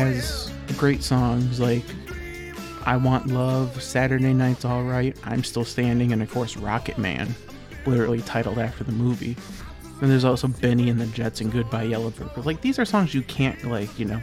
Has 0.01 0.51
great 0.77 1.03
songs 1.03 1.59
like 1.59 1.83
I 2.87 2.97
Want 2.97 3.27
Love, 3.27 3.83
Saturday 3.83 4.33
Night's 4.33 4.65
Alright, 4.65 5.15
I'm 5.23 5.43
Still 5.43 5.63
Standing, 5.63 6.11
and 6.11 6.23
of 6.23 6.31
course 6.31 6.57
Rocket 6.57 6.97
Man, 6.97 7.35
literally 7.85 8.23
titled 8.23 8.57
after 8.57 8.83
the 8.83 8.93
movie. 8.93 9.37
And 10.01 10.09
there's 10.09 10.25
also 10.25 10.47
Bennie 10.47 10.89
and 10.89 10.99
the 10.99 11.05
Jets 11.05 11.39
and 11.41 11.51
Goodbye 11.51 11.83
Yellow 11.83 12.09
Brick. 12.09 12.35
Like 12.43 12.61
these 12.61 12.79
are 12.79 12.83
songs 12.83 13.13
you 13.13 13.21
can't 13.21 13.63
like, 13.65 13.99
you 13.99 14.05
know, 14.05 14.19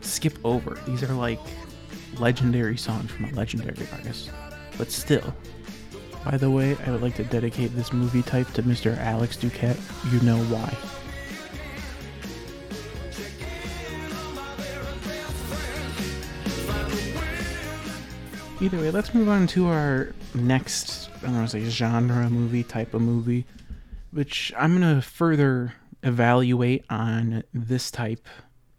skip 0.00 0.36
over. 0.42 0.80
These 0.84 1.04
are 1.04 1.14
like 1.14 1.38
legendary 2.18 2.76
songs 2.76 3.12
from 3.12 3.26
a 3.26 3.30
legendary 3.30 3.86
artist. 3.92 4.32
But 4.78 4.90
still. 4.90 5.32
By 6.24 6.38
the 6.38 6.50
way, 6.50 6.76
I 6.84 6.90
would 6.90 7.02
like 7.02 7.14
to 7.14 7.24
dedicate 7.24 7.76
this 7.76 7.92
movie 7.92 8.22
type 8.22 8.50
to 8.54 8.64
Mr. 8.64 8.98
Alex 8.98 9.36
Duquette. 9.36 9.78
You 10.12 10.20
know 10.22 10.38
why. 10.46 10.76
Either 18.62 18.76
way, 18.76 18.90
let's 18.90 19.14
move 19.14 19.28
on 19.30 19.46
to 19.46 19.68
our 19.68 20.12
next, 20.34 21.08
I 21.22 21.26
don't 21.26 21.36
want 21.36 21.50
to 21.50 21.60
say 21.62 21.70
genre 21.70 22.28
movie 22.28 22.62
type 22.62 22.92
of 22.92 23.00
movie, 23.00 23.46
which 24.10 24.52
I'm 24.54 24.78
going 24.78 24.96
to 24.96 25.00
further 25.00 25.72
evaluate 26.02 26.84
on 26.90 27.42
this 27.54 27.90
type 27.90 28.28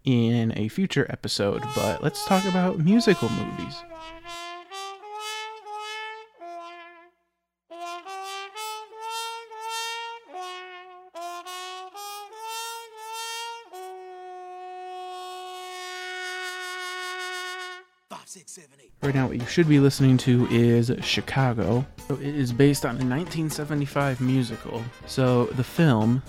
in 0.04 0.56
a 0.56 0.68
future 0.68 1.04
episode. 1.10 1.62
But 1.74 2.00
let's 2.00 2.24
talk 2.26 2.44
about 2.44 2.78
musical 2.78 3.28
movies. 3.30 3.74
Right 19.02 19.14
now, 19.14 19.26
what 19.26 19.40
you 19.40 19.46
should 19.46 19.68
be 19.68 19.80
listening 19.80 20.16
to 20.18 20.46
is 20.50 20.92
Chicago. 21.02 21.84
So 22.08 22.14
it 22.14 22.22
is 22.22 22.52
based 22.52 22.84
on 22.84 22.90
a 22.90 23.04
1975 23.04 24.20
musical. 24.20 24.82
So 25.06 25.46
the 25.46 25.64
film 25.64 26.22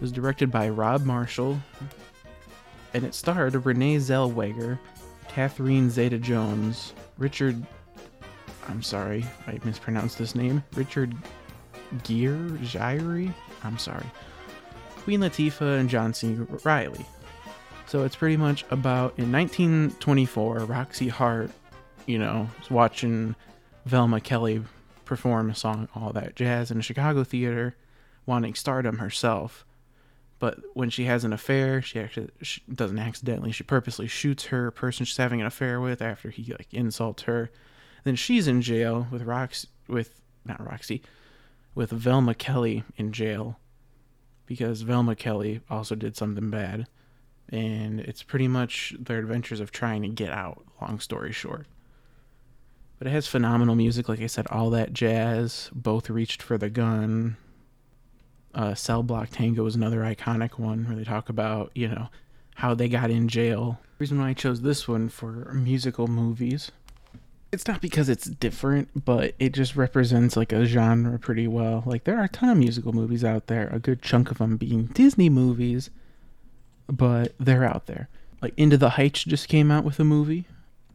was 0.00 0.10
directed 0.10 0.50
by 0.50 0.68
Rob 0.68 1.04
Marshall, 1.04 1.58
and 2.94 3.04
it 3.04 3.14
starred 3.14 3.54
Renee 3.66 3.96
Zellweger, 3.96 4.78
Catherine 5.28 5.90
Zeta-Jones, 5.90 6.94
Richard. 7.18 7.62
I'm 8.68 8.82
sorry, 8.82 9.24
I 9.46 9.58
mispronounced 9.64 10.18
this 10.18 10.34
name. 10.34 10.64
Richard 10.74 11.14
Gere, 12.02 12.58
Gire. 12.72 13.34
I'm 13.62 13.78
sorry. 13.78 14.06
Queen 14.96 15.20
Latifah 15.20 15.80
and 15.80 15.88
John 15.90 16.14
C. 16.14 16.36
Reilly. 16.64 17.04
So 17.86 18.04
it's 18.04 18.16
pretty 18.16 18.36
much 18.36 18.64
about 18.70 19.18
in 19.18 19.30
1924, 19.30 20.60
Roxy 20.60 21.08
Hart, 21.08 21.50
you 22.06 22.18
know, 22.18 22.48
is 22.62 22.70
watching 22.70 23.36
Velma 23.86 24.20
Kelly 24.20 24.62
perform 25.04 25.50
a 25.50 25.54
song, 25.54 25.88
all 25.94 26.12
that 26.12 26.34
jazz 26.34 26.70
in 26.70 26.78
a 26.78 26.82
Chicago 26.82 27.24
theater, 27.24 27.76
wanting 28.26 28.54
stardom 28.54 28.98
herself. 28.98 29.64
But 30.38 30.58
when 30.74 30.90
she 30.90 31.04
has 31.04 31.24
an 31.24 31.32
affair, 31.32 31.80
she 31.82 32.00
actually 32.00 32.30
she 32.42 32.62
doesn't 32.72 32.98
accidentally. 32.98 33.52
She 33.52 33.62
purposely 33.62 34.08
shoots 34.08 34.46
her 34.46 34.70
person 34.70 35.06
she's 35.06 35.16
having 35.16 35.40
an 35.40 35.46
affair 35.46 35.80
with 35.80 36.02
after 36.02 36.30
he 36.30 36.52
like 36.52 36.72
insults 36.72 37.24
her. 37.24 37.50
Then 38.02 38.16
she's 38.16 38.48
in 38.48 38.60
jail 38.60 39.06
with 39.10 39.24
Rox 39.24 39.66
with 39.88 40.20
not 40.44 40.64
Roxy, 40.64 41.02
with 41.74 41.90
Velma 41.90 42.34
Kelly 42.34 42.84
in 42.96 43.12
jail 43.12 43.58
because 44.46 44.82
Velma 44.82 45.14
Kelly 45.14 45.60
also 45.70 45.94
did 45.94 46.16
something 46.16 46.50
bad. 46.50 46.86
And 47.50 48.00
it's 48.00 48.22
pretty 48.22 48.48
much 48.48 48.94
their 48.98 49.18
adventures 49.18 49.60
of 49.60 49.70
trying 49.70 50.02
to 50.02 50.08
get 50.08 50.30
out, 50.30 50.64
long 50.80 50.98
story 50.98 51.32
short. 51.32 51.66
But 52.98 53.08
it 53.08 53.10
has 53.10 53.26
phenomenal 53.26 53.74
music, 53.74 54.08
like 54.08 54.20
I 54.20 54.26
said, 54.26 54.46
all 54.50 54.70
that 54.70 54.92
jazz, 54.92 55.70
both 55.74 56.08
reached 56.08 56.42
for 56.42 56.56
the 56.56 56.70
gun. 56.70 57.36
Uh, 58.54 58.74
Cell 58.74 59.02
Block 59.02 59.30
Tango 59.30 59.66
is 59.66 59.74
another 59.74 60.00
iconic 60.00 60.58
one 60.58 60.84
where 60.86 60.96
they 60.96 61.04
talk 61.04 61.28
about, 61.28 61.70
you 61.74 61.88
know, 61.88 62.08
how 62.54 62.72
they 62.72 62.88
got 62.88 63.10
in 63.10 63.28
jail. 63.28 63.78
The 63.98 64.04
reason 64.04 64.18
why 64.20 64.28
I 64.30 64.34
chose 64.34 64.62
this 64.62 64.86
one 64.86 65.08
for 65.08 65.52
musical 65.52 66.06
movies 66.06 66.70
it's 67.54 67.68
not 67.68 67.80
because 67.80 68.08
it's 68.08 68.26
different, 68.26 69.04
but 69.04 69.34
it 69.38 69.52
just 69.52 69.76
represents 69.76 70.36
like 70.36 70.52
a 70.52 70.66
genre 70.66 71.18
pretty 71.18 71.46
well. 71.46 71.84
Like 71.86 72.02
there 72.04 72.18
are 72.18 72.24
a 72.24 72.28
ton 72.28 72.50
of 72.50 72.58
musical 72.58 72.92
movies 72.92 73.24
out 73.24 73.46
there, 73.46 73.68
a 73.68 73.78
good 73.78 74.02
chunk 74.02 74.30
of 74.30 74.38
them 74.38 74.56
being 74.56 74.86
Disney 74.86 75.30
movies, 75.30 75.88
but 76.86 77.34
they're 77.38 77.64
out 77.64 77.86
there. 77.86 78.08
Like 78.42 78.54
Into 78.56 78.76
the 78.76 78.90
Heights 78.90 79.24
just 79.24 79.48
came 79.48 79.70
out 79.70 79.84
with 79.84 79.98
a 80.00 80.04
movie. 80.04 80.46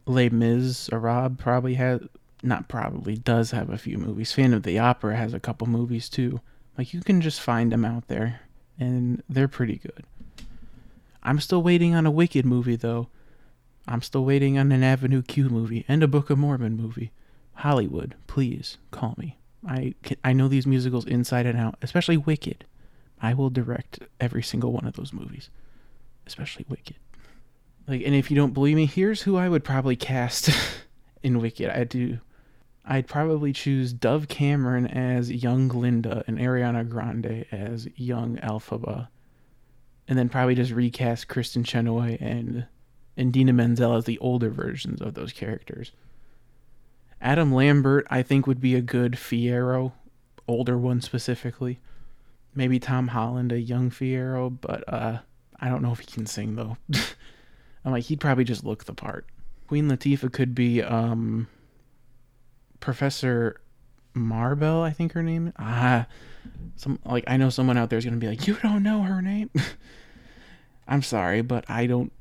Les 0.06 0.28
Mis, 0.28 0.88
Rob 0.92 1.38
probably 1.38 1.74
has 1.74 2.00
not 2.42 2.68
probably 2.68 3.16
does 3.16 3.50
have 3.50 3.70
a 3.70 3.78
few 3.78 3.98
movies. 3.98 4.32
Phantom 4.32 4.54
of 4.54 4.62
the 4.62 4.78
Opera 4.78 5.16
has 5.16 5.34
a 5.34 5.40
couple 5.40 5.66
movies 5.66 6.08
too. 6.08 6.40
Like 6.78 6.94
you 6.94 7.00
can 7.02 7.20
just 7.20 7.40
find 7.40 7.70
them 7.70 7.84
out 7.84 8.08
there, 8.08 8.40
and 8.78 9.22
they're 9.28 9.48
pretty 9.48 9.76
good. 9.76 10.04
I'm 11.22 11.40
still 11.40 11.62
waiting 11.62 11.94
on 11.94 12.06
a 12.06 12.10
Wicked 12.10 12.46
movie 12.46 12.76
though. 12.76 13.08
I'm 13.86 14.02
still 14.02 14.24
waiting 14.24 14.56
on 14.56 14.72
an 14.72 14.82
Avenue 14.82 15.22
Q 15.22 15.48
movie 15.48 15.84
and 15.88 16.02
a 16.02 16.08
Book 16.08 16.30
of 16.30 16.38
Mormon 16.38 16.76
movie. 16.76 17.10
Hollywood, 17.54 18.14
please 18.26 18.78
call 18.90 19.14
me. 19.18 19.36
I 19.66 19.94
can, 20.02 20.16
I 20.24 20.32
know 20.32 20.48
these 20.48 20.66
musicals 20.66 21.04
inside 21.04 21.44
and 21.46 21.58
out, 21.58 21.76
especially 21.82 22.16
Wicked. 22.16 22.64
I 23.20 23.34
will 23.34 23.50
direct 23.50 23.98
every 24.18 24.42
single 24.42 24.72
one 24.72 24.86
of 24.86 24.94
those 24.94 25.12
movies, 25.12 25.50
especially 26.30 26.64
Wicked. 26.68 26.96
Like, 27.88 28.02
and 28.04 28.14
if 28.14 28.30
you 28.30 28.36
don't 28.36 28.54
believe 28.54 28.76
me, 28.76 28.86
here's 28.86 29.22
who 29.22 29.36
I 29.36 29.48
would 29.48 29.64
probably 29.64 29.96
cast 29.96 30.50
in 31.22 31.40
Wicked. 31.40 31.68
I 31.68 31.84
do. 31.84 32.18
I'd 32.84 33.08
probably 33.08 33.52
choose 33.52 33.92
Dove 33.92 34.28
Cameron 34.28 34.86
as 34.86 35.30
young 35.30 35.68
Glinda 35.68 36.24
and 36.26 36.38
Ariana 36.38 36.88
Grande 36.88 37.46
as 37.50 37.88
young 37.96 38.36
Elphaba, 38.38 39.08
and 40.08 40.18
then 40.18 40.28
probably 40.28 40.54
just 40.54 40.72
recast 40.72 41.28
Kristin 41.28 41.64
Chenoweth 41.64 42.20
and 42.20 42.66
and 43.16 43.28
Idina 43.28 43.52
Menzel 43.52 43.96
as 43.96 44.04
the 44.04 44.18
older 44.18 44.50
versions 44.50 45.02
of 45.02 45.14
those 45.14 45.32
characters. 45.32 45.92
Adam 47.20 47.52
Lambert, 47.52 48.06
I 48.08 48.22
think, 48.22 48.46
would 48.46 48.60
be 48.60 48.74
a 48.74 48.80
good 48.80 49.12
Fiyero, 49.12 49.92
older 50.48 50.78
one 50.78 51.00
specifically. 51.00 51.80
Maybe 52.54 52.78
Tom 52.78 53.08
Holland, 53.08 53.52
a 53.52 53.60
young 53.60 53.90
Fiyero, 53.90 54.56
but 54.58 54.84
uh, 54.88 55.18
I 55.60 55.68
don't 55.68 55.82
know 55.82 55.92
if 55.92 56.00
he 56.00 56.06
can 56.06 56.26
sing 56.26 56.56
though. 56.56 56.76
I'm 57.84 57.92
like, 57.92 58.04
he'd 58.04 58.20
probably 58.20 58.44
just 58.44 58.64
look 58.64 58.84
the 58.84 58.94
part. 58.94 59.26
Queen 59.68 59.88
Latifah 59.88 60.32
could 60.32 60.54
be 60.54 60.82
um, 60.82 61.48
Professor 62.80 63.60
Marbell, 64.14 64.82
I 64.82 64.90
think 64.90 65.12
her 65.12 65.22
name. 65.22 65.52
Ah, 65.58 66.06
some 66.76 66.98
like 67.04 67.24
I 67.26 67.36
know 67.36 67.50
someone 67.50 67.76
out 67.76 67.90
there 67.90 67.98
is 67.98 68.04
gonna 68.04 68.16
be 68.16 68.28
like, 68.28 68.46
you 68.46 68.54
don't 68.62 68.82
know 68.82 69.02
her 69.02 69.22
name. 69.22 69.50
I'm 70.88 71.02
sorry, 71.02 71.42
but 71.42 71.68
I 71.70 71.86
don't 71.86 72.12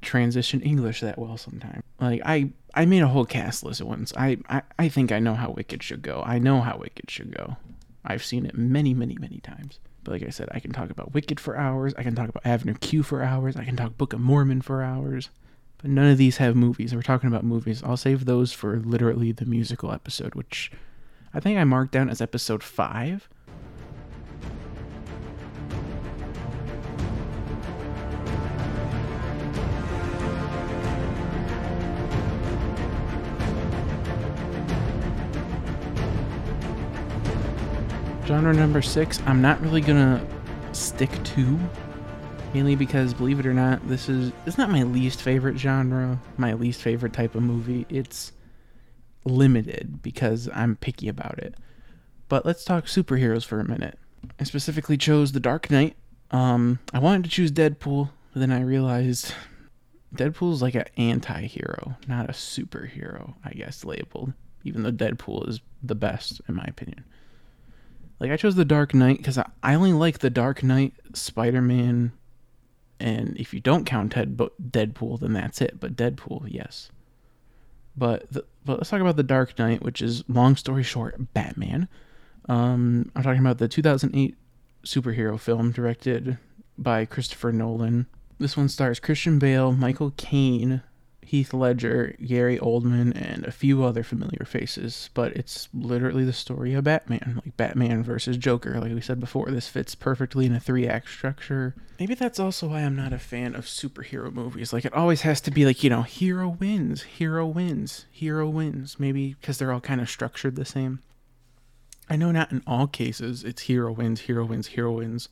transition 0.00 0.60
English 0.60 1.00
that 1.00 1.18
well 1.18 1.36
sometimes. 1.36 1.82
Like 2.00 2.22
I 2.24 2.50
I 2.74 2.86
made 2.86 3.02
a 3.02 3.08
whole 3.08 3.24
cast 3.24 3.62
list 3.62 3.82
once. 3.82 4.12
I, 4.16 4.38
I 4.48 4.62
I 4.78 4.88
think 4.88 5.12
I 5.12 5.20
know 5.20 5.34
how 5.34 5.50
Wicked 5.50 5.82
should 5.82 6.02
go. 6.02 6.22
I 6.26 6.38
know 6.38 6.60
how 6.60 6.78
Wicked 6.78 7.10
should 7.10 7.36
go. 7.36 7.56
I've 8.04 8.24
seen 8.24 8.46
it 8.46 8.56
many 8.56 8.94
many 8.94 9.16
many 9.18 9.38
times. 9.38 9.78
But 10.04 10.12
like 10.12 10.22
I 10.22 10.30
said, 10.30 10.48
I 10.52 10.60
can 10.60 10.72
talk 10.72 10.90
about 10.90 11.14
Wicked 11.14 11.40
for 11.40 11.56
hours. 11.56 11.94
I 11.96 12.02
can 12.02 12.14
talk 12.14 12.28
about 12.28 12.46
Avenue 12.46 12.74
Q 12.74 13.02
for 13.02 13.22
hours. 13.22 13.56
I 13.56 13.64
can 13.64 13.76
talk 13.76 13.96
Book 13.96 14.12
of 14.12 14.20
Mormon 14.20 14.60
for 14.60 14.82
hours. 14.82 15.30
But 15.78 15.90
none 15.90 16.10
of 16.10 16.18
these 16.18 16.36
have 16.36 16.54
movies. 16.54 16.94
We're 16.94 17.02
talking 17.02 17.28
about 17.28 17.44
movies. 17.44 17.82
I'll 17.82 17.96
save 17.96 18.24
those 18.24 18.52
for 18.52 18.78
literally 18.78 19.32
the 19.32 19.46
musical 19.46 19.92
episode, 19.92 20.34
which 20.34 20.70
I 21.32 21.40
think 21.40 21.58
I 21.58 21.64
marked 21.64 21.92
down 21.92 22.08
as 22.08 22.20
episode 22.20 22.62
5. 22.62 23.28
Genre 38.34 38.52
number 38.52 38.82
six, 38.82 39.20
I'm 39.26 39.40
not 39.40 39.60
really 39.60 39.80
gonna 39.80 40.20
stick 40.72 41.08
to, 41.22 41.56
mainly 42.52 42.74
because, 42.74 43.14
believe 43.14 43.38
it 43.38 43.46
or 43.46 43.54
not, 43.54 43.86
this 43.86 44.08
is 44.08 44.32
it's 44.44 44.58
not 44.58 44.70
my 44.70 44.82
least 44.82 45.22
favorite 45.22 45.56
genre, 45.56 46.20
my 46.36 46.54
least 46.54 46.82
favorite 46.82 47.12
type 47.12 47.36
of 47.36 47.44
movie. 47.44 47.86
It's 47.88 48.32
limited 49.24 50.02
because 50.02 50.48
I'm 50.52 50.74
picky 50.74 51.06
about 51.06 51.38
it. 51.38 51.54
But 52.28 52.44
let's 52.44 52.64
talk 52.64 52.86
superheroes 52.86 53.44
for 53.44 53.60
a 53.60 53.68
minute. 53.68 54.00
I 54.40 54.42
specifically 54.42 54.96
chose 54.96 55.30
The 55.30 55.38
Dark 55.38 55.70
Knight. 55.70 55.94
Um, 56.32 56.80
I 56.92 56.98
wanted 56.98 57.22
to 57.22 57.30
choose 57.30 57.52
Deadpool, 57.52 58.10
but 58.32 58.40
then 58.40 58.50
I 58.50 58.62
realized 58.62 59.32
Deadpool's 60.12 60.60
like 60.60 60.74
an 60.74 60.86
anti-hero, 60.96 61.94
not 62.08 62.28
a 62.28 62.32
superhero, 62.32 63.34
I 63.44 63.50
guess 63.50 63.84
labeled. 63.84 64.32
Even 64.64 64.82
though 64.82 64.90
Deadpool 64.90 65.48
is 65.48 65.60
the 65.84 65.94
best 65.94 66.40
in 66.48 66.56
my 66.56 66.64
opinion. 66.64 67.04
Like 68.20 68.30
I 68.30 68.36
chose 68.36 68.54
the 68.54 68.64
Dark 68.64 68.94
Knight 68.94 69.18
because 69.18 69.38
I, 69.38 69.74
only 69.74 69.92
like 69.92 70.20
the 70.20 70.30
Dark 70.30 70.62
Knight, 70.62 70.94
Spider 71.14 71.60
Man, 71.60 72.12
and 73.00 73.36
if 73.36 73.52
you 73.52 73.60
don't 73.60 73.84
count 73.84 74.12
Ted, 74.12 74.36
Deadpool, 74.36 75.20
then 75.20 75.32
that's 75.32 75.60
it. 75.60 75.80
But 75.80 75.96
Deadpool, 75.96 76.46
yes. 76.48 76.90
But 77.96 78.30
the, 78.32 78.44
but 78.64 78.78
let's 78.78 78.90
talk 78.90 79.00
about 79.00 79.16
the 79.16 79.22
Dark 79.22 79.58
Knight, 79.58 79.82
which 79.82 80.00
is 80.00 80.24
long 80.28 80.56
story 80.56 80.82
short, 80.82 81.34
Batman. 81.34 81.88
Um, 82.48 83.10
I'm 83.14 83.22
talking 83.22 83.40
about 83.40 83.58
the 83.58 83.68
2008 83.68 84.36
superhero 84.84 85.38
film 85.38 85.72
directed 85.72 86.38
by 86.76 87.04
Christopher 87.04 87.52
Nolan. 87.52 88.06
This 88.38 88.56
one 88.56 88.68
stars 88.68 89.00
Christian 89.00 89.38
Bale, 89.38 89.72
Michael 89.72 90.12
Caine, 90.16 90.82
Heath 91.26 91.52
Ledger, 91.52 92.14
Gary 92.24 92.58
Oldman, 92.58 93.12
and 93.14 93.44
a 93.44 93.52
few 93.52 93.84
other 93.84 94.02
familiar 94.02 94.44
faces, 94.46 95.10
but 95.14 95.32
it's 95.32 95.68
literally 95.72 96.24
the 96.24 96.32
story 96.32 96.74
of 96.74 96.84
Batman, 96.84 97.40
like 97.44 97.56
Batman 97.56 98.02
versus 98.02 98.36
Joker. 98.36 98.78
Like 98.80 98.92
we 98.92 99.00
said 99.00 99.20
before, 99.20 99.50
this 99.50 99.68
fits 99.68 99.94
perfectly 99.94 100.46
in 100.46 100.54
a 100.54 100.60
three 100.60 100.86
act 100.86 101.08
structure. 101.08 101.74
Maybe 101.98 102.14
that's 102.14 102.40
also 102.40 102.68
why 102.68 102.80
I'm 102.80 102.96
not 102.96 103.12
a 103.12 103.18
fan 103.18 103.54
of 103.54 103.66
superhero 103.66 104.32
movies. 104.32 104.72
Like 104.72 104.84
it 104.84 104.94
always 104.94 105.22
has 105.22 105.40
to 105.42 105.50
be 105.50 105.64
like, 105.64 105.82
you 105.82 105.90
know, 105.90 106.02
hero 106.02 106.48
wins, 106.48 107.02
hero 107.02 107.46
wins, 107.46 108.06
hero 108.10 108.48
wins. 108.48 108.98
Maybe 108.98 109.34
because 109.40 109.58
they're 109.58 109.72
all 109.72 109.80
kind 109.80 110.00
of 110.00 110.10
structured 110.10 110.56
the 110.56 110.64
same. 110.64 111.00
I 112.08 112.16
know 112.16 112.32
not 112.32 112.52
in 112.52 112.62
all 112.66 112.86
cases 112.86 113.44
it's 113.44 113.62
hero 113.62 113.92
wins, 113.92 114.22
hero 114.22 114.44
wins, 114.44 114.68
hero 114.68 114.92
wins. 114.92 115.28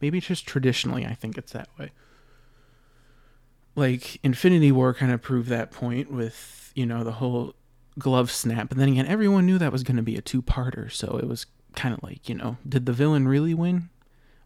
Maybe 0.00 0.20
just 0.20 0.46
traditionally 0.46 1.06
I 1.06 1.14
think 1.14 1.36
it's 1.36 1.52
that 1.52 1.68
way 1.78 1.90
like 3.76 4.18
Infinity 4.24 4.72
War 4.72 4.94
kind 4.94 5.12
of 5.12 5.22
proved 5.22 5.48
that 5.48 5.70
point 5.70 6.10
with, 6.10 6.72
you 6.74 6.86
know, 6.86 7.04
the 7.04 7.12
whole 7.12 7.54
glove 7.98 8.30
snap. 8.30 8.68
But 8.68 8.78
then 8.78 8.88
again, 8.88 9.06
everyone 9.06 9.46
knew 9.46 9.58
that 9.58 9.72
was 9.72 9.82
going 9.82 9.96
to 9.96 10.02
be 10.02 10.16
a 10.16 10.22
two 10.22 10.42
parter. 10.42 10.90
So 10.90 11.18
it 11.18 11.28
was 11.28 11.46
kind 11.74 11.94
of 11.94 12.02
like, 12.02 12.28
you 12.28 12.34
know, 12.34 12.56
did 12.68 12.86
the 12.86 12.92
villain 12.92 13.26
really 13.28 13.54
win? 13.54 13.88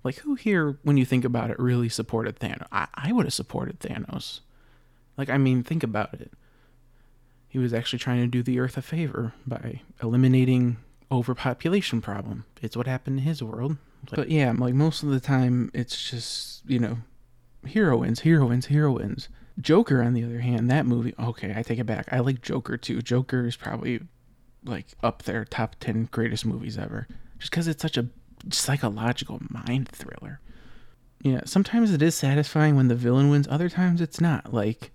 Like, 0.04 0.16
who 0.18 0.36
here, 0.36 0.78
when 0.82 0.96
you 0.96 1.04
think 1.04 1.24
about 1.24 1.50
it, 1.50 1.58
really 1.58 1.88
supported 1.88 2.38
Thanos? 2.38 2.66
I, 2.70 2.86
I 2.94 3.12
would 3.12 3.26
have 3.26 3.34
supported 3.34 3.80
Thanos. 3.80 4.40
Like, 5.16 5.28
I 5.28 5.38
mean, 5.38 5.62
think 5.62 5.82
about 5.82 6.14
it. 6.14 6.32
He 7.48 7.58
was 7.58 7.74
actually 7.74 7.98
trying 7.98 8.20
to 8.20 8.26
do 8.28 8.42
the 8.42 8.60
Earth 8.60 8.76
a 8.76 8.82
favor 8.82 9.34
by 9.46 9.80
eliminating 10.02 10.76
overpopulation 11.10 12.00
problem. 12.00 12.44
It's 12.62 12.76
what 12.76 12.86
happened 12.86 13.18
in 13.18 13.24
his 13.24 13.42
world. 13.42 13.76
But 14.14 14.30
yeah, 14.30 14.54
like 14.56 14.74
most 14.74 15.02
of 15.02 15.08
the 15.10 15.20
time, 15.20 15.70
it's 15.74 16.10
just 16.10 16.62
you 16.66 16.78
know, 16.78 16.98
hero 17.66 17.98
heroines, 17.98 18.20
hero 18.20 18.46
wins, 18.46 18.66
hero 18.66 18.92
wins. 18.92 19.28
Joker, 19.60 20.02
on 20.02 20.14
the 20.14 20.24
other 20.24 20.40
hand, 20.40 20.70
that 20.70 20.86
movie. 20.86 21.14
Okay, 21.18 21.52
I 21.56 21.62
take 21.62 21.78
it 21.78 21.86
back. 21.86 22.08
I 22.12 22.20
like 22.20 22.42
Joker 22.42 22.76
too. 22.76 23.02
Joker 23.02 23.46
is 23.46 23.56
probably 23.56 24.00
like 24.64 24.86
up 25.02 25.24
there, 25.24 25.44
top 25.44 25.76
ten 25.80 26.08
greatest 26.10 26.46
movies 26.46 26.78
ever, 26.78 27.08
just 27.38 27.50
because 27.50 27.66
it's 27.66 27.82
such 27.82 27.96
a 27.96 28.08
psychological 28.50 29.40
mind 29.50 29.88
thriller. 29.88 30.40
Yeah, 31.22 31.40
sometimes 31.44 31.92
it 31.92 32.02
is 32.02 32.14
satisfying 32.14 32.76
when 32.76 32.88
the 32.88 32.94
villain 32.94 33.30
wins. 33.30 33.48
Other 33.48 33.68
times 33.68 34.00
it's 34.00 34.20
not. 34.20 34.54
Like 34.54 34.92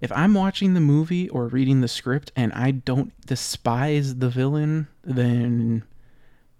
if 0.00 0.10
I'm 0.12 0.34
watching 0.34 0.74
the 0.74 0.80
movie 0.80 1.28
or 1.28 1.46
reading 1.46 1.80
the 1.80 1.88
script 1.88 2.32
and 2.34 2.52
I 2.52 2.72
don't 2.72 3.12
despise 3.26 4.16
the 4.16 4.28
villain, 4.28 4.88
then 5.04 5.84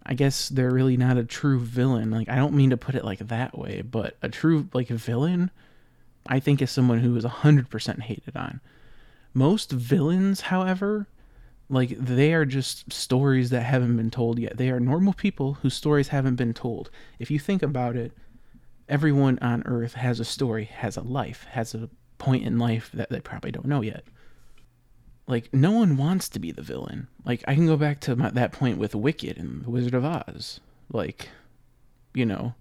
I 0.06 0.14
guess 0.14 0.48
they're 0.48 0.70
really 0.70 0.96
not 0.96 1.16
a 1.16 1.24
true 1.24 1.58
villain. 1.58 2.10
Like 2.10 2.28
I 2.28 2.36
don't 2.36 2.54
mean 2.54 2.70
to 2.70 2.76
put 2.76 2.94
it 2.94 3.04
like 3.04 3.20
that 3.20 3.58
way, 3.58 3.82
but 3.82 4.16
a 4.22 4.28
true 4.28 4.68
like 4.72 4.88
villain, 4.88 5.50
I 6.26 6.40
think 6.40 6.60
is 6.60 6.70
someone 6.70 7.00
who 7.00 7.16
is 7.16 7.24
100% 7.24 8.00
hated 8.00 8.36
on. 8.36 8.60
Most 9.32 9.72
villains, 9.72 10.42
however, 10.42 11.06
like 11.68 11.90
they 11.90 12.34
are 12.34 12.44
just 12.44 12.92
stories 12.92 13.50
that 13.50 13.62
haven't 13.62 13.96
been 13.96 14.10
told 14.10 14.38
yet. 14.38 14.56
They 14.56 14.70
are 14.70 14.80
normal 14.80 15.14
people 15.14 15.54
whose 15.54 15.74
stories 15.74 16.08
haven't 16.08 16.36
been 16.36 16.54
told. 16.54 16.90
If 17.18 17.30
you 17.30 17.38
think 17.38 17.62
about 17.62 17.96
it, 17.96 18.12
everyone 18.88 19.38
on 19.40 19.62
earth 19.64 19.94
has 19.94 20.20
a 20.20 20.24
story, 20.24 20.64
has 20.66 20.96
a 20.96 21.02
life, 21.02 21.46
has 21.50 21.74
a 21.74 21.88
point 22.18 22.44
in 22.44 22.58
life 22.58 22.90
that 22.94 23.10
they 23.10 23.20
probably 23.20 23.50
don't 23.50 23.66
know 23.66 23.80
yet. 23.80 24.04
Like 25.26 25.52
no 25.54 25.70
one 25.72 25.96
wants 25.96 26.28
to 26.30 26.38
be 26.38 26.52
the 26.52 26.62
villain. 26.62 27.08
Like 27.24 27.42
I 27.48 27.54
can 27.54 27.66
go 27.66 27.76
back 27.76 28.00
to 28.00 28.16
my, 28.16 28.30
that 28.30 28.52
point 28.52 28.78
with 28.78 28.94
Wicked 28.94 29.38
and 29.38 29.64
The 29.64 29.70
Wizard 29.70 29.94
of 29.94 30.04
Oz. 30.04 30.60
Like, 30.92 31.28
you 32.12 32.26
know, 32.26 32.54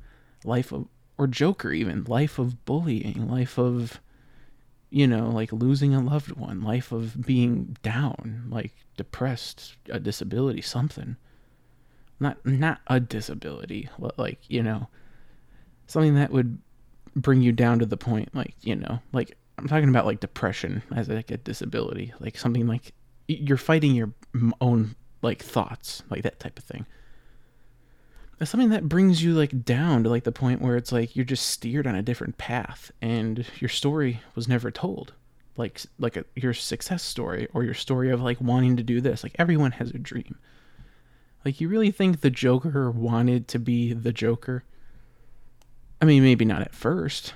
life 0.45 0.72
of 0.72 0.88
or 1.18 1.28
Joker 1.28 1.72
even 1.72 2.05
life 2.05 2.39
of 2.39 2.66
bullying, 2.66 3.28
life 3.30 3.57
of 3.57 3.99
you 4.89 5.07
know, 5.07 5.28
like 5.30 5.51
losing 5.51 5.95
a 5.95 6.01
loved 6.01 6.34
one, 6.34 6.61
life 6.61 6.91
of 6.91 7.26
being 7.26 7.76
down, 7.82 8.45
like 8.49 8.72
depressed, 8.95 9.76
a 9.89 9.99
disability, 9.99 10.61
something. 10.61 11.18
Not 12.20 12.45
not 12.45 12.80
a 12.88 12.99
disability, 12.99 13.89
but 13.97 14.18
like, 14.20 14.39
you 14.47 14.61
know, 14.61 14.88
something 15.88 16.16
that 16.16 16.32
would 16.32 16.59
bring 17.16 17.41
you 17.41 17.51
down 17.51 17.80
to 17.80 17.86
the 17.86 17.97
point 17.97 18.34
like, 18.36 18.55
you 18.61 18.76
know, 18.76 18.99
like 19.11 19.36
I'm 19.58 19.68
talking 19.68 19.89
about 19.89 20.06
like 20.06 20.20
depression 20.20 20.84
as 20.95 21.08
like 21.10 21.32
a 21.32 21.38
disability, 21.38 22.14
like 22.20 22.38
something 22.38 22.68
like 22.68 22.93
you're 23.28 23.58
fighting 23.58 23.95
your 23.95 24.14
own 24.60 24.95
like 25.22 25.41
thoughts, 25.41 26.04
like 26.10 26.24
that 26.24 26.39
type 26.39 26.58
of 26.58 26.66
thing. 26.66 26.86
It's 28.39 28.51
something 28.51 28.70
that 28.70 28.89
brings 28.89 29.24
you 29.24 29.34
like 29.34 29.64
down 29.64 30.04
to 30.04 30.10
like 30.10 30.24
the 30.24 30.32
point 30.32 30.62
where 30.62 30.76
it's 30.76 30.91
like 30.91 31.16
you're 31.16 31.24
just 31.24 31.47
steered 31.47 31.88
on 31.88 31.95
a 31.95 32.01
different 32.01 32.38
path 32.38 32.91
and 33.01 33.45
your 33.60 33.70
story 33.70 34.22
was 34.36 34.47
never 34.47 34.72
told. 34.72 35.14
Like 35.56 35.82
like 35.99 36.18
a, 36.18 36.26
your 36.36 36.54
success 36.54 37.04
story 37.04 37.47
or 37.54 37.64
your 37.64 37.76
story 37.76 38.10
of 38.10 38.22
like 38.22 38.41
wanting 38.41 38.76
to 38.78 38.84
do 38.84 38.99
this. 39.01 39.24
Like 39.24 39.36
everyone 39.38 39.72
has 39.74 39.91
a 39.91 39.99
dream. 39.99 40.38
Like 41.45 41.62
you 41.62 41.70
really 41.70 41.91
think 41.91 42.22
the 42.22 42.30
Joker 42.30 42.89
wanted 42.89 43.47
to 43.49 43.60
be 43.60 43.93
the 43.93 44.12
Joker? 44.12 44.64
I 46.01 46.06
mean, 46.06 46.24
maybe 46.24 46.43
not 46.43 46.62
at 46.62 46.76
first, 46.76 47.34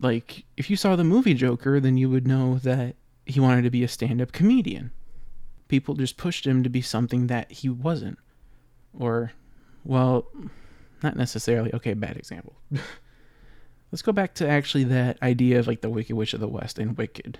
like 0.00 0.44
if 0.56 0.70
you 0.70 0.76
saw 0.76 0.96
the 0.96 1.04
movie 1.04 1.34
Joker, 1.34 1.78
then 1.80 1.96
you 1.96 2.08
would 2.10 2.26
know 2.26 2.56
that 2.58 2.96
he 3.26 3.40
wanted 3.40 3.62
to 3.62 3.70
be 3.70 3.84
a 3.84 3.88
stand-up 3.88 4.32
comedian. 4.32 4.90
People 5.68 5.94
just 5.94 6.16
pushed 6.16 6.46
him 6.46 6.62
to 6.62 6.68
be 6.68 6.82
something 6.82 7.28
that 7.28 7.52
he 7.52 7.68
wasn't. 7.68 8.18
Or 8.98 9.32
well, 9.84 10.26
not 11.02 11.16
necessarily. 11.16 11.72
Okay, 11.74 11.94
bad 11.94 12.16
example. 12.16 12.54
Let's 13.92 14.02
go 14.02 14.12
back 14.12 14.34
to 14.34 14.48
actually 14.48 14.84
that 14.84 15.20
idea 15.22 15.58
of 15.58 15.66
like 15.66 15.80
the 15.80 15.90
Wicked 15.90 16.14
Witch 16.14 16.34
of 16.34 16.40
the 16.40 16.48
West 16.48 16.78
and 16.78 16.96
Wicked. 16.96 17.38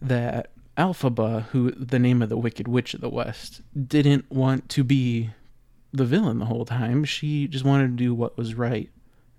That 0.00 0.50
Elphaba, 0.76 1.44
who 1.44 1.70
the 1.72 1.98
name 1.98 2.22
of 2.22 2.28
the 2.28 2.36
Wicked 2.36 2.68
Witch 2.68 2.94
of 2.94 3.00
the 3.00 3.08
West, 3.08 3.62
didn't 3.86 4.30
want 4.30 4.68
to 4.70 4.84
be 4.84 5.30
the 5.92 6.04
villain 6.04 6.38
the 6.38 6.46
whole 6.46 6.64
time. 6.64 7.04
She 7.04 7.48
just 7.48 7.64
wanted 7.64 7.88
to 7.88 8.04
do 8.04 8.14
what 8.14 8.36
was 8.36 8.54
right, 8.54 8.90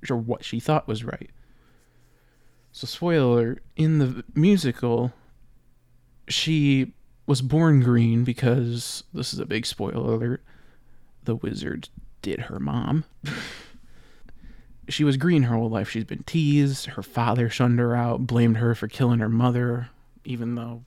or 0.09 0.17
what 0.17 0.43
she 0.43 0.59
thought 0.59 0.88
was 0.88 1.03
right. 1.03 1.30
So, 2.72 2.86
spoiler 2.86 3.59
in 3.76 3.97
the 3.97 4.24
musical, 4.36 5.13
she 6.28 6.93
was 7.26 7.41
born 7.41 7.82
green 7.82 8.24
because 8.24 9.03
this 9.13 9.34
is 9.34 9.39
a 9.39 9.45
big 9.45 9.65
spoiler 9.65 10.13
alert. 10.13 10.43
The 11.24 11.36
wizard 11.36 11.89
did 12.22 12.41
her 12.41 12.59
mom. 12.59 13.03
she 14.89 15.03
was 15.03 15.18
green 15.18 15.43
her 15.43 15.55
whole 15.55 15.70
life. 15.70 15.89
She's 15.89 16.05
been 16.05 16.24
teased. 16.24 16.86
Her 16.88 17.03
father 17.03 17.49
shunned 17.49 17.80
her 17.80 17.95
out, 17.95 18.28
blamed 18.28 18.57
her 18.57 18.74
for 18.76 18.88
killing 18.88 19.20
her 19.20 19.30
mother, 19.30 19.89
even 20.24 20.55
though 20.55 20.84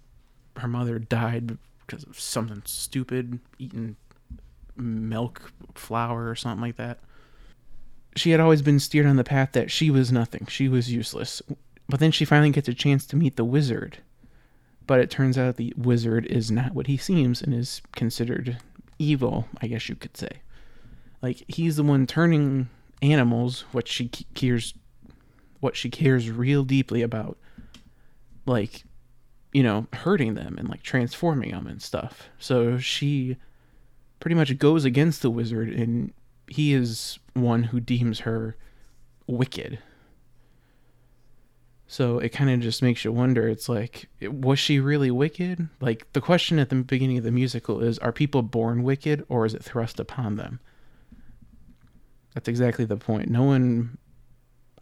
her 0.56 0.68
mother 0.68 0.98
died 0.98 1.58
because 1.86 2.04
of 2.04 2.18
something 2.18 2.62
stupid, 2.64 3.40
eating 3.58 3.96
milk, 4.76 5.52
flour, 5.74 6.28
or 6.28 6.34
something 6.34 6.62
like 6.62 6.76
that. 6.76 7.00
She 8.16 8.30
had 8.30 8.40
always 8.40 8.62
been 8.62 8.80
steered 8.80 9.06
on 9.06 9.16
the 9.16 9.24
path 9.24 9.52
that 9.52 9.70
she 9.70 9.90
was 9.90 10.10
nothing. 10.10 10.46
She 10.46 10.68
was 10.68 10.92
useless. 10.92 11.42
But 11.90 11.98
then 11.98 12.12
she 12.12 12.24
finally 12.24 12.50
gets 12.50 12.68
a 12.68 12.74
chance 12.74 13.04
to 13.06 13.16
meet 13.16 13.36
the 13.36 13.44
wizard. 13.44 13.98
But 14.86 15.00
it 15.00 15.10
turns 15.10 15.36
out 15.36 15.56
the 15.56 15.74
wizard 15.76 16.24
is 16.26 16.50
not 16.50 16.72
what 16.72 16.86
he 16.86 16.96
seems 16.96 17.42
and 17.42 17.52
is 17.52 17.82
considered 17.92 18.58
evil, 18.98 19.48
I 19.60 19.66
guess 19.66 19.88
you 19.88 19.96
could 19.96 20.16
say. 20.16 20.40
Like 21.20 21.42
he's 21.48 21.76
the 21.76 21.82
one 21.82 22.06
turning 22.06 22.68
animals, 23.02 23.64
what 23.72 23.88
she 23.88 24.08
cares 24.34 24.74
what 25.58 25.76
she 25.76 25.90
cares 25.90 26.30
real 26.30 26.64
deeply 26.64 27.02
about 27.02 27.36
like 28.46 28.84
you 29.52 29.64
know, 29.64 29.86
hurting 29.92 30.34
them 30.34 30.56
and 30.58 30.68
like 30.68 30.82
transforming 30.82 31.50
them 31.50 31.66
and 31.66 31.82
stuff. 31.82 32.28
So 32.38 32.78
she 32.78 33.36
pretty 34.20 34.36
much 34.36 34.56
goes 34.58 34.84
against 34.84 35.22
the 35.22 35.30
wizard 35.30 35.68
and 35.70 36.12
he 36.46 36.72
is 36.72 37.18
one 37.34 37.64
who 37.64 37.80
deems 37.80 38.20
her 38.20 38.56
wicked 39.26 39.80
so 41.90 42.20
it 42.20 42.28
kind 42.28 42.50
of 42.50 42.60
just 42.60 42.82
makes 42.82 43.04
you 43.04 43.10
wonder. 43.10 43.48
It's 43.48 43.68
like, 43.68 44.08
was 44.22 44.60
she 44.60 44.78
really 44.78 45.10
wicked? 45.10 45.68
Like 45.80 46.06
the 46.12 46.20
question 46.20 46.60
at 46.60 46.68
the 46.68 46.76
beginning 46.76 47.18
of 47.18 47.24
the 47.24 47.32
musical 47.32 47.80
is, 47.80 47.98
are 47.98 48.12
people 48.12 48.42
born 48.42 48.84
wicked 48.84 49.26
or 49.28 49.44
is 49.44 49.54
it 49.54 49.64
thrust 49.64 49.98
upon 49.98 50.36
them? 50.36 50.60
That's 52.32 52.46
exactly 52.46 52.84
the 52.84 52.96
point. 52.96 53.28
No 53.28 53.42
one, 53.42 53.98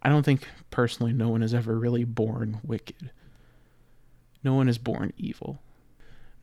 I 0.03 0.09
don't 0.09 0.21
think 0.21 0.47
personally, 0.69 1.11
no 1.11 1.29
one 1.29 1.41
is 1.41 1.51
ever 1.51 1.79
really 1.79 2.03
born 2.03 2.59
wicked. 2.63 3.09
No 4.43 4.53
one 4.53 4.69
is 4.69 4.77
born 4.77 5.11
evil. 5.17 5.63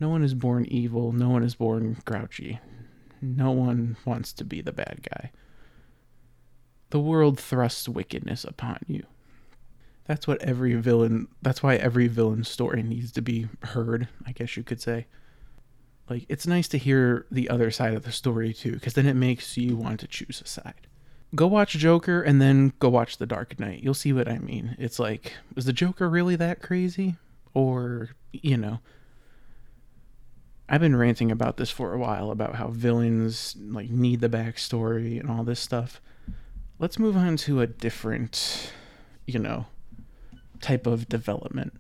No 0.01 0.09
one 0.09 0.25
is 0.25 0.35
born 0.35 0.65
evil. 0.65 1.13
No 1.13 1.29
one 1.29 1.45
is 1.45 1.55
born 1.55 1.99
grouchy. 2.05 2.59
No 3.23 3.53
one 3.53 3.99
wants 4.05 4.33
to 4.33 4.45
be 4.45 4.63
the 4.63 4.73
bad 4.73 5.07
guy. 5.09 5.31
The 6.91 6.99
world 6.99 7.39
thrusts 7.39 7.89
wickedness 7.89 8.43
upon 8.43 8.81
you. 8.89 9.05
That's 10.07 10.27
what 10.27 10.43
every 10.43 10.75
villain. 10.75 11.29
That's 11.43 11.63
why 11.63 11.77
every 11.77 12.07
villain 12.07 12.45
story 12.45 12.83
needs 12.83 13.13
to 13.13 13.23
be 13.23 13.49
heard. 13.63 14.09
I 14.25 14.33
guess 14.33 14.57
you 14.57 14.63
could 14.63 14.81
say. 14.81 15.07
Like 16.09 16.25
it's 16.29 16.47
nice 16.47 16.69
to 16.69 16.79
hear 16.79 17.27
the 17.31 17.51
other 17.51 17.71
side 17.71 17.95
of 17.95 18.05
the 18.05 18.13
story 18.13 18.53
too, 18.53 18.73
because 18.73 18.95
then 18.95 19.07
it 19.07 19.15
makes 19.15 19.57
you 19.57 19.77
want 19.77 20.01
to 20.01 20.07
choose 20.07 20.41
a 20.45 20.49
side. 20.49 20.87
Go 21.35 21.49
watch 21.49 21.73
Joker 21.73 22.23
and 22.23 22.41
then 22.41 22.73
go 22.79 22.89
watch 22.89 23.19
The 23.19 23.27
Dark 23.27 23.59
Knight. 23.59 23.83
You'll 23.83 23.95
see 23.95 24.13
what 24.13 24.29
I 24.29 24.39
mean. 24.39 24.77
It's 24.79 25.01
like, 25.01 25.33
is 25.57 25.65
the 25.65 25.73
Joker 25.73 26.09
really 26.09 26.37
that 26.37 26.63
crazy? 26.63 27.17
Or, 27.53 28.11
you 28.33 28.57
know, 28.57 28.79
I've 30.69 30.81
been 30.81 30.95
ranting 30.95 31.33
about 31.33 31.57
this 31.57 31.71
for 31.71 31.93
a 31.93 31.99
while 31.99 32.31
about 32.31 32.55
how 32.55 32.69
villains 32.69 33.57
like 33.59 33.91
need 33.91 34.21
the 34.21 34.29
backstory 34.29 35.19
and 35.19 35.29
all 35.29 35.43
this 35.43 35.61
stuff. 35.61 36.01
Let's 36.79 36.99
move 36.99 37.17
on 37.17 37.37
to 37.39 37.61
a 37.61 37.67
different, 37.67 38.73
you 39.27 39.41
know, 39.41 39.67
type 40.61 40.87
of 40.87 41.09
development. 41.09 41.73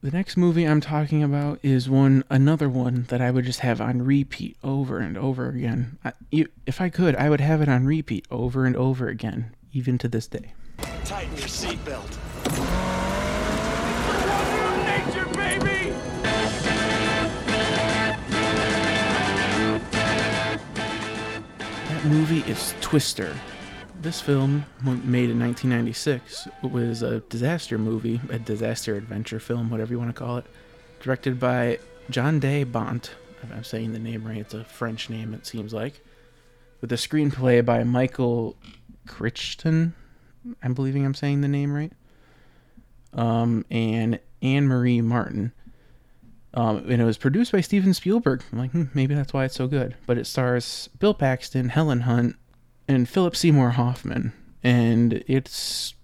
The 0.00 0.12
next 0.12 0.36
movie 0.36 0.62
I'm 0.64 0.80
talking 0.80 1.24
about 1.24 1.58
is 1.62 1.90
one, 1.90 2.22
another 2.30 2.68
one 2.68 3.06
that 3.08 3.20
I 3.20 3.32
would 3.32 3.44
just 3.44 3.60
have 3.60 3.80
on 3.80 4.02
repeat 4.02 4.56
over 4.62 4.98
and 4.98 5.18
over 5.18 5.48
again. 5.48 5.98
I, 6.04 6.12
if 6.66 6.80
I 6.80 6.88
could, 6.88 7.16
I 7.16 7.28
would 7.28 7.40
have 7.40 7.60
it 7.62 7.68
on 7.68 7.84
repeat 7.84 8.24
over 8.30 8.64
and 8.64 8.76
over 8.76 9.08
again, 9.08 9.56
even 9.72 9.98
to 9.98 10.06
this 10.06 10.28
day. 10.28 10.52
Tighten 11.04 11.36
your 11.36 11.48
seatbelt. 11.48 12.16
Nature, 14.84 15.26
baby! 15.34 15.92
That 21.88 22.04
movie 22.04 22.48
is 22.48 22.74
Twister. 22.80 23.34
This 24.00 24.20
film, 24.20 24.64
made 24.82 25.28
in 25.28 25.40
1996, 25.40 26.46
was 26.62 27.02
a 27.02 27.18
disaster 27.20 27.78
movie, 27.78 28.20
a 28.30 28.38
disaster 28.38 28.94
adventure 28.94 29.40
film, 29.40 29.70
whatever 29.70 29.92
you 29.92 29.98
want 29.98 30.14
to 30.14 30.18
call 30.18 30.36
it, 30.36 30.46
directed 31.00 31.40
by 31.40 31.80
Jan 32.08 32.38
de 32.38 32.62
Bont. 32.62 33.10
I'm 33.52 33.64
saying 33.64 33.92
the 33.92 33.98
name 33.98 34.24
right, 34.24 34.38
it's 34.38 34.54
a 34.54 34.62
French 34.62 35.10
name, 35.10 35.34
it 35.34 35.46
seems 35.46 35.74
like. 35.74 36.00
With 36.80 36.92
a 36.92 36.94
screenplay 36.94 37.64
by 37.64 37.82
Michael 37.82 38.56
Crichton. 39.08 39.94
I'm 40.62 40.74
believing 40.74 41.04
I'm 41.04 41.14
saying 41.14 41.40
the 41.40 41.48
name 41.48 41.72
right. 41.72 41.92
Um, 43.12 43.64
and 43.68 44.20
Anne 44.42 44.68
Marie 44.68 45.00
Martin. 45.00 45.50
Um, 46.54 46.88
and 46.88 47.02
it 47.02 47.04
was 47.04 47.18
produced 47.18 47.50
by 47.50 47.62
Steven 47.62 47.92
Spielberg. 47.94 48.44
I'm 48.52 48.58
like, 48.58 48.70
hmm, 48.70 48.84
maybe 48.94 49.16
that's 49.16 49.32
why 49.32 49.44
it's 49.44 49.56
so 49.56 49.66
good. 49.66 49.96
But 50.06 50.18
it 50.18 50.26
stars 50.28 50.88
Bill 51.00 51.14
Paxton, 51.14 51.70
Helen 51.70 52.02
Hunt, 52.02 52.36
and 52.88 53.08
Philip 53.08 53.36
Seymour 53.36 53.70
Hoffman. 53.70 54.32
And 54.64 55.22
it's, 55.26 55.94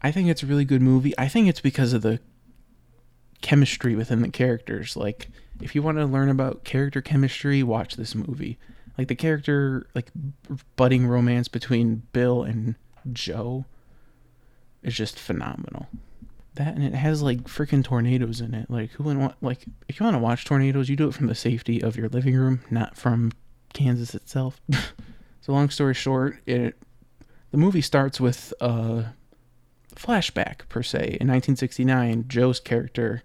I 0.00 0.10
think 0.10 0.28
it's 0.28 0.42
a 0.42 0.46
really 0.46 0.64
good 0.64 0.80
movie. 0.80 1.12
I 1.18 1.28
think 1.28 1.48
it's 1.48 1.60
because 1.60 1.92
of 1.92 2.02
the 2.02 2.20
chemistry 3.42 3.94
within 3.94 4.22
the 4.22 4.30
characters. 4.30 4.96
Like, 4.96 5.28
if 5.60 5.74
you 5.74 5.82
want 5.82 5.98
to 5.98 6.06
learn 6.06 6.28
about 6.28 6.64
character 6.64 7.00
chemistry, 7.02 7.62
watch 7.62 7.96
this 7.96 8.14
movie. 8.14 8.58
Like 8.96 9.08
the 9.08 9.14
character, 9.14 9.86
like 9.94 10.10
budding 10.76 11.06
romance 11.06 11.48
between 11.48 12.02
Bill 12.12 12.42
and 12.42 12.74
Jo 13.12 13.64
is 14.82 14.94
just 14.94 15.18
phenomenal. 15.18 15.88
That 16.54 16.74
and 16.74 16.84
it 16.84 16.94
has 16.94 17.22
like 17.22 17.44
freaking 17.44 17.84
tornadoes 17.84 18.40
in 18.40 18.54
it. 18.54 18.70
Like 18.70 18.90
who 18.92 19.04
wouldn't 19.04 19.22
want 19.22 19.36
like 19.40 19.64
if 19.88 19.98
you 19.98 20.04
want 20.04 20.14
to 20.14 20.22
watch 20.22 20.44
tornadoes, 20.44 20.88
you 20.88 20.96
do 20.96 21.08
it 21.08 21.14
from 21.14 21.28
the 21.28 21.34
safety 21.34 21.82
of 21.82 21.96
your 21.96 22.08
living 22.08 22.34
room, 22.34 22.60
not 22.70 22.96
from 22.96 23.32
Kansas 23.72 24.14
itself. 24.14 24.60
so 25.50 25.54
long 25.54 25.68
story 25.70 25.94
short, 25.94 26.36
it 26.46 26.76
the 27.50 27.56
movie 27.56 27.80
starts 27.80 28.20
with 28.20 28.54
a 28.60 29.06
flashback 29.96 30.68
per 30.68 30.82
se. 30.82 31.18
In 31.20 31.26
1969, 31.26 32.26
Jo's 32.28 32.60
character 32.60 33.22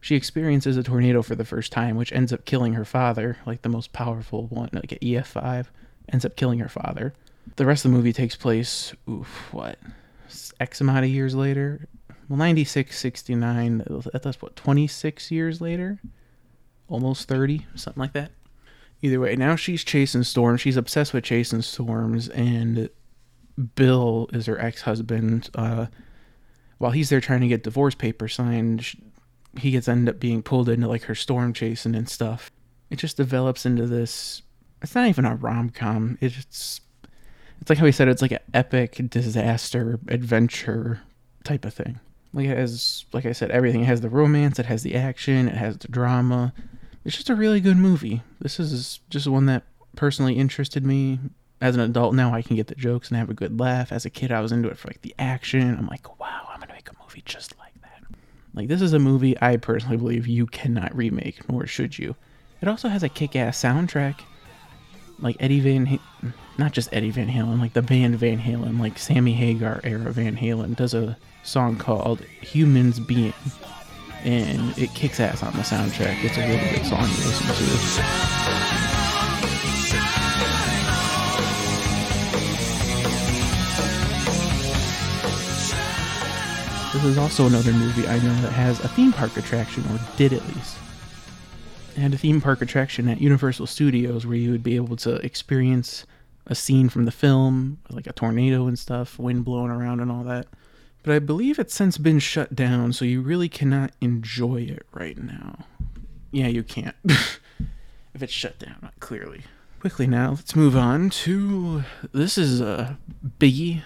she 0.00 0.16
experiences 0.16 0.78
a 0.78 0.82
tornado 0.82 1.20
for 1.20 1.34
the 1.34 1.44
first 1.44 1.70
time, 1.70 1.96
which 1.96 2.12
ends 2.14 2.32
up 2.32 2.46
killing 2.46 2.72
her 2.72 2.86
father, 2.86 3.36
like 3.44 3.60
the 3.60 3.68
most 3.68 3.92
powerful 3.92 4.46
one, 4.46 4.70
like 4.72 4.92
an 4.92 4.98
EF5, 5.02 5.66
ends 6.10 6.24
up 6.24 6.36
killing 6.36 6.60
her 6.60 6.70
father. 6.70 7.12
The 7.56 7.66
rest 7.66 7.84
of 7.84 7.90
the 7.90 7.96
movie 7.98 8.14
takes 8.14 8.34
place, 8.34 8.94
oof, 9.06 9.52
what, 9.52 9.78
X 10.58 10.80
amount 10.80 11.04
of 11.04 11.10
years 11.10 11.34
later? 11.34 11.86
Well, 12.30 12.38
96, 12.38 12.98
69, 12.98 13.84
that's 14.14 14.40
what, 14.40 14.56
26 14.56 15.30
years 15.30 15.60
later? 15.60 16.00
Almost 16.88 17.28
30, 17.28 17.66
something 17.74 18.00
like 18.00 18.14
that. 18.14 18.30
Either 19.02 19.20
way, 19.20 19.34
now 19.36 19.56
she's 19.56 19.82
chasing 19.82 20.22
storms. 20.22 20.60
She's 20.60 20.76
obsessed 20.76 21.14
with 21.14 21.24
chasing 21.24 21.62
storms, 21.62 22.28
and 22.28 22.90
Bill 23.74 24.28
is 24.32 24.46
her 24.46 24.60
ex 24.60 24.82
husband. 24.82 25.48
Uh, 25.54 25.86
while 26.78 26.90
he's 26.90 27.08
there 27.08 27.20
trying 27.20 27.40
to 27.40 27.48
get 27.48 27.62
divorce 27.62 27.94
papers 27.94 28.34
signed, 28.34 28.86
he 29.58 29.70
gets 29.70 29.88
ended 29.88 30.14
up 30.14 30.20
being 30.20 30.42
pulled 30.42 30.68
into 30.68 30.88
like 30.88 31.04
her 31.04 31.14
storm 31.14 31.52
chasing 31.52 31.94
and 31.94 32.08
stuff. 32.08 32.50
It 32.90 32.96
just 32.96 33.16
develops 33.16 33.64
into 33.64 33.86
this. 33.86 34.42
It's 34.82 34.94
not 34.94 35.08
even 35.08 35.24
a 35.24 35.34
rom 35.34 35.70
com. 35.70 36.18
It's 36.20 36.80
it's 37.60 37.68
like 37.68 37.78
how 37.78 37.86
he 37.86 37.92
said 37.92 38.08
it's 38.08 38.22
like 38.22 38.32
an 38.32 38.38
epic 38.54 39.00
disaster 39.10 40.00
adventure 40.08 41.02
type 41.44 41.64
of 41.64 41.74
thing. 41.74 42.00
Like 42.32 42.46
has, 42.46 43.04
like 43.12 43.26
I 43.26 43.32
said, 43.32 43.50
everything. 43.50 43.82
It 43.82 43.86
has 43.86 44.00
the 44.00 44.08
romance. 44.08 44.58
It 44.58 44.66
has 44.66 44.82
the 44.82 44.94
action. 44.94 45.48
It 45.48 45.56
has 45.56 45.76
the 45.78 45.88
drama. 45.88 46.52
It's 47.04 47.16
just 47.16 47.30
a 47.30 47.34
really 47.34 47.60
good 47.60 47.76
movie. 47.76 48.22
This 48.40 48.60
is 48.60 49.00
just 49.08 49.26
one 49.26 49.46
that 49.46 49.62
personally 49.96 50.34
interested 50.34 50.84
me. 50.84 51.18
As 51.60 51.74
an 51.74 51.80
adult 51.80 52.14
now, 52.14 52.32
I 52.32 52.40
can 52.42 52.56
get 52.56 52.68
the 52.68 52.74
jokes 52.74 53.08
and 53.08 53.18
have 53.18 53.28
a 53.28 53.34
good 53.34 53.60
laugh. 53.60 53.92
As 53.92 54.06
a 54.06 54.10
kid, 54.10 54.32
I 54.32 54.40
was 54.40 54.52
into 54.52 54.68
it 54.68 54.78
for 54.78 54.88
like 54.88 55.02
the 55.02 55.14
action. 55.18 55.76
I'm 55.76 55.86
like, 55.86 56.18
wow, 56.18 56.48
I'm 56.50 56.60
gonna 56.60 56.72
make 56.72 56.88
a 56.88 57.02
movie 57.02 57.22
just 57.24 57.56
like 57.58 57.74
that. 57.82 58.02
Like 58.54 58.68
this 58.68 58.80
is 58.80 58.92
a 58.92 58.98
movie 58.98 59.36
I 59.42 59.56
personally 59.56 59.96
believe 59.98 60.26
you 60.26 60.46
cannot 60.46 60.94
remake, 60.96 61.48
nor 61.50 61.66
should 61.66 61.98
you. 61.98 62.16
It 62.62 62.68
also 62.68 62.88
has 62.88 63.02
a 63.02 63.08
kick-ass 63.08 63.62
soundtrack. 63.62 64.20
Like 65.18 65.36
Eddie 65.38 65.60
Van, 65.60 66.00
not 66.56 66.72
just 66.72 66.88
Eddie 66.92 67.10
Van 67.10 67.28
Halen, 67.28 67.60
like 67.60 67.74
the 67.74 67.82
band 67.82 68.16
Van 68.16 68.38
Halen, 68.38 68.80
like 68.80 68.96
Sammy 68.96 69.34
Hagar 69.34 69.80
era 69.84 70.10
Van 70.12 70.36
Halen 70.36 70.76
does 70.76 70.94
a 70.94 71.16
song 71.42 71.76
called 71.76 72.20
"Humans 72.40 73.00
Being," 73.00 73.34
and 74.24 74.76
it 74.78 74.92
kicks 74.94 75.20
ass 75.20 75.42
on 75.42 75.52
the 75.52 75.62
soundtrack. 75.62 76.22
It's 76.24 76.36
a 76.36 76.46
really 76.46 76.76
good 76.76 76.86
song 76.86 77.04
to 77.04 77.26
listen 77.26 77.46
to. 77.46 78.70
This 86.92 87.04
is 87.04 87.18
also 87.18 87.46
another 87.46 87.72
movie 87.72 88.06
I 88.08 88.18
know 88.18 88.34
that 88.42 88.52
has 88.52 88.80
a 88.80 88.88
theme 88.88 89.12
park 89.12 89.36
attraction, 89.36 89.84
or 89.90 90.00
did 90.16 90.32
at 90.32 90.46
least. 90.48 90.76
It 91.96 92.00
had 92.00 92.12
a 92.12 92.18
theme 92.18 92.40
park 92.40 92.60
attraction 92.62 93.08
at 93.08 93.20
Universal 93.20 93.68
Studios 93.68 94.26
where 94.26 94.36
you 94.36 94.50
would 94.50 94.62
be 94.62 94.76
able 94.76 94.96
to 94.96 95.14
experience 95.24 96.04
a 96.46 96.54
scene 96.54 96.88
from 96.88 97.04
the 97.04 97.12
film, 97.12 97.78
like 97.90 98.06
a 98.06 98.12
tornado 98.12 98.66
and 98.66 98.78
stuff, 98.78 99.18
wind 99.18 99.44
blowing 99.44 99.70
around 99.70 100.00
and 100.00 100.10
all 100.10 100.24
that. 100.24 100.46
But 101.02 101.14
I 101.14 101.18
believe 101.18 101.58
it's 101.58 101.74
since 101.74 101.96
been 101.96 102.18
shut 102.18 102.54
down, 102.54 102.92
so 102.92 103.04
you 103.04 103.22
really 103.22 103.48
cannot 103.48 103.92
enjoy 104.00 104.62
it 104.62 104.86
right 104.92 105.16
now. 105.16 105.64
Yeah, 106.30 106.48
you 106.48 106.62
can't. 106.62 106.96
if 107.04 108.22
it's 108.22 108.32
shut 108.32 108.58
down, 108.58 108.90
clearly. 109.00 109.42
Quickly 109.80 110.06
now, 110.06 110.30
let's 110.30 110.54
move 110.54 110.76
on 110.76 111.08
to 111.10 111.84
this 112.12 112.36
is 112.36 112.60
a 112.60 112.98
biggie. 113.38 113.82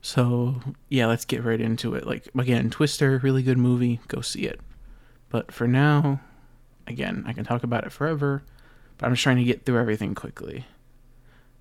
So 0.00 0.62
yeah, 0.88 1.06
let's 1.06 1.26
get 1.26 1.44
right 1.44 1.60
into 1.60 1.94
it. 1.94 2.06
Like 2.06 2.26
again, 2.34 2.70
Twister, 2.70 3.18
really 3.22 3.42
good 3.42 3.58
movie. 3.58 4.00
Go 4.08 4.22
see 4.22 4.46
it. 4.46 4.60
But 5.28 5.52
for 5.52 5.68
now, 5.68 6.20
again, 6.86 7.22
I 7.26 7.34
can 7.34 7.44
talk 7.44 7.62
about 7.62 7.84
it 7.84 7.92
forever, 7.92 8.42
but 8.96 9.06
I'm 9.06 9.12
just 9.12 9.22
trying 9.22 9.36
to 9.36 9.44
get 9.44 9.66
through 9.66 9.78
everything 9.78 10.14
quickly. 10.14 10.64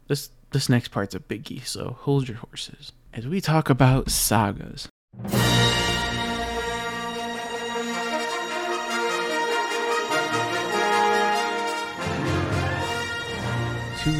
This 0.07 0.29
this 0.51 0.69
next 0.69 0.87
part's 0.87 1.13
a 1.13 1.19
biggie, 1.19 1.65
so 1.65 1.97
hold 1.99 2.29
your 2.29 2.37
horses 2.37 2.93
as 3.19 3.27
we 3.27 3.41
talk 3.41 3.69
about 3.69 4.09
sagas. 4.09 4.87
Two 5.21 5.29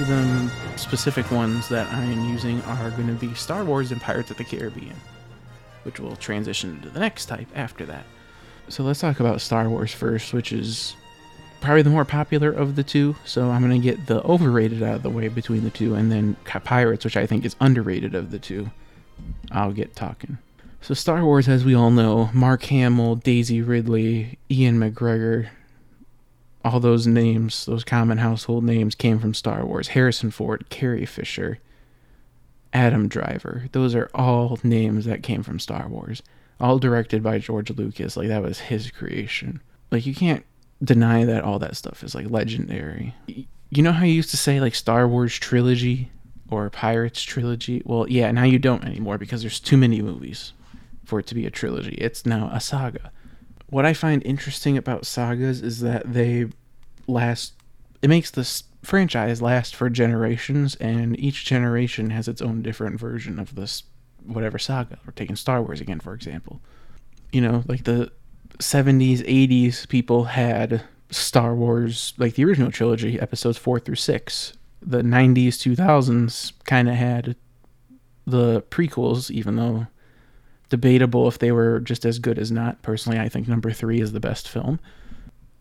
of 0.01 0.07
them 0.09 0.51
specific 0.75 1.31
ones 1.31 1.69
that 1.69 1.87
I 1.93 2.03
am 2.03 2.29
using 2.29 2.61
are 2.63 2.91
going 2.91 3.07
to 3.07 3.13
be 3.13 3.33
Star 3.35 3.63
Wars 3.63 3.93
and 3.93 4.01
Pirates 4.01 4.31
of 4.31 4.37
the 4.37 4.43
Caribbean, 4.43 4.97
which 5.83 6.01
will 6.01 6.17
transition 6.17 6.81
to 6.81 6.89
the 6.89 6.99
next 6.99 7.27
type 7.27 7.47
after 7.55 7.85
that. 7.85 8.03
So 8.67 8.83
let's 8.83 8.99
talk 8.99 9.21
about 9.21 9.39
Star 9.39 9.69
Wars 9.69 9.93
first, 9.93 10.33
which 10.33 10.51
is 10.51 10.93
probably 11.61 11.83
the 11.83 11.89
more 11.89 12.03
popular 12.03 12.51
of 12.51 12.75
the 12.75 12.83
two. 12.83 13.15
So 13.23 13.49
I'm 13.49 13.65
going 13.65 13.81
to 13.81 13.87
get 13.87 14.07
the 14.07 14.21
overrated 14.23 14.83
out 14.83 14.95
of 14.95 15.03
the 15.03 15.09
way 15.09 15.29
between 15.29 15.63
the 15.63 15.69
two, 15.69 15.95
and 15.95 16.11
then 16.11 16.35
Pirates, 16.43 17.05
which 17.05 17.15
I 17.15 17.25
think 17.25 17.45
is 17.45 17.55
underrated 17.61 18.13
of 18.13 18.31
the 18.31 18.39
two. 18.39 18.69
I'll 19.51 19.71
get 19.71 19.95
talking. 19.95 20.37
So 20.81 20.93
Star 20.93 21.25
Wars, 21.25 21.47
as 21.47 21.65
we 21.65 21.75
all 21.75 21.91
know, 21.91 22.29
Mark 22.33 22.63
Hamill, 22.63 23.15
Daisy 23.15 23.61
Ridley, 23.61 24.39
Ewan 24.47 24.79
McGregor, 24.79 25.49
all 26.63 26.79
those 26.79 27.07
names, 27.07 27.65
those 27.65 27.83
common 27.83 28.19
household 28.19 28.63
names, 28.63 28.95
came 28.95 29.19
from 29.19 29.33
Star 29.33 29.65
Wars. 29.65 29.89
Harrison 29.89 30.31
Ford, 30.31 30.69
Carrie 30.69 31.05
Fisher, 31.05 31.59
Adam 32.73 33.07
Driver. 33.07 33.65
Those 33.71 33.95
are 33.95 34.09
all 34.13 34.57
names 34.63 35.05
that 35.05 35.23
came 35.23 35.43
from 35.43 35.59
Star 35.59 35.87
Wars. 35.87 36.21
All 36.59 36.79
directed 36.79 37.23
by 37.23 37.39
George 37.39 37.71
Lucas. 37.71 38.17
Like, 38.17 38.27
that 38.27 38.43
was 38.43 38.59
his 38.59 38.91
creation. 38.91 39.61
Like, 39.91 40.05
you 40.05 40.13
can't 40.13 40.45
deny 40.83 41.25
that 41.25 41.43
all 41.43 41.59
that 41.59 41.77
stuff 41.77 42.03
is, 42.03 42.13
like, 42.13 42.29
legendary. 42.29 43.15
You 43.27 43.83
know 43.83 43.91
how 43.91 44.05
you 44.05 44.13
used 44.13 44.31
to 44.31 44.37
say, 44.37 44.59
like, 44.59 44.75
Star 44.75 45.07
Wars 45.07 45.37
trilogy 45.37 46.11
or 46.49 46.69
Pirates 46.69 47.21
trilogy? 47.21 47.81
Well, 47.85 48.07
yeah, 48.09 48.31
now 48.31 48.43
you 48.43 48.59
don't 48.59 48.83
anymore 48.83 49.17
because 49.17 49.41
there's 49.41 49.59
too 49.59 49.77
many 49.77 50.01
movies 50.01 50.53
for 51.05 51.19
it 51.19 51.27
to 51.27 51.35
be 51.35 51.45
a 51.45 51.51
trilogy. 51.51 51.95
It's 51.95 52.25
now 52.25 52.49
a 52.53 52.59
saga 52.59 53.11
what 53.69 53.85
I 53.85 53.93
find 53.93 54.23
interesting 54.25 54.77
about 54.77 55.05
sagas 55.05 55.61
is 55.61 55.81
that 55.81 56.11
they 56.11 56.47
last. 57.07 57.53
It 58.01 58.09
makes 58.09 58.31
this 58.31 58.63
franchise 58.81 59.41
last 59.41 59.75
for 59.75 59.89
generations, 59.89 60.75
and 60.75 61.19
each 61.19 61.45
generation 61.45 62.09
has 62.11 62.27
its 62.27 62.41
own 62.41 62.61
different 62.61 62.99
version 62.99 63.39
of 63.39 63.55
this 63.55 63.83
whatever 64.25 64.57
saga. 64.57 64.97
We're 65.05 65.13
taking 65.13 65.35
Star 65.35 65.61
Wars 65.61 65.81
again, 65.81 65.99
for 65.99 66.13
example. 66.13 66.61
You 67.31 67.41
know, 67.41 67.63
like 67.67 67.83
the 67.83 68.11
70s, 68.57 69.19
80s 69.19 69.87
people 69.87 70.25
had 70.25 70.83
Star 71.11 71.53
Wars, 71.53 72.13
like 72.17 72.35
the 72.35 72.45
original 72.45 72.71
trilogy, 72.71 73.19
episodes 73.19 73.57
four 73.57 73.79
through 73.79 73.95
six. 73.95 74.53
The 74.81 75.01
90s, 75.01 75.75
2000s 75.75 76.53
kind 76.65 76.89
of 76.89 76.95
had 76.95 77.35
the 78.25 78.61
prequels, 78.63 79.29
even 79.31 79.55
though 79.55 79.87
debatable 80.69 81.27
if 81.27 81.39
they 81.39 81.51
were 81.51 81.79
just 81.79 82.05
as 82.05 82.19
good 82.19 82.37
as 82.37 82.51
not. 82.51 82.81
Personally, 82.81 83.19
I 83.19 83.27
think 83.27 83.47
number 83.47 83.71
three 83.71 83.99
is 83.99 84.11
the 84.11 84.19
best 84.19 84.47
film. 84.47 84.79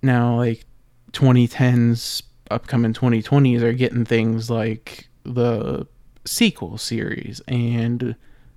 Now, 0.03 0.37
like 0.37 0.65
2010s, 1.13 2.23
upcoming 2.51 2.93
2020s 2.93 3.63
are 3.63 3.73
getting 3.73 4.05
things 4.05 4.51
like 4.51 5.09
the 5.25 5.87
sequel 6.25 6.79
series 6.79 7.41
and 7.49 8.15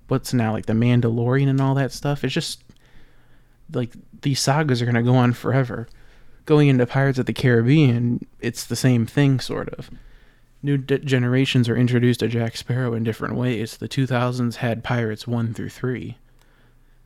what's 0.08 0.34
now 0.34 0.52
like 0.52 0.66
the 0.66 0.72
Mandalorian 0.74 1.48
and 1.48 1.60
all 1.60 1.74
that 1.74 1.92
stuff. 1.92 2.22
It's 2.22 2.34
just 2.34 2.62
like 3.72 3.92
these 4.20 4.40
sagas 4.40 4.82
are 4.82 4.84
going 4.84 4.94
to 4.94 5.02
go 5.02 5.16
on 5.16 5.32
forever. 5.32 5.88
going 6.44 6.68
into 6.68 6.86
Pirates 6.86 7.18
of 7.18 7.26
the 7.26 7.32
Caribbean, 7.32 8.26
it's 8.40 8.64
the 8.64 8.76
same 8.76 9.06
thing, 9.06 9.40
sort 9.40 9.68
of. 9.70 9.90
New 10.62 10.78
d- 10.78 10.98
generations 10.98 11.68
are 11.68 11.76
introduced 11.76 12.20
to 12.20 12.28
Jack 12.28 12.56
Sparrow 12.56 12.94
in 12.94 13.02
different 13.02 13.34
ways. 13.34 13.76
The 13.76 13.88
2000s 13.88 14.56
had 14.56 14.84
Pirates 14.84 15.26
1 15.26 15.54
through 15.54 15.70
3, 15.70 16.16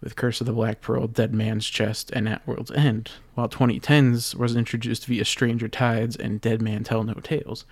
with 0.03 0.15
Curse 0.15 0.43
of 0.43 0.47
the 0.47 0.53
Black 0.53 0.83
Pearl, 0.83 1.07
Dead 1.07 1.33
Man's 1.33 1.67
Chest, 1.67 2.11
and 2.13 2.29
At 2.29 2.47
World's 2.47 2.71
End, 2.73 3.13
while 3.35 3.49
2010s 3.49 4.35
was 4.35 4.55
introduced 4.55 5.07
via 5.07 5.25
Stranger 5.25 5.69
Tides 5.69 6.17
and 6.17 6.41
Dead 6.41 6.61
Man 6.61 6.85
Tell 6.85 7.03
No 7.03 7.15
Tales. 7.15 7.65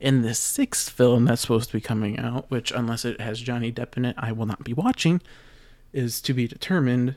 In 0.00 0.22
the 0.22 0.34
sixth 0.34 0.90
film 0.90 1.26
that's 1.26 1.42
supposed 1.42 1.68
to 1.70 1.76
be 1.76 1.80
coming 1.80 2.18
out, 2.18 2.50
which, 2.50 2.72
unless 2.72 3.04
it 3.04 3.20
has 3.20 3.40
Johnny 3.40 3.70
Depp 3.70 3.96
in 3.96 4.04
it, 4.04 4.16
I 4.18 4.32
will 4.32 4.46
not 4.46 4.64
be 4.64 4.72
watching, 4.72 5.20
is 5.92 6.20
to 6.22 6.34
be 6.34 6.48
determined. 6.48 7.14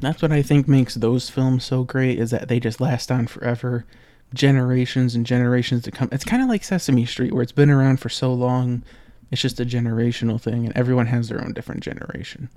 That's 0.00 0.22
what 0.22 0.32
I 0.32 0.42
think 0.42 0.66
makes 0.66 0.94
those 0.94 1.30
films 1.30 1.64
so 1.64 1.84
great 1.84 2.18
is 2.18 2.30
that 2.30 2.48
they 2.48 2.58
just 2.58 2.80
last 2.80 3.12
on 3.12 3.26
forever, 3.28 3.84
generations 4.34 5.14
and 5.14 5.26
generations 5.26 5.82
to 5.84 5.90
come. 5.90 6.08
It's 6.12 6.24
kind 6.24 6.42
of 6.42 6.48
like 6.48 6.64
Sesame 6.64 7.06
Street 7.06 7.32
where 7.32 7.42
it's 7.42 7.52
been 7.52 7.70
around 7.70 7.98
for 8.00 8.08
so 8.08 8.32
long, 8.32 8.82
it's 9.30 9.42
just 9.42 9.60
a 9.60 9.64
generational 9.64 10.40
thing 10.40 10.66
and 10.66 10.76
everyone 10.76 11.06
has 11.06 11.28
their 11.28 11.42
own 11.42 11.52
different 11.52 11.82
generation. 11.82 12.48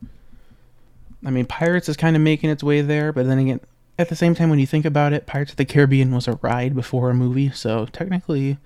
I 1.25 1.31
mean, 1.31 1.45
Pirates 1.45 1.89
is 1.89 1.97
kind 1.97 2.15
of 2.15 2.21
making 2.21 2.49
its 2.49 2.63
way 2.63 2.81
there, 2.81 3.11
but 3.11 3.25
then 3.25 3.39
again, 3.39 3.59
at 3.97 4.09
the 4.09 4.15
same 4.15 4.35
time 4.35 4.49
when 4.49 4.59
you 4.59 4.67
think 4.67 4.85
about 4.85 5.13
it, 5.13 5.25
Pirates 5.25 5.51
of 5.51 5.57
the 5.57 5.65
Caribbean 5.65 6.13
was 6.13 6.27
a 6.27 6.39
ride 6.41 6.75
before 6.75 7.09
a 7.09 7.15
movie, 7.15 7.49
so 7.49 7.85
technically 7.85 8.57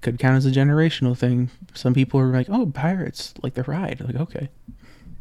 could 0.00 0.18
count 0.18 0.36
as 0.36 0.46
a 0.46 0.50
generational 0.50 1.16
thing. 1.16 1.50
Some 1.74 1.94
people 1.94 2.20
are 2.20 2.32
like, 2.32 2.48
"Oh, 2.48 2.66
Pirates, 2.66 3.34
like 3.42 3.54
the 3.54 3.62
ride." 3.64 4.00
Like, 4.00 4.16
okay. 4.16 4.48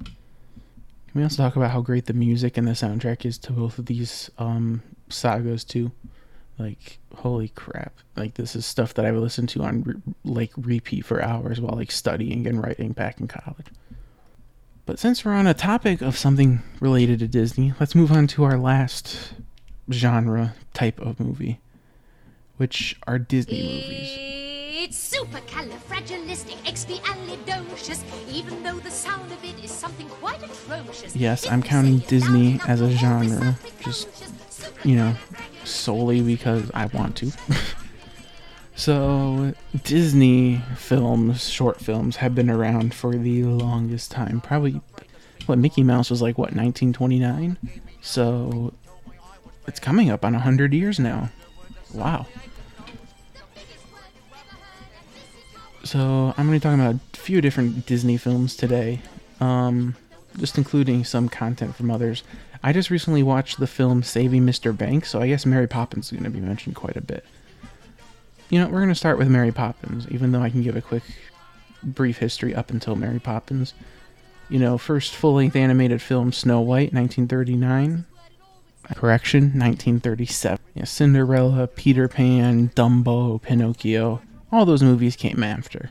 Can 0.04 1.20
we 1.20 1.24
also 1.24 1.44
talk 1.44 1.56
about 1.56 1.72
how 1.72 1.82
great 1.82 2.06
the 2.06 2.14
music 2.14 2.58
and 2.58 2.68
the 2.68 2.72
soundtrack 2.72 3.26
is 3.26 3.38
to 3.40 3.52
both 3.52 3.78
of 3.78 3.88
these 3.88 4.30
um, 4.38 4.82
sagas 5.10 5.64
too? 5.64 5.92
Like, 6.62 7.00
holy 7.16 7.50
crap! 7.50 7.94
Like, 8.16 8.36
this 8.36 8.56
is 8.56 8.66
stuff 8.66 8.94
that 8.94 9.06
I 9.06 9.12
would 9.12 9.22
listen 9.22 9.48
to 9.48 9.64
on 9.64 9.84
re- 9.84 9.96
like 10.24 10.52
repeat 10.58 11.06
for 11.06 11.22
hours 11.22 11.60
while 11.60 11.76
like 11.76 11.92
studying 11.92 12.46
and 12.46 12.64
writing 12.64 12.92
back 12.92 13.20
in 13.20 13.28
college. 13.28 13.68
But 14.86 15.00
since 15.00 15.26
we're 15.26 15.34
on 15.34 15.48
a 15.48 15.54
topic 15.54 16.02
of 16.02 16.18
something 16.18 16.62
related 16.80 17.20
to 17.20 17.28
Disney, 17.28 17.74
let's 17.80 17.96
move 17.96 18.12
on 18.12 18.28
to 18.28 18.44
our 18.44 18.58
last 18.58 19.34
genre 19.92 20.54
type 20.74 21.00
of 21.00 21.20
movie, 21.20 21.60
which 22.58 23.00
are 23.08 23.18
Disney 23.18 23.64
movies. 23.64 24.18
It's 24.84 25.16
supercalifragilisticexpialidocious, 25.16 28.04
even 28.32 28.64
though 28.64 28.80
the 28.80 28.90
sound 28.92 29.32
of 29.32 29.44
it 29.44 29.64
is 29.64 29.72
something 29.72 30.08
quite 30.10 30.42
atrocious. 30.44 31.16
Yes, 31.16 31.48
I'm 31.48 31.62
counting 31.64 32.00
Disney 32.00 32.60
as 32.68 32.82
a 32.82 32.90
genre, 32.92 33.58
just, 33.84 34.08
you 34.84 34.96
know, 34.96 35.16
solely 35.64 36.22
because 36.22 36.70
I 36.74 36.88
want 36.88 37.16
to. 37.18 37.32
so, 38.76 39.54
Disney 39.84 40.62
films, 40.76 41.50
short 41.50 41.80
films, 41.80 42.18
have 42.18 42.36
been 42.36 42.50
around 42.50 42.94
for 42.94 43.16
the 43.16 43.44
longest 43.44 44.12
time. 44.12 44.42
Probably, 44.42 44.82
what, 45.46 45.58
Mickey 45.58 45.84
Mouse 45.84 46.10
was 46.10 46.22
like, 46.22 46.38
what, 46.38 46.54
1929? 46.54 47.58
So, 48.02 48.74
it's 49.68 49.80
coming 49.80 50.10
up 50.10 50.26
on 50.26 50.34
100 50.34 50.74
years 50.74 51.00
now. 51.00 51.30
Wow. 51.94 52.26
So 55.84 56.34
I'm 56.38 56.48
going 56.48 56.48
to 56.48 56.52
be 56.54 56.60
talking 56.60 56.80
about 56.80 56.96
a 57.14 57.18
few 57.18 57.42
different 57.42 57.86
Disney 57.86 58.18
films 58.18 58.56
today, 58.56 59.02
um, 59.40 59.96
just 60.38 60.58
including 60.58 61.04
some 61.04 61.28
content 61.28 61.76
from 61.76 61.90
others. 61.90 62.24
I 62.64 62.74
just 62.74 62.90
recently 62.90 63.24
watched 63.24 63.60
the 63.60 63.68
film 63.68 64.04
Saving 64.04 64.46
Mr. 64.46 64.76
Banks, 64.76 65.10
so 65.10 65.22
I 65.22 65.28
guess 65.28 65.46
Mary 65.46 65.68
Poppins 65.68 66.06
is 66.06 66.12
going 66.12 66.24
to 66.24 66.30
be 66.30 66.40
mentioned 66.40 66.76
quite 66.76 66.96
a 66.96 67.02
bit. 67.02 67.26
You 68.50 68.60
know, 68.60 68.68
we're 68.68 68.80
going 68.80 68.90
to 68.90 68.96
start 68.96 69.18
with 69.18 69.30
Mary 69.30 69.52
Poppins, 69.52 70.08
even 70.10 70.32
though 70.32 70.42
I 70.42 70.50
can 70.50 70.62
give 70.62 70.76
a 70.76 70.82
quick, 70.82 71.04
brief 71.84 72.18
history 72.18 72.54
up 72.54 72.70
until 72.70 72.96
Mary 72.96 73.20
Poppins. 73.20 73.74
You 74.50 74.60
know, 74.60 74.78
first 74.78 75.16
full 75.16 75.36
length 75.36 75.56
animated 75.56 76.02
film 76.02 76.32
Snow 76.32 76.60
White, 76.60 76.94
1939. 76.94 78.06
Correction, 78.96 79.44
1937. 79.44 80.60
Yeah, 80.76 80.84
Cinderella, 80.84 81.68
Peter 81.68 82.10
Pan, 82.10 82.70
Dumbo, 82.76 83.42
Pinocchio 83.42 84.22
all 84.52 84.66
those 84.66 84.84
movies 84.84 85.16
came 85.16 85.44
after. 85.44 85.90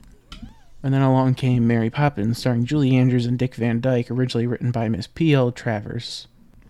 And 0.82 0.94
then 0.94 1.02
along 1.02 1.34
came 1.34 1.66
Mary 1.66 1.90
Poppins, 1.90 2.38
starring 2.38 2.64
Julie 2.64 2.96
Andrews 2.96 3.26
and 3.26 3.38
Dick 3.38 3.54
Van 3.54 3.80
Dyke, 3.80 4.10
originally 4.10 4.46
written 4.46 4.70
by 4.70 4.88
Miss 4.88 5.06
P.L. 5.06 5.52
Travers. 5.52 6.26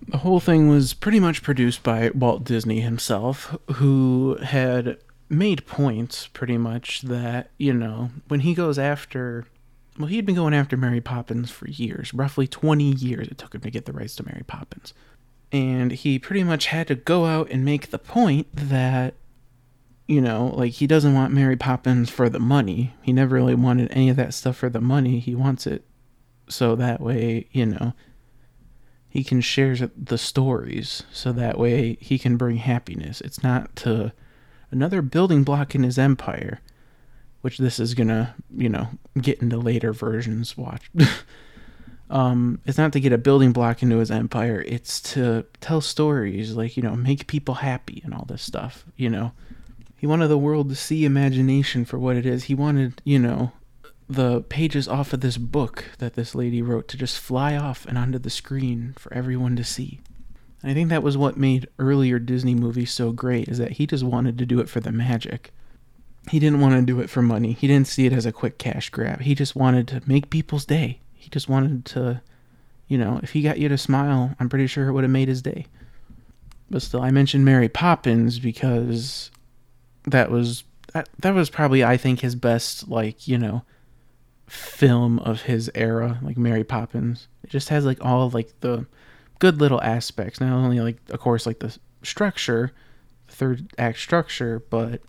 The 0.08 0.18
whole 0.18 0.40
thing 0.40 0.68
was 0.68 0.94
pretty 0.94 1.20
much 1.20 1.42
produced 1.42 1.82
by 1.82 2.10
Walt 2.14 2.44
Disney 2.44 2.80
himself, 2.80 3.56
who 3.74 4.36
had 4.42 4.98
made 5.28 5.66
points 5.66 6.26
pretty 6.26 6.58
much 6.58 7.02
that, 7.02 7.50
you 7.58 7.72
know, 7.72 8.10
when 8.28 8.40
he 8.40 8.54
goes 8.54 8.78
after. 8.78 9.46
Well, 9.98 10.08
he 10.08 10.16
had 10.16 10.26
been 10.26 10.34
going 10.34 10.54
after 10.54 10.76
Mary 10.76 11.00
Poppins 11.00 11.50
for 11.50 11.68
years. 11.68 12.14
Roughly 12.14 12.46
20 12.46 12.84
years 12.84 13.28
it 13.28 13.38
took 13.38 13.54
him 13.54 13.60
to 13.60 13.70
get 13.70 13.84
the 13.84 13.92
rights 13.92 14.16
to 14.16 14.26
Mary 14.26 14.44
Poppins. 14.46 14.94
And 15.52 15.92
he 15.92 16.18
pretty 16.18 16.44
much 16.44 16.66
had 16.66 16.88
to 16.88 16.94
go 16.94 17.26
out 17.26 17.50
and 17.50 17.64
make 17.64 17.90
the 17.90 17.98
point 17.98 18.48
that 18.52 19.14
you 20.10 20.20
know, 20.20 20.52
like 20.56 20.72
he 20.72 20.88
doesn't 20.88 21.14
want 21.14 21.32
Mary 21.32 21.56
Poppins 21.56 22.10
for 22.10 22.28
the 22.28 22.40
money. 22.40 22.92
He 23.00 23.12
never 23.12 23.36
really 23.36 23.54
wanted 23.54 23.92
any 23.92 24.08
of 24.08 24.16
that 24.16 24.34
stuff 24.34 24.56
for 24.56 24.68
the 24.68 24.80
money. 24.80 25.20
He 25.20 25.36
wants 25.36 25.68
it 25.68 25.84
so 26.48 26.74
that 26.74 27.00
way, 27.00 27.46
you 27.52 27.64
know, 27.66 27.92
he 29.10 29.24
can 29.24 29.40
share 29.40 29.76
the 29.96 30.16
stories 30.16 31.02
so 31.12 31.32
that 31.32 31.58
way 31.58 31.98
he 32.00 32.18
can 32.18 32.36
bring 32.36 32.56
happiness. 32.56 33.20
It's 33.20 33.42
not 33.42 33.74
to 33.76 34.12
another 34.70 35.02
building 35.02 35.42
block 35.42 35.74
in 35.74 35.82
his 35.82 35.98
empire, 35.98 36.60
which 37.42 37.58
this 37.58 37.78
is 37.78 37.94
gonna, 37.94 38.34
you 38.56 38.68
know, 38.68 38.88
get 39.20 39.42
into 39.42 39.58
later 39.58 39.92
versions. 39.92 40.56
Watch. 40.56 40.90
um, 42.10 42.60
it's 42.64 42.78
not 42.78 42.92
to 42.92 43.00
get 43.00 43.12
a 43.12 43.18
building 43.18 43.52
block 43.52 43.82
into 43.82 43.98
his 43.98 44.10
empire. 44.10 44.64
It's 44.66 45.00
to 45.12 45.44
tell 45.60 45.80
stories, 45.80 46.54
like 46.54 46.76
you 46.76 46.82
know, 46.82 46.94
make 46.94 47.26
people 47.26 47.56
happy 47.56 48.00
and 48.04 48.14
all 48.14 48.24
this 48.26 48.42
stuff. 48.42 48.86
You 48.96 49.10
know 49.10 49.32
he 50.00 50.06
wanted 50.06 50.28
the 50.28 50.38
world 50.38 50.70
to 50.70 50.74
see 50.74 51.04
imagination 51.04 51.84
for 51.84 51.98
what 51.98 52.16
it 52.16 52.24
is. 52.24 52.44
He 52.44 52.54
wanted, 52.54 53.02
you 53.04 53.18
know, 53.18 53.52
the 54.10 54.42
pages 54.42 54.88
off 54.88 55.12
of 55.12 55.20
this 55.20 55.36
book 55.36 55.84
that 55.98 56.14
this 56.14 56.34
lady 56.34 56.60
wrote 56.60 56.88
to 56.88 56.96
just 56.96 57.18
fly 57.18 57.56
off 57.56 57.86
and 57.86 57.96
onto 57.96 58.18
the 58.18 58.30
screen 58.30 58.94
for 58.98 59.12
everyone 59.14 59.54
to 59.56 59.64
see. 59.64 60.00
And 60.62 60.70
I 60.70 60.74
think 60.74 60.88
that 60.88 61.02
was 61.02 61.16
what 61.16 61.36
made 61.36 61.68
earlier 61.78 62.18
Disney 62.18 62.54
movies 62.54 62.92
so 62.92 63.12
great 63.12 63.48
is 63.48 63.58
that 63.58 63.72
he 63.72 63.86
just 63.86 64.02
wanted 64.02 64.36
to 64.38 64.46
do 64.46 64.60
it 64.60 64.68
for 64.68 64.80
the 64.80 64.90
magic. 64.90 65.52
He 66.28 66.38
didn't 66.38 66.60
want 66.60 66.74
to 66.74 66.82
do 66.82 67.00
it 67.00 67.08
for 67.08 67.22
money. 67.22 67.52
He 67.52 67.66
didn't 67.66 67.86
see 67.86 68.04
it 68.04 68.12
as 68.12 68.26
a 68.26 68.32
quick 68.32 68.58
cash 68.58 68.90
grab. 68.90 69.20
He 69.20 69.34
just 69.34 69.54
wanted 69.54 69.86
to 69.88 70.02
make 70.06 70.28
people's 70.28 70.64
day. 70.64 71.00
He 71.14 71.30
just 71.30 71.48
wanted 71.48 71.84
to, 71.86 72.20
you 72.88 72.98
know, 72.98 73.20
if 73.22 73.30
he 73.30 73.42
got 73.42 73.58
you 73.58 73.68
to 73.68 73.78
smile, 73.78 74.34
I'm 74.40 74.48
pretty 74.48 74.66
sure 74.66 74.88
it 74.88 74.92
would 74.92 75.04
have 75.04 75.10
made 75.10 75.28
his 75.28 75.40
day. 75.40 75.66
But 76.68 76.82
still, 76.82 77.02
I 77.02 77.10
mentioned 77.10 77.44
Mary 77.44 77.68
Poppins 77.68 78.38
because 78.38 79.30
that 80.04 80.30
was 80.30 80.64
that, 80.92 81.08
that 81.20 81.34
was 81.34 81.48
probably 81.48 81.84
I 81.84 81.96
think 81.96 82.20
his 82.20 82.34
best 82.34 82.88
like 82.88 83.28
you 83.28 83.38
know 83.38 83.62
film 84.50 85.20
of 85.20 85.42
his 85.42 85.70
era 85.76 86.18
like 86.22 86.36
Mary 86.36 86.64
Poppins. 86.64 87.28
It 87.44 87.50
just 87.50 87.68
has 87.68 87.84
like 87.84 88.04
all 88.04 88.26
of, 88.26 88.34
like 88.34 88.52
the 88.60 88.84
good 89.38 89.60
little 89.60 89.80
aspects. 89.80 90.40
Not 90.40 90.52
only 90.52 90.80
like 90.80 90.98
of 91.10 91.20
course 91.20 91.46
like 91.46 91.60
the 91.60 91.76
structure, 92.02 92.72
the 93.28 93.34
third 93.34 93.72
act 93.78 93.98
structure, 93.98 94.62
but 94.68 95.02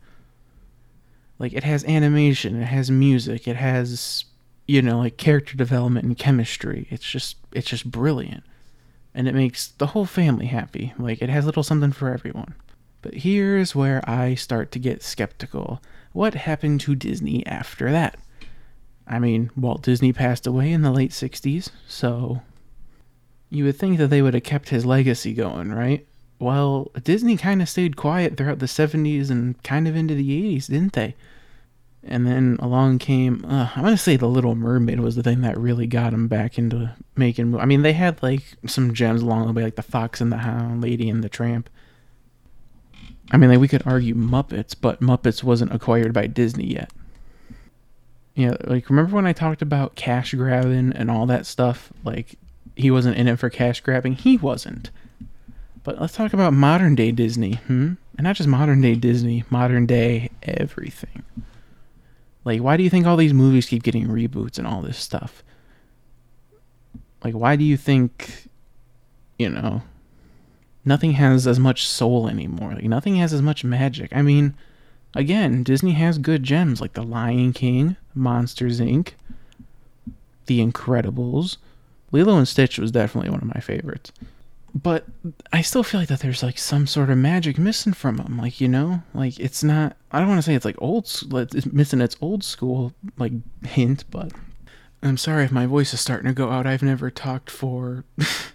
like 1.40 1.54
it 1.54 1.64
has 1.64 1.84
animation, 1.86 2.62
it 2.62 2.66
has 2.66 2.92
music, 2.92 3.48
it 3.48 3.56
has 3.56 4.26
you 4.68 4.82
know 4.82 5.00
like 5.00 5.18
character 5.18 5.58
development 5.58 6.06
and 6.06 6.18
chemistry. 6.18 6.88
It's 6.92 7.10
just 7.10 7.38
it's 7.52 7.68
just 7.68 7.90
brilliant. 7.90 8.44
And 9.16 9.28
it 9.28 9.34
makes 9.34 9.70
the 9.70 9.88
whole 9.88 10.06
family 10.06 10.46
happy. 10.46 10.94
Like 11.00 11.20
it 11.20 11.30
has 11.30 11.46
little 11.48 11.64
something 11.64 11.92
for 11.92 12.14
everyone. 12.14 12.54
But 13.02 13.16
here's 13.16 13.74
where 13.74 14.08
I 14.08 14.36
start 14.36 14.72
to 14.74 14.80
get 14.80 15.02
skeptical. 15.02 15.82
What 16.14 16.36
happened 16.36 16.82
to 16.82 16.94
Disney 16.94 17.44
after 17.48 17.92
that? 17.92 18.20
I 19.08 19.20
mean, 19.20 19.52
Walt 19.56 19.82
Disney 19.82 20.14
passed 20.14 20.48
away 20.48 20.72
in 20.72 20.82
the 20.82 20.92
late 20.92 21.12
60s, 21.12 21.70
so 21.88 22.42
you 23.50 23.66
would 23.66 23.76
think 23.76 23.98
that 23.98 24.08
they 24.08 24.22
would 24.22 24.34
have 24.34 24.44
kept 24.44 24.70
his 24.70 24.86
legacy 24.86 25.34
going, 25.34 25.72
right? 25.72 26.06
Well, 26.40 26.92
Disney 27.04 27.38
kind 27.38 27.62
of 27.62 27.70
stayed 27.70 27.96
quiet 27.96 28.36
throughout 28.38 28.60
the 28.60 28.66
70s 28.66 29.30
and 29.30 29.62
kind 29.64 29.88
of 29.88 29.96
into 29.96 30.16
the 30.16 30.58
80s, 30.58 30.68
didn't 30.68 30.94
they? 30.94 31.16
And 32.04 32.26
then 32.26 32.58
along 32.60 32.98
came, 32.98 33.46
uh, 33.46 33.70
I'm 33.76 33.84
going 33.84 33.94
to 33.94 33.98
say 33.98 34.16
The 34.16 34.28
Little 34.28 34.56
Mermaid 34.56 35.02
was 35.02 35.16
the 35.16 35.22
thing 35.22 35.42
that 35.42 35.58
really 35.58 35.86
got 35.86 36.12
them 36.12 36.28
back 36.28 36.58
into 36.58 36.96
making. 37.16 37.56
I 37.60 37.66
mean, 37.66 37.84
they 37.84 37.94
had 37.94 38.24
like 38.24 38.42
some 38.66 38.94
gems 38.94 39.22
along 39.22 39.46
the 39.46 39.54
way, 39.54 39.64
like 39.64 39.76
The 39.76 39.84
Fox 39.84 40.20
and 40.20 40.32
the 40.32 40.38
Hound, 40.38 40.82
Lady 40.82 41.10
and 41.10 41.24
the 41.24 41.30
Tramp. 41.30 41.70
I 43.32 43.38
mean, 43.38 43.52
like 43.52 43.60
we 43.60 43.68
could 43.68 43.86
argue 43.86 44.16
Muppets, 44.16 44.76
but 44.80 45.00
Muppets 45.00 45.44
wasn't 45.44 45.74
acquired 45.74 46.12
by 46.12 46.26
Disney 46.26 46.66
yet. 46.66 46.92
Yeah, 48.36 48.56
like 48.64 48.90
remember 48.90 49.16
when 49.16 49.28
I 49.28 49.34
talked 49.34 49.62
about 49.62 49.96
cash 49.96 50.34
grabbing 50.34 50.94
and 50.94 51.12
all 51.12 51.26
that 51.26 51.46
stuff? 51.46 51.92
Like 52.04 52.38
he 52.76 52.92
wasn't 52.92 53.18
in 53.18 53.28
it 53.28 53.38
for 53.38 53.50
cash 53.50 53.82
grabbing. 53.82 54.14
He 54.14 54.38
wasn't. 54.38 54.90
But 55.84 56.00
let's 56.00 56.14
talk 56.14 56.34
about 56.34 56.54
modern 56.54 56.96
day 56.96 57.12
Disney. 57.12 57.56
Hmm. 57.56 57.94
And 58.18 58.26
not 58.26 58.36
just 58.36 58.48
modern 58.48 58.82
day 58.82 58.96
Disney, 58.96 59.44
modern 59.50 59.86
day 59.86 60.30
everything. 60.44 61.24
Like, 62.44 62.62
why 62.62 62.78
do 62.78 62.84
you 62.84 62.90
think 62.90 63.06
all 63.06 63.18
these 63.18 63.34
movies 63.34 63.68
keep 63.68 63.84
getting 63.84 64.08
reboots 64.08 64.58
and 64.58 64.68
all 64.68 64.82
this 64.82 64.98
stuff? 64.98 65.44
Like, 67.24 67.34
why 67.34 67.56
do 67.56 67.64
you 67.64 67.78
think, 67.78 68.48
you 69.38 69.50
know, 69.50 69.84
nothing 70.84 71.12
has 71.14 71.46
as 71.46 71.60
much 71.60 71.88
soul 71.88 72.28
anymore? 72.28 72.74
Like, 72.74 72.86
nothing 72.86 73.16
has 73.18 73.32
as 73.32 73.42
much 73.42 73.64
magic. 73.64 74.16
I 74.16 74.24
mean, 74.24 74.56
again, 75.14 75.64
Disney 75.64 75.94
has 75.94 76.18
good 76.18 76.44
gems 76.44 76.82
like 76.82 76.94
The 76.94 77.04
Lion 77.04 77.54
King, 77.54 77.96
Monsters 78.14 78.80
Inc., 78.80 79.14
The 80.46 80.60
Incredibles. 80.60 81.58
Lilo 82.12 82.38
and 82.38 82.48
Stitch 82.48 82.78
was 82.78 82.92
definitely 82.92 83.30
one 83.30 83.42
of 83.42 83.54
my 83.54 83.62
favorites. 83.62 84.12
But 84.74 85.06
I 85.52 85.62
still 85.62 85.84
feel 85.84 86.00
like 86.00 86.10
that 86.10 86.22
there's 86.22 86.44
like 86.44 86.58
some 86.58 86.88
sort 86.88 87.10
of 87.10 87.18
magic 87.18 87.58
missing 87.58 87.94
from 87.94 88.18
them. 88.18 88.38
Like, 88.38 88.62
you 88.62 88.68
know, 88.68 89.04
like 89.14 89.40
it's 89.40 89.64
not, 89.64 89.98
I 90.12 90.20
don't 90.20 90.30
want 90.30 90.40
to 90.40 90.44
say 90.44 90.56
it's 90.56 90.66
like 90.66 90.78
old, 90.80 91.06
it's 91.34 91.66
missing 91.66 92.00
its 92.00 92.16
old 92.22 92.44
school 92.44 92.94
like 93.18 93.34
hint, 93.66 94.06
but 94.10 94.32
I'm 95.04 95.18
sorry 95.18 95.44
if 95.44 95.52
my 95.52 95.66
voice 95.66 95.94
is 95.94 96.00
starting 96.00 96.28
to 96.28 96.34
go 96.34 96.52
out. 96.52 96.68
I've 96.68 96.84
never 96.84 97.10
talked 97.10 97.50
for 97.50 98.06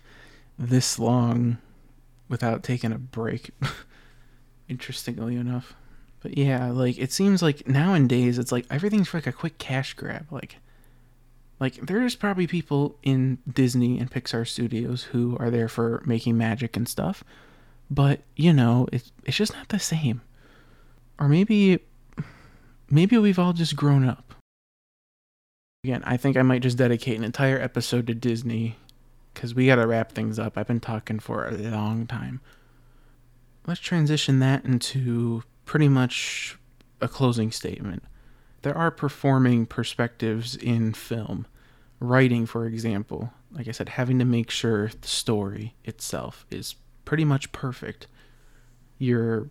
this 0.59 0.99
long 0.99 1.59
without 2.29 2.63
taking 2.63 2.93
a 2.93 2.99
break. 2.99 3.51
Interestingly 4.69 5.37
enough. 5.37 5.75
But 6.27 6.37
yeah, 6.37 6.72
like 6.72 6.99
it 6.99 7.12
seems 7.12 7.41
like 7.41 7.68
nowadays 7.68 8.37
it's 8.37 8.51
like 8.51 8.66
everything's 8.68 9.14
like 9.14 9.29
a 9.29 9.33
quick 9.33 9.59
cash 9.59 9.95
grab. 9.95 10.27
Like 10.33 10.57
like 11.61 11.74
there's 11.87 12.16
probably 12.16 12.49
people 12.49 12.99
in 13.05 13.39
Disney 13.49 14.01
and 14.01 14.11
Pixar 14.11 14.45
studios 14.45 15.05
who 15.05 15.37
are 15.39 15.51
there 15.51 15.68
for 15.68 16.03
making 16.05 16.37
magic 16.37 16.77
and 16.77 16.89
stuff. 16.89 17.22
But, 17.89 18.22
you 18.35 18.53
know, 18.53 18.89
it's 18.91 19.12
it's 19.22 19.37
just 19.37 19.53
not 19.53 19.68
the 19.68 19.79
same. 19.79 20.20
Or 21.20 21.29
maybe 21.29 21.79
maybe 22.91 23.16
we've 23.18 23.39
all 23.39 23.53
just 23.53 23.77
grown 23.77 24.05
up. 24.05 24.35
Again, 25.85 26.03
I 26.05 26.16
think 26.16 26.37
I 26.37 26.43
might 26.43 26.62
just 26.62 26.77
dedicate 26.77 27.16
an 27.16 27.22
entire 27.22 27.61
episode 27.61 28.09
to 28.09 28.14
Disney 28.14 28.79
cuz 29.35 29.55
we 29.55 29.66
got 29.66 29.77
to 29.77 29.87
wrap 29.87 30.11
things 30.11 30.41
up. 30.41 30.59
I've 30.59 30.66
been 30.66 30.81
talking 30.81 31.20
for 31.20 31.47
a 31.47 31.53
long 31.53 32.05
time. 32.09 32.41
Let's 33.64 33.79
transition 33.79 34.41
that 34.41 34.64
into 34.64 35.45
pretty 35.67 35.89
much 35.89 36.59
a 37.03 37.09
closing 37.09 37.53
statement 37.53 38.03
there 38.67 38.77
are 38.77 38.91
performing 38.91 39.64
perspectives 39.64 40.57
in 40.57 40.93
film. 40.93 41.47
Writing, 42.01 42.47
for 42.47 42.67
example, 42.67 43.33
like 43.53 43.69
I 43.69 43.71
said, 43.71 43.91
having 43.91 44.19
to 44.19 44.25
make 44.25 44.51
sure 44.51 44.89
the 44.89 45.07
story 45.07 45.77
itself 45.85 46.45
is 46.51 46.75
pretty 47.05 47.25
much 47.25 47.53
perfect. 47.53 48.09
You're 48.99 49.51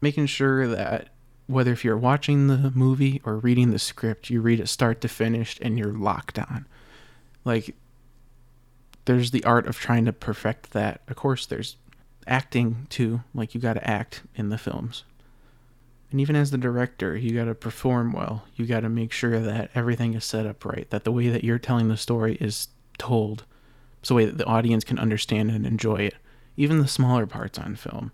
making 0.00 0.26
sure 0.26 0.68
that 0.68 1.08
whether 1.48 1.72
if 1.72 1.84
you're 1.84 1.98
watching 1.98 2.46
the 2.46 2.70
movie 2.76 3.20
or 3.24 3.38
reading 3.38 3.72
the 3.72 3.78
script, 3.80 4.30
you 4.30 4.40
read 4.40 4.60
it 4.60 4.68
start 4.68 5.00
to 5.00 5.08
finish 5.08 5.58
and 5.60 5.76
you're 5.76 5.92
locked 5.92 6.38
on. 6.38 6.68
Like, 7.44 7.74
there's 9.06 9.32
the 9.32 9.42
art 9.42 9.66
of 9.66 9.80
trying 9.80 10.04
to 10.04 10.12
perfect 10.12 10.70
that. 10.74 11.00
Of 11.08 11.16
course, 11.16 11.44
there's 11.44 11.76
acting 12.24 12.86
too. 12.88 13.24
Like, 13.34 13.52
you 13.52 13.60
got 13.60 13.74
to 13.74 13.90
act 13.90 14.22
in 14.36 14.50
the 14.50 14.58
films. 14.58 15.02
And 16.10 16.20
even 16.20 16.36
as 16.36 16.50
the 16.50 16.58
director, 16.58 17.16
you 17.16 17.34
got 17.34 17.44
to 17.44 17.54
perform 17.54 18.12
well. 18.12 18.44
You 18.56 18.66
got 18.66 18.80
to 18.80 18.88
make 18.88 19.12
sure 19.12 19.40
that 19.40 19.70
everything 19.74 20.14
is 20.14 20.24
set 20.24 20.46
up 20.46 20.64
right, 20.64 20.88
that 20.90 21.04
the 21.04 21.12
way 21.12 21.28
that 21.28 21.44
you're 21.44 21.58
telling 21.58 21.88
the 21.88 21.96
story 21.96 22.36
is 22.40 22.68
told, 22.96 23.44
so 24.02 24.14
way 24.14 24.24
that 24.24 24.38
the 24.38 24.46
audience 24.46 24.84
can 24.84 24.98
understand 24.98 25.50
and 25.50 25.66
enjoy 25.66 25.96
it. 25.96 26.14
Even 26.56 26.78
the 26.78 26.88
smaller 26.88 27.26
parts 27.26 27.58
on 27.58 27.76
film. 27.76 28.10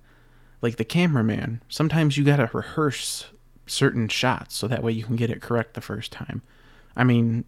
Like 0.60 0.76
the 0.76 0.84
cameraman, 0.84 1.62
sometimes 1.68 2.16
you 2.16 2.24
got 2.24 2.36
to 2.36 2.50
rehearse 2.52 3.26
certain 3.66 4.08
shots 4.08 4.56
so 4.56 4.66
that 4.66 4.82
way 4.82 4.92
you 4.92 5.04
can 5.04 5.16
get 5.16 5.30
it 5.30 5.40
correct 5.40 5.74
the 5.74 5.80
first 5.80 6.10
time. 6.10 6.42
I 6.96 7.04
mean, 7.04 7.44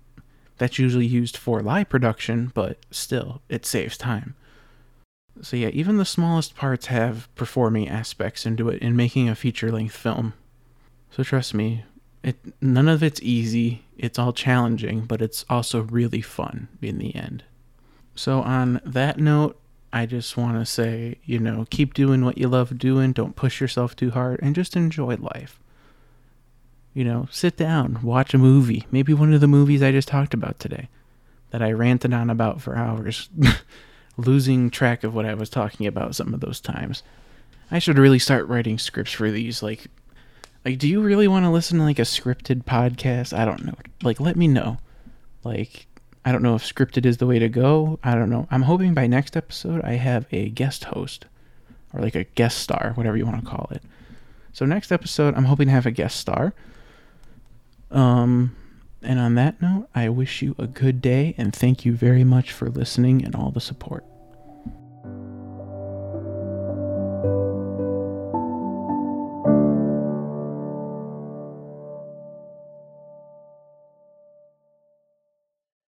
that's 0.59 0.79
usually 0.79 1.07
used 1.07 1.37
for 1.37 1.61
live 1.61 1.89
production, 1.89 2.53
but 2.55 2.79
still, 2.91 3.43
it 3.49 3.67
saves 3.67 3.99
time. 3.99 4.35
So 5.43 5.57
yeah, 5.57 5.69
even 5.69 5.97
the 5.97 6.05
smallest 6.05 6.57
parts 6.57 6.87
have 6.87 7.33
performing 7.35 7.89
aspects 7.89 8.47
into 8.47 8.69
it 8.69 8.83
in 8.83 8.97
making 8.97 9.29
a 9.29 9.35
feature-length 9.35 9.97
film. 9.97 10.35
So 11.11 11.23
trust 11.23 11.55
me, 11.55 11.85
it 12.23 12.37
none 12.61 12.89
of 12.89 13.03
it's 13.03 13.21
easy. 13.23 13.85
It's 13.97 14.19
all 14.19 14.33
challenging, 14.33 15.03
but 15.03 15.23
it's 15.23 15.45
also 15.49 15.83
really 15.83 16.21
fun 16.21 16.69
in 16.83 16.99
the 16.99 17.15
end. 17.15 17.45
So 18.15 18.41
on 18.41 18.81
that 18.85 19.19
note, 19.19 19.59
I 19.93 20.07
just 20.07 20.37
want 20.37 20.59
to 20.59 20.67
say, 20.67 21.19
you 21.25 21.39
know, 21.39 21.67
keep 21.71 21.95
doing 21.95 22.25
what 22.25 22.37
you 22.37 22.49
love 22.49 22.79
doing, 22.79 23.13
don't 23.13 23.37
push 23.37 23.61
yourself 23.61 23.95
too 23.95 24.11
hard 24.11 24.41
and 24.43 24.55
just 24.55 24.77
enjoy 24.77 25.17
life. 25.17 25.59
You 26.93 27.05
know, 27.05 27.29
sit 27.31 27.57
down, 27.57 28.01
watch 28.03 28.35
a 28.35 28.39
movie, 28.39 28.87
maybe 28.91 29.15
one 29.15 29.33
of 29.33 29.41
the 29.41 29.47
movies 29.47 29.83
I 29.83 29.93
just 29.93 30.09
talked 30.09 30.35
about 30.35 30.59
today 30.59 30.89
that 31.51 31.63
I 31.63 31.73
ranted 31.73 32.13
on 32.13 32.29
about 32.29 32.61
for 32.61 32.77
hours. 32.77 33.29
losing 34.17 34.71
track 34.71 35.05
of 35.05 35.15
what 35.15 35.27
I 35.27 35.35
was 35.35 35.51
talking 35.51 35.87
about 35.87 36.15
some 36.15 36.33
of 36.35 36.41
those 36.41 36.61
times. 36.61 37.03
I 37.71 37.79
should 37.79 37.99
really 37.99 38.19
start 38.19 38.47
writing 38.49 38.79
scripts 38.79 39.13
for 39.13 39.31
these. 39.31 39.63
Like, 39.63 39.87
like, 40.65 40.79
do 40.79 40.89
you 40.89 41.01
really 41.01 41.29
want 41.29 41.45
to 41.45 41.51
listen 41.51 41.79
to 41.79 41.85
like 41.85 41.99
a 41.99 42.03
scripted 42.03 42.65
podcast? 42.65 43.37
I 43.37 43.45
don't 43.45 43.65
know. 43.65 43.75
Like, 44.03 44.21
let 44.21 44.37
me 44.37 44.49
know. 44.49 44.79
Like, 45.45 45.87
I 46.25 46.33
don't 46.33 46.43
know 46.43 46.55
if 46.55 46.65
scripted 46.65 47.07
is 47.07 47.19
the 47.19 47.27
way 47.27 47.39
to 47.39 47.49
go. 47.49 47.99
I 48.03 48.15
don't 48.15 48.31
know. 48.31 48.49
I'm 48.51 48.63
hoping 48.63 48.95
by 48.95 49.07
next 49.07 49.37
episode 49.37 49.83
I 49.83 49.93
have 49.93 50.27
a 50.33 50.49
guest 50.49 50.85
host 50.85 51.27
or 51.93 52.01
like 52.01 52.15
a 52.15 52.25
guest 52.25 52.59
star, 52.59 52.93
whatever 52.95 53.17
you 53.17 53.27
want 53.27 53.45
to 53.45 53.49
call 53.49 53.69
it. 53.71 53.83
So 54.53 54.65
next 54.65 54.91
episode, 54.91 55.35
I'm 55.35 55.45
hoping 55.45 55.67
to 55.67 55.73
have 55.73 55.87
a 55.87 55.91
guest 55.91 56.19
star. 56.19 56.55
Um, 57.91 58.57
and 59.07 59.19
on 59.19 59.35
that 59.37 59.63
note, 59.63 59.89
I 59.95 60.09
wish 60.09 60.43
you 60.43 60.55
a 60.59 60.67
good 60.67 61.01
day 61.01 61.35
and 61.39 61.55
thank 61.55 61.85
you 61.85 61.95
very 61.95 62.25
much 62.25 62.53
for 62.53 62.69
listening 62.69 63.25
and 63.25 63.35
all 63.35 63.51
the 63.51 63.61
support. 63.61 64.05